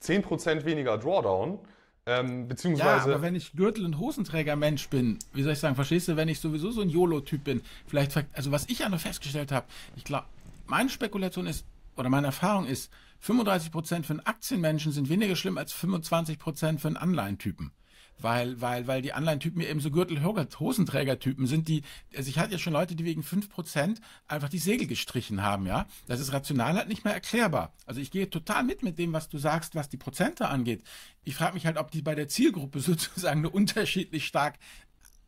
10% 0.00 0.64
weniger 0.64 0.98
Drawdown, 0.98 1.58
ähm, 2.06 2.48
beziehungsweise. 2.48 3.08
Ja, 3.08 3.14
aber 3.14 3.22
wenn 3.22 3.34
ich 3.34 3.52
Gürtel- 3.52 3.84
und 3.84 3.98
Hosenträger-Mensch 3.98 4.88
bin, 4.88 5.18
wie 5.32 5.42
soll 5.42 5.52
ich 5.52 5.58
sagen, 5.58 5.74
verstehst 5.74 6.08
du, 6.08 6.16
wenn 6.16 6.28
ich 6.28 6.40
sowieso 6.40 6.70
so 6.70 6.82
ein 6.82 6.90
YOLO-Typ 6.90 7.44
bin, 7.44 7.62
vielleicht, 7.86 8.16
also 8.32 8.52
was 8.52 8.68
ich 8.68 8.80
ja 8.80 8.88
noch 8.88 9.00
festgestellt 9.00 9.52
habe, 9.52 9.66
ich 9.96 10.04
glaube, 10.04 10.26
meine 10.66 10.90
Spekulation 10.90 11.46
ist, 11.46 11.64
oder 11.96 12.08
meine 12.08 12.26
Erfahrung 12.26 12.66
ist, 12.66 12.92
35% 13.24 14.02
für 14.02 14.12
einen 14.14 14.20
Aktienmenschen 14.20 14.92
sind 14.92 15.08
weniger 15.08 15.36
schlimm 15.36 15.56
als 15.56 15.74
25% 15.74 16.78
für 16.78 16.88
einen 16.88 16.96
Anleihentypen 16.96 17.72
weil, 18.18 18.60
weil, 18.60 18.86
weil 18.86 19.02
die 19.02 19.12
Anleihentypen 19.12 19.60
eben 19.60 19.80
so 19.80 19.90
Gürtel-Hosenträger-Typen 19.90 21.46
sind, 21.46 21.68
die, 21.68 21.82
also 22.16 22.28
ich 22.28 22.38
hatte 22.38 22.52
ja 22.52 22.58
schon 22.58 22.72
Leute, 22.72 22.94
die 22.94 23.04
wegen 23.04 23.22
5% 23.22 23.98
einfach 24.28 24.48
die 24.48 24.58
Segel 24.58 24.86
gestrichen 24.86 25.42
haben, 25.42 25.66
ja. 25.66 25.86
Das 26.06 26.20
ist 26.20 26.32
rational 26.32 26.74
halt 26.74 26.88
nicht 26.88 27.04
mehr 27.04 27.14
erklärbar. 27.14 27.72
Also 27.86 28.00
ich 28.00 28.10
gehe 28.10 28.30
total 28.30 28.64
mit 28.64 28.82
mit 28.82 28.98
dem, 28.98 29.12
was 29.12 29.28
du 29.28 29.38
sagst, 29.38 29.74
was 29.74 29.88
die 29.88 29.96
Prozente 29.96 30.48
angeht. 30.48 30.82
Ich 31.24 31.34
frage 31.34 31.54
mich 31.54 31.66
halt, 31.66 31.76
ob 31.76 31.90
die 31.90 32.02
bei 32.02 32.14
der 32.14 32.28
Zielgruppe 32.28 32.80
sozusagen 32.80 33.42
nur 33.42 33.54
unterschiedlich 33.54 34.26
stark 34.26 34.58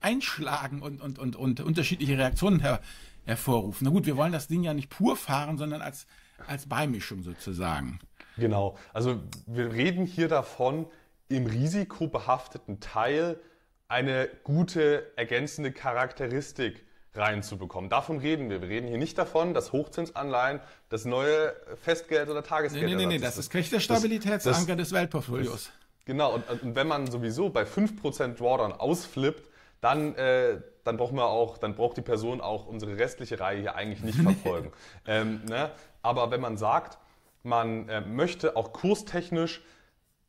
einschlagen 0.00 0.82
und, 0.82 1.00
und, 1.00 1.18
und, 1.18 1.36
und 1.36 1.60
unterschiedliche 1.60 2.16
Reaktionen 2.16 2.60
her, 2.60 2.80
hervorrufen. 3.24 3.84
Na 3.84 3.90
gut, 3.90 4.06
wir 4.06 4.16
wollen 4.16 4.32
das 4.32 4.48
Ding 4.48 4.62
ja 4.62 4.72
nicht 4.72 4.88
pur 4.88 5.16
fahren, 5.16 5.58
sondern 5.58 5.82
als, 5.82 6.06
als 6.46 6.66
Beimischung 6.66 7.22
sozusagen. 7.22 7.98
Genau. 8.36 8.76
Also 8.92 9.22
wir 9.46 9.72
reden 9.72 10.06
hier 10.06 10.28
davon, 10.28 10.86
im 11.28 11.46
risikobehafteten 11.46 12.80
Teil 12.80 13.38
eine 13.88 14.28
gute 14.44 15.12
ergänzende 15.16 15.72
Charakteristik 15.72 16.84
reinzubekommen. 17.14 17.88
Davon 17.88 18.18
reden 18.18 18.50
wir. 18.50 18.60
Wir 18.60 18.68
reden 18.68 18.88
hier 18.88 18.98
nicht 18.98 19.16
davon, 19.16 19.54
dass 19.54 19.72
Hochzinsanleihen 19.72 20.60
das 20.88 21.04
neue 21.04 21.54
Festgeld 21.82 22.28
oder 22.28 22.42
Tagesgeld 22.42 22.84
Nee, 22.84 22.94
nee, 22.94 23.06
nee, 23.06 23.14
nee 23.14 23.18
das 23.18 23.38
ist 23.38 23.52
nicht 23.54 23.72
der 23.72 23.80
Stabilitätsanker 23.80 24.76
des 24.76 24.92
Weltportfolios. 24.92 25.70
Genau, 26.04 26.34
und, 26.34 26.62
und, 26.62 26.76
wenn 26.76 26.86
man 26.86 27.10
sowieso 27.10 27.48
bei 27.48 27.64
5% 27.64 28.36
Drawdown 28.36 28.72
ausflippt, 28.72 29.48
dann, 29.80 30.14
äh, 30.14 30.60
dann 30.84 30.96
braucht 30.96 31.12
man 31.12 31.24
auch, 31.24 31.58
dann 31.58 31.74
braucht 31.74 31.96
die 31.96 32.02
Person 32.02 32.40
auch 32.40 32.66
unsere 32.66 32.96
restliche 32.96 33.40
Reihe 33.40 33.60
hier 33.60 33.74
eigentlich 33.74 34.02
nicht 34.02 34.18
verfolgen. 34.22 34.72
ähm, 35.06 35.40
ne? 35.48 35.70
Aber 36.02 36.30
wenn 36.30 36.40
man 36.40 36.56
sagt, 36.56 36.98
man 37.42 37.88
äh, 37.88 38.00
möchte 38.02 38.56
auch 38.56 38.72
kurstechnisch 38.72 39.62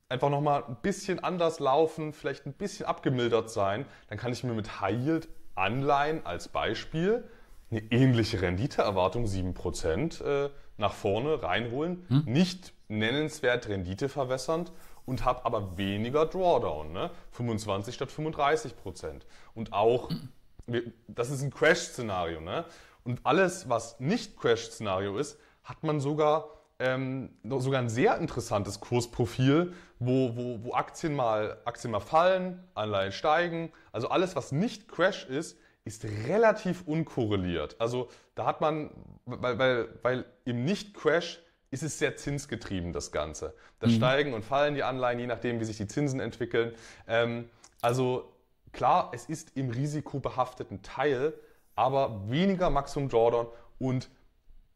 einfach 0.10 0.30
nochmal 0.30 0.64
ein 0.68 0.78
bisschen 0.82 1.24
anders 1.24 1.60
laufen, 1.60 2.14
vielleicht 2.14 2.46
ein 2.46 2.54
bisschen 2.54 2.86
abgemildert 2.86 3.50
sein, 3.50 3.86
dann 4.10 4.18
kann 4.18 4.32
ich 4.32 4.44
mir 4.44 4.54
mit 4.54 4.82
High 4.82 4.98
Yield 4.98 5.28
Anleihen 5.56 6.26
als 6.26 6.48
Beispiel 6.48 7.24
eine 7.70 7.82
ähnliche 7.92 8.42
Renditeerwartung, 8.42 9.26
7%, 9.26 10.24
äh, 10.24 10.50
nach 10.78 10.94
vorne 10.94 11.42
reinholen. 11.42 12.06
Hm? 12.08 12.24
Nicht 12.26 12.74
nennenswert 12.88 13.68
renditeverwässernd 13.68 14.72
und 15.06 15.26
habe 15.26 15.46
aber 15.46 15.78
weniger 15.78 16.26
Drawdown, 16.26 16.94
ne? 16.94 17.12
25 17.32 17.96
statt 17.96 18.10
35% 18.10 19.24
Und 19.56 19.74
auch, 19.74 20.10
hm. 20.10 20.94
das 21.08 21.32
ist 21.32 21.42
ein 21.42 21.52
Crash-Szenario. 21.52 22.40
Ne? 22.40 22.64
Und 23.04 23.22
alles, 23.24 23.68
was 23.68 24.00
nicht 24.00 24.38
Crash-Szenario 24.38 25.18
ist, 25.18 25.38
hat 25.64 25.84
man 25.84 26.00
sogar 26.00 26.57
ähm, 26.80 27.30
sogar 27.44 27.82
ein 27.82 27.90
sehr 27.90 28.18
interessantes 28.18 28.80
Kursprofil, 28.80 29.74
wo, 30.00 30.36
wo, 30.36 30.64
wo 30.64 30.74
Aktien, 30.74 31.16
mal, 31.16 31.58
Aktien 31.66 31.92
mal 31.92 32.00
fallen, 32.00 32.64
Anleihen 32.76 33.12
steigen. 33.12 33.72
Also 33.92 34.10
alles, 34.10 34.36
was 34.36 34.52
nicht 34.52 34.88
Crash 34.88 35.26
ist, 35.26 35.58
ist 35.88 36.06
relativ 36.28 36.84
unkorreliert. 36.86 37.76
Also 37.80 38.10
da 38.36 38.46
hat 38.46 38.62
man, 38.62 38.92
weil, 39.26 39.58
weil, 39.58 39.90
weil 40.04 40.26
im 40.46 40.66
Nicht-Crash 40.66 41.42
ist 41.72 41.84
es 41.84 41.98
sehr 41.98 42.16
zinsgetrieben, 42.18 42.94
das 42.94 43.12
Ganze. 43.12 43.54
Da 43.80 43.88
mhm. 43.88 43.92
steigen 43.92 44.34
und 44.34 44.46
fallen 44.46 44.76
die 44.76 44.84
Anleihen, 44.84 45.20
je 45.20 45.28
nachdem, 45.28 45.60
wie 45.60 45.66
sich 45.66 45.78
die 45.78 45.88
Zinsen 45.88 46.20
entwickeln. 46.20 46.74
Ähm, 47.08 47.50
also 47.82 48.32
klar, 48.72 49.12
es 49.14 49.26
ist 49.26 49.56
im 49.56 49.70
risikobehafteten 49.70 50.82
Teil, 50.84 51.34
aber 51.76 52.30
weniger 52.30 52.70
Maximum 52.70 53.10
Drawdown 53.10 53.48
und 53.80 54.10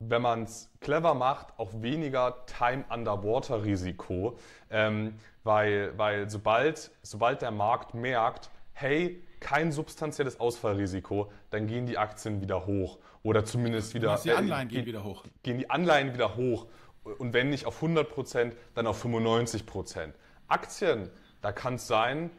wenn 0.10 0.22
man 0.22 0.43
es 0.43 0.70
clever 0.80 1.14
macht, 1.14 1.47
auch 1.58 1.70
weniger 1.82 2.45
Time 2.45 2.86
Underwater 2.89 3.64
Risiko, 3.64 4.38
ähm, 4.70 5.16
weil, 5.43 5.97
weil 5.97 6.30
sobald, 6.30 6.91
sobald 7.02 7.41
der 7.41 7.52
Markt 7.52 7.93
merkt, 7.93 8.49
hey, 8.74 9.24
kein 9.39 9.72
substanzielles 9.72 10.39
Ausfallrisiko, 10.39 11.32
dann 11.49 11.68
gehen 11.68 11.86
die 11.86 11.97
Aktien 11.97 12.41
wieder 12.41 12.66
hoch 12.66 12.99
oder 13.24 13.43
zumindest 13.45 13.93
wieder. 13.93 14.20
Die 14.24 14.32
Anleihen 14.32 14.70
äh, 14.70 14.72
gehen 14.72 14.86
wieder 14.86 15.04
hoch. 15.04 15.24
Gehen 15.43 15.58
die 15.58 15.70
Anleihen 15.70 16.14
wieder 16.14 16.36
hoch 16.36 16.68
Und 17.04 17.34
wenn 17.34 17.49
nicht 17.49 17.66
auf 17.66 17.76
100 17.76 18.10
Prozent, 18.10 18.56
dann 18.76 18.88
auf 18.88 18.99
95 18.99 19.66
Prozent. 19.66 20.16
Aktien, 20.47 21.10
da 21.41 21.52
kann 21.52 21.76
es 21.76 21.88
sein, 21.88 22.30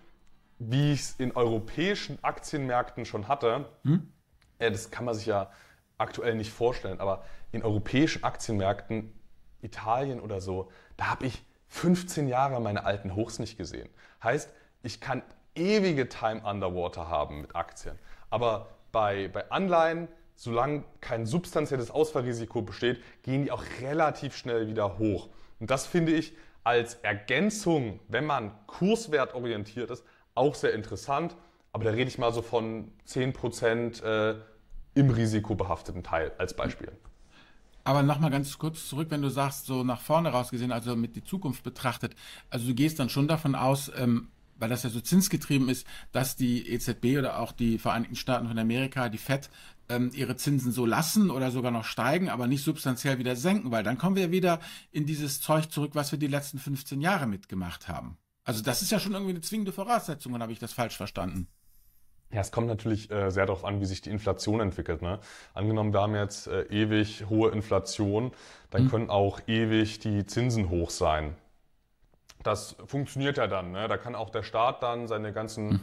wie 0.58 0.92
ich 0.92 1.00
es 1.00 1.14
in 1.18 1.32
europäischen 1.32 2.22
Aktienmärkten 2.22 3.04
schon 3.04 3.26
hatte. 3.26 3.68
Hm? 3.82 4.12
Äh, 4.58 4.70
das 4.70 4.90
kann 4.90 5.04
man 5.04 5.14
sich 5.14 5.26
ja 5.26 5.50
aktuell 5.98 6.34
nicht 6.34 6.52
vorstellen, 6.52 7.00
aber 7.00 7.24
in 7.53 7.62
europäischen 7.62 8.24
Aktienmärkten, 8.24 9.12
Italien 9.61 10.20
oder 10.20 10.40
so, 10.40 10.70
da 10.96 11.07
habe 11.07 11.26
ich 11.26 11.44
15 11.68 12.28
Jahre 12.28 12.61
meine 12.61 12.84
alten 12.84 13.14
Hochs 13.14 13.38
nicht 13.38 13.57
gesehen. 13.57 13.88
Heißt, 14.22 14.50
ich 14.82 15.00
kann 15.00 15.22
ewige 15.55 16.09
Time 16.09 16.42
Underwater 16.44 17.09
haben 17.09 17.42
mit 17.42 17.55
Aktien. 17.55 17.98
Aber 18.30 18.68
bei, 18.90 19.28
bei 19.28 19.50
Anleihen, 19.50 20.09
solange 20.34 20.84
kein 21.00 21.26
substanzielles 21.26 21.90
Ausfallrisiko 21.90 22.62
besteht, 22.62 23.03
gehen 23.22 23.44
die 23.44 23.50
auch 23.50 23.64
relativ 23.80 24.36
schnell 24.36 24.66
wieder 24.66 24.98
hoch. 24.98 25.28
Und 25.61 25.70
das 25.70 25.86
finde 25.86 26.12
ich 26.12 26.34
als 26.64 26.94
Ergänzung, 26.96 28.00
wenn 28.09 28.24
man 28.24 28.53
kurswertorientiert 28.66 29.90
ist, 29.90 30.05
auch 30.34 30.55
sehr 30.55 30.72
interessant. 30.72 31.36
Aber 31.72 31.84
da 31.84 31.90
rede 31.90 32.09
ich 32.09 32.18
mal 32.18 32.32
so 32.32 32.42
von 32.42 32.92
10% 33.07 34.03
äh, 34.03 34.36
im 34.94 35.11
risikobehafteten 35.11 36.03
Teil 36.03 36.32
als 36.38 36.55
Beispiel. 36.55 36.92
Aber 37.84 38.02
nochmal 38.02 38.30
ganz 38.30 38.58
kurz 38.58 38.88
zurück, 38.88 39.08
wenn 39.10 39.22
du 39.22 39.28
sagst, 39.28 39.66
so 39.66 39.82
nach 39.82 40.00
vorne 40.00 40.28
rausgesehen, 40.28 40.72
also 40.72 40.94
mit 40.94 41.16
die 41.16 41.24
Zukunft 41.24 41.62
betrachtet, 41.64 42.14
also 42.50 42.66
du 42.66 42.74
gehst 42.74 42.98
dann 42.98 43.08
schon 43.08 43.28
davon 43.28 43.54
aus, 43.54 43.90
ähm, 43.96 44.28
weil 44.56 44.68
das 44.68 44.84
ja 44.84 44.90
so 44.90 45.00
zinsgetrieben 45.00 45.68
ist, 45.68 45.86
dass 46.12 46.36
die 46.36 46.68
EZB 46.68 47.18
oder 47.18 47.40
auch 47.40 47.50
die 47.50 47.78
Vereinigten 47.78 48.14
Staaten 48.14 48.46
von 48.46 48.58
Amerika, 48.58 49.08
die 49.08 49.18
FED, 49.18 49.50
ähm, 49.88 50.10
ihre 50.14 50.36
Zinsen 50.36 50.70
so 50.70 50.86
lassen 50.86 51.30
oder 51.30 51.50
sogar 51.50 51.72
noch 51.72 51.84
steigen, 51.84 52.28
aber 52.28 52.46
nicht 52.46 52.62
substanziell 52.62 53.18
wieder 53.18 53.34
senken, 53.34 53.72
weil 53.72 53.82
dann 53.82 53.98
kommen 53.98 54.14
wir 54.14 54.30
wieder 54.30 54.60
in 54.92 55.04
dieses 55.04 55.40
Zeug 55.40 55.70
zurück, 55.72 55.92
was 55.94 56.12
wir 56.12 56.18
die 56.18 56.28
letzten 56.28 56.58
15 56.58 57.00
Jahre 57.00 57.26
mitgemacht 57.26 57.88
haben. 57.88 58.16
Also 58.44 58.62
das 58.62 58.82
ist 58.82 58.92
ja 58.92 59.00
schon 59.00 59.12
irgendwie 59.12 59.32
eine 59.32 59.40
zwingende 59.40 59.72
Voraussetzung, 59.72 60.32
oder 60.32 60.42
habe 60.42 60.52
ich 60.52 60.58
das 60.60 60.72
falsch 60.72 60.96
verstanden? 60.96 61.48
Ja, 62.32 62.40
es 62.40 62.50
kommt 62.50 62.66
natürlich 62.66 63.10
äh, 63.10 63.30
sehr 63.30 63.46
darauf 63.46 63.64
an, 63.64 63.80
wie 63.80 63.84
sich 63.84 64.00
die 64.00 64.10
Inflation 64.10 64.60
entwickelt. 64.60 65.02
Ne? 65.02 65.18
Angenommen, 65.54 65.92
wir 65.92 66.00
haben 66.00 66.14
jetzt 66.14 66.46
äh, 66.46 66.62
ewig 66.62 67.26
hohe 67.28 67.50
Inflation, 67.50 68.32
dann 68.70 68.84
mhm. 68.84 68.90
können 68.90 69.10
auch 69.10 69.40
ewig 69.46 69.98
die 69.98 70.24
Zinsen 70.24 70.70
hoch 70.70 70.90
sein 70.90 71.36
das 72.42 72.76
funktioniert 72.86 73.36
ja 73.36 73.46
dann. 73.46 73.72
Ne? 73.72 73.88
Da 73.88 73.96
kann 73.96 74.14
auch 74.14 74.30
der 74.30 74.42
Staat 74.42 74.82
dann 74.82 75.08
seine 75.08 75.32
ganzen 75.32 75.70
hm. 75.70 75.80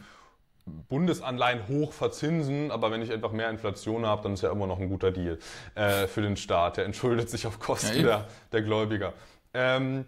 Bundesanleihen 0.87 1.67
hoch 1.67 1.93
verzinsen, 1.93 2.69
aber 2.69 2.91
wenn 2.91 3.01
ich 3.01 3.11
einfach 3.11 3.31
mehr 3.31 3.49
Inflation 3.49 4.05
habe, 4.05 4.23
dann 4.23 4.33
ist 4.33 4.43
ja 4.43 4.51
immer 4.51 4.67
noch 4.67 4.79
ein 4.79 4.89
guter 4.89 5.11
Deal 5.11 5.39
äh, 5.75 6.05
für 6.07 6.21
den 6.21 6.37
Staat. 6.37 6.77
Der 6.77 6.85
entschuldet 6.85 7.29
sich 7.29 7.47
auf 7.47 7.59
Kosten 7.59 7.97
ja, 7.97 8.03
der, 8.03 8.27
der 8.51 8.61
Gläubiger. 8.61 9.13
Ähm, 9.53 10.05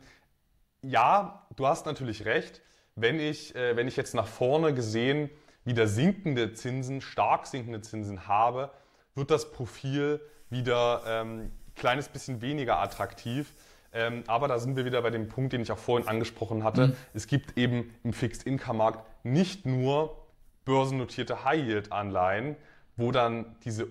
ja, 0.84 1.48
du 1.56 1.66
hast 1.66 1.86
natürlich 1.86 2.26
recht. 2.26 2.62
Wenn 2.96 3.20
ich, 3.20 3.56
äh, 3.56 3.76
wenn 3.76 3.88
ich 3.88 3.96
jetzt 3.96 4.14
nach 4.14 4.28
vorne 4.28 4.74
gesehen 4.74 5.30
wieder 5.64 5.88
sinkende 5.88 6.54
Zinsen, 6.54 7.02
stark 7.02 7.48
sinkende 7.48 7.82
Zinsen 7.82 8.28
habe, 8.28 8.72
wird 9.16 9.32
das 9.32 9.52
Profil 9.52 10.22
wieder 10.50 11.04
ähm, 11.06 11.52
kleines 11.76 12.10
bisschen 12.10 12.42
weniger 12.42 12.80
attraktiv. 12.80 13.54
Ähm, 13.94 14.24
aber 14.28 14.48
da 14.48 14.60
sind 14.60 14.78
wir 14.78 14.86
wieder 14.86 15.02
bei 15.02 15.10
dem 15.10 15.28
Punkt, 15.28 15.54
den 15.54 15.62
ich 15.62 15.72
auch 15.72 15.78
vorhin 15.78 16.08
angesprochen 16.08 16.64
hatte. 16.64 16.88
Mhm. 16.88 16.96
Es 17.14 17.28
gibt 17.28 17.58
eben 17.58 17.94
im 18.04 18.14
Fixed-Income-Markt 18.14 19.06
nicht 19.26 19.66
nur 19.66 20.18
börsennotierte 20.66 21.44
High-Yield-Anleihen, 21.44 22.56
wo 22.96 23.12
dann 23.12 23.56
diese 23.66 23.86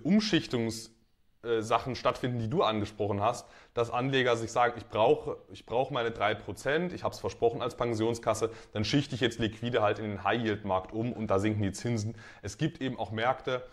Umschichtungssachen 1.43 1.95
stattfinden, 1.95 2.39
die 2.39 2.49
du 2.49 2.63
angesprochen 2.63 3.21
hast, 3.21 3.47
dass 3.73 3.89
Anleger 3.89 4.35
sich 4.37 4.51
sagen, 4.51 4.73
ich 4.77 4.85
brauche 4.87 5.37
ich 5.51 5.65
brauch 5.65 5.89
meine 5.89 6.09
3%, 6.09 6.93
ich 6.93 7.03
habe 7.03 7.13
es 7.13 7.19
versprochen 7.19 7.61
als 7.61 7.75
Pensionskasse, 7.75 8.51
dann 8.73 8.83
schichte 8.83 9.15
ich 9.15 9.21
jetzt 9.21 9.39
liquide 9.39 9.81
halt 9.81 9.99
in 9.99 10.05
den 10.05 10.23
High-Yield-Markt 10.23 10.91
um 10.91 11.13
und 11.13 11.27
da 11.27 11.39
sinken 11.39 11.61
die 11.61 11.71
Zinsen. 11.71 12.15
Es 12.41 12.57
gibt 12.57 12.81
eben 12.81 12.97
auch 12.99 13.11
Märkte, 13.11 13.63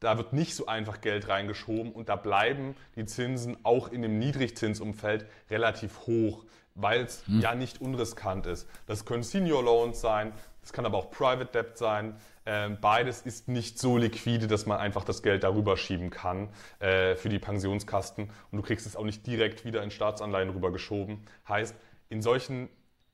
da 0.00 0.16
wird 0.16 0.32
nicht 0.32 0.54
so 0.54 0.66
einfach 0.66 1.00
Geld 1.00 1.28
reingeschoben 1.28 1.92
und 1.92 2.08
da 2.08 2.16
bleiben 2.16 2.76
die 2.96 3.04
Zinsen 3.04 3.56
auch 3.64 3.88
in 3.88 4.02
dem 4.02 4.18
Niedrigzinsumfeld 4.18 5.26
relativ 5.50 6.06
hoch, 6.06 6.44
weil 6.76 7.02
es 7.02 7.26
hm. 7.26 7.40
ja 7.40 7.54
nicht 7.54 7.80
unriskant 7.80 8.46
ist. 8.46 8.68
Das 8.86 9.04
können 9.04 9.24
Senior 9.24 9.64
Loans 9.64 10.00
sein, 10.00 10.32
das 10.68 10.74
kann 10.74 10.84
aber 10.84 10.98
auch 10.98 11.10
Private 11.10 11.46
Debt 11.46 11.78
sein. 11.78 12.14
Ähm, 12.44 12.76
beides 12.78 13.22
ist 13.22 13.48
nicht 13.48 13.78
so 13.78 13.96
liquide, 13.96 14.48
dass 14.48 14.66
man 14.66 14.78
einfach 14.78 15.02
das 15.02 15.22
Geld 15.22 15.42
darüber 15.42 15.78
schieben 15.78 16.10
kann 16.10 16.50
äh, 16.78 17.16
für 17.16 17.30
die 17.30 17.38
Pensionskasten 17.38 18.30
und 18.50 18.58
du 18.58 18.62
kriegst 18.62 18.86
es 18.86 18.94
auch 18.94 19.04
nicht 19.04 19.26
direkt 19.26 19.64
wieder 19.64 19.82
in 19.82 19.90
Staatsanleihen 19.90 20.50
rübergeschoben. 20.50 21.24
Heißt, 21.48 21.74
in 22.10 22.20
solchen 22.20 22.68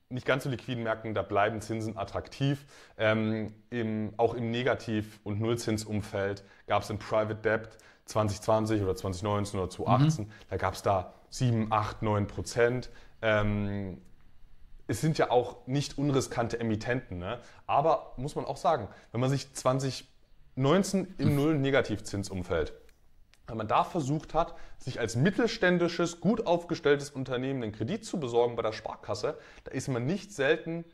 nicht 0.09 0.25
ganz 0.25 0.43
so 0.43 0.49
liquiden 0.49 0.83
Märkten, 0.83 1.13
da 1.13 1.21
bleiben 1.21 1.61
Zinsen 1.61 1.97
attraktiv. 1.97 2.65
Ähm, 2.97 3.53
im, 3.69 4.13
auch 4.17 4.33
im 4.33 4.51
Negativ- 4.51 5.21
und 5.23 5.39
Nullzinsumfeld 5.39 6.43
gab 6.67 6.83
es 6.83 6.89
in 6.89 6.99
Private 6.99 7.35
Debt 7.35 7.77
2020 8.03 8.81
oder 8.81 8.97
2019 8.97 9.59
oder 9.61 9.69
2018, 9.69 10.25
mhm. 10.25 10.31
da 10.49 10.57
gab 10.57 10.73
es 10.73 10.81
da 10.81 11.13
7, 11.29 11.71
8, 11.71 12.01
9 12.01 12.27
Prozent. 12.27 12.89
Ähm, 13.21 14.01
es 14.87 15.01
sind 15.01 15.17
ja 15.17 15.31
auch 15.31 15.65
nicht 15.67 15.97
unriskante 15.97 16.59
Emittenten. 16.59 17.17
Ne? 17.17 17.39
Aber 17.67 18.13
muss 18.17 18.35
man 18.35 18.45
auch 18.45 18.57
sagen, 18.57 18.87
wenn 19.11 19.21
man 19.21 19.29
sich 19.29 19.53
2019 19.53 21.15
im 21.17 21.35
Null-Negativzinsumfeld 21.35 22.73
weil 23.47 23.57
man 23.57 23.67
da 23.67 23.83
versucht 23.83 24.33
hat, 24.33 24.55
sich 24.77 24.99
als 24.99 25.15
mittelständisches, 25.15 26.19
gut 26.19 26.47
aufgestelltes 26.47 27.11
Unternehmen 27.11 27.63
einen 27.63 27.71
Kredit 27.71 28.05
zu 28.05 28.19
besorgen 28.19 28.55
bei 28.55 28.61
der 28.61 28.73
Sparkasse, 28.73 29.37
da 29.63 29.71
ist 29.71 29.87
man 29.87 30.05
nicht 30.05 30.33
selten, 30.33 30.85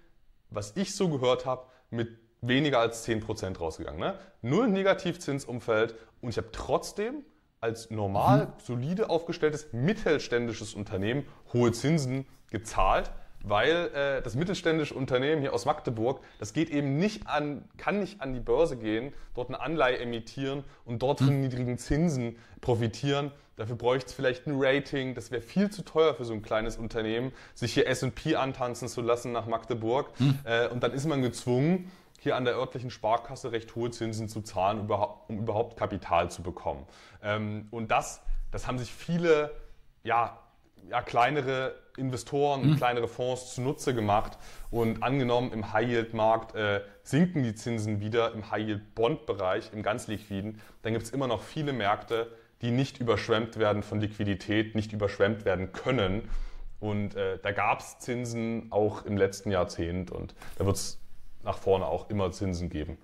was 0.50 0.76
ich 0.76 0.96
so 0.96 1.10
gehört 1.10 1.46
habe, 1.46 1.68
mit 1.90 2.10
weniger 2.42 2.80
als 2.80 3.08
10% 3.08 3.58
rausgegangen. 3.58 4.00
Ne? 4.00 4.16
Null 4.42 4.68
Negativzinsumfeld 4.68 5.96
und 6.22 6.30
ich 6.30 6.38
habe 6.38 6.50
trotzdem 6.52 7.24
als 7.60 7.92
normal, 7.92 8.48
mhm. 8.48 8.52
solide 8.64 9.10
aufgestelltes, 9.10 9.68
mittelständisches 9.72 10.74
Unternehmen 10.74 11.26
hohe 11.54 11.72
Zinsen 11.72 12.26
gezahlt 12.50 13.12
weil 13.44 13.92
äh, 13.94 14.22
das 14.22 14.36
mittelständische 14.36 14.94
Unternehmen 14.94 15.42
hier 15.42 15.54
aus 15.54 15.66
Magdeburg, 15.66 16.22
das 16.40 16.54
geht 16.54 16.70
eben 16.70 16.98
nicht 16.98 17.28
an, 17.28 17.64
kann 17.78 18.00
nicht 18.00 18.22
an 18.22 18.34
die 18.34 18.40
Börse 18.40 18.78
gehen, 18.78 19.14
dort 19.34 19.50
eine 19.50 19.62
Anleihe 19.62 20.00
emittieren 20.00 20.64
und 20.86 21.02
dort 21.02 21.20
von 21.20 21.30
hm. 21.30 21.42
niedrigen 21.42 21.78
Zinsen 21.78 22.38
profitieren. 22.62 23.32
Dafür 23.56 23.76
bräuchte 23.76 24.08
es 24.08 24.14
vielleicht 24.14 24.48
ein 24.48 24.54
Rating. 24.56 25.14
Das 25.14 25.30
wäre 25.30 25.42
viel 25.42 25.70
zu 25.70 25.84
teuer 25.84 26.16
für 26.16 26.26
so 26.26 26.34
ein 26.34 26.42
kleines 26.42 26.78
Unternehmen, 26.78 27.32
sich 27.54 27.74
hier 27.74 27.88
S&P 27.88 28.36
antanzen 28.36 28.88
zu 28.88 29.02
lassen 29.02 29.32
nach 29.32 29.46
Magdeburg. 29.46 30.10
Hm. 30.18 30.40
Äh, 30.44 30.68
und 30.70 30.84
dann 30.84 30.94
ist 30.94 31.06
man 31.06 31.22
gezwungen, 31.22 31.92
hier 32.20 32.36
an 32.36 32.46
der 32.46 32.56
örtlichen 32.56 32.92
Sparkasse 32.92 33.52
recht 33.52 33.76
hohe 33.76 33.90
Zinsen 33.90 34.30
zu 34.30 34.42
zahlen, 34.42 34.88
um 35.28 35.40
überhaupt 35.40 35.78
Kapital 35.78 36.30
zu 36.30 36.44
bekommen. 36.44 36.86
Ähm, 37.24 37.68
und 37.72 37.90
das, 37.90 38.22
das 38.52 38.68
haben 38.68 38.78
sich 38.78 38.94
viele 38.94 39.52
ja, 40.04 40.38
ja, 40.90 41.02
kleinere 41.02 41.76
Investoren, 41.98 42.72
mhm. 42.72 42.76
kleinere 42.78 43.08
Fonds 43.08 43.54
zunutze 43.54 43.94
gemacht. 43.94 44.38
Und 44.70 45.04
angenommen, 45.04 45.52
im 45.52 45.74
High-Yield-Markt 45.74 46.56
äh, 46.56 46.82
sinken 47.04 47.44
die 47.44 47.56
Zinsen 47.56 48.00
wieder 48.00 48.34
im 48.34 48.50
High-Yield-Bond-Bereich, 48.52 49.72
im 49.74 49.84
ganz 49.84 50.08
liquiden, 50.08 50.62
dann 50.84 50.94
gibt 50.94 51.06
es 51.06 51.12
immer 51.12 51.28
noch 51.28 51.42
viele 51.42 51.74
Märkte, 51.74 52.32
die 52.62 52.72
nicht 52.72 53.00
überschwemmt 53.00 53.58
werden 53.58 53.84
von 53.84 54.00
Liquidität, 54.00 54.76
nicht 54.76 54.94
überschwemmt 54.94 55.46
werden 55.46 55.72
können. 55.72 56.30
Und 56.80 57.16
äh, 57.16 57.38
da 57.42 57.52
gab 57.52 57.80
es 57.80 58.00
Zinsen 58.00 58.72
auch 58.72 59.06
im 59.06 59.18
letzten 59.18 59.52
Jahrzehnt 59.52 60.12
und 60.12 60.34
da 60.58 60.66
wird 60.66 60.76
es 60.76 61.00
nach 61.44 61.58
vorne 61.58 61.86
auch 61.86 62.10
immer 62.10 62.32
Zinsen 62.32 62.70
geben. 62.70 62.98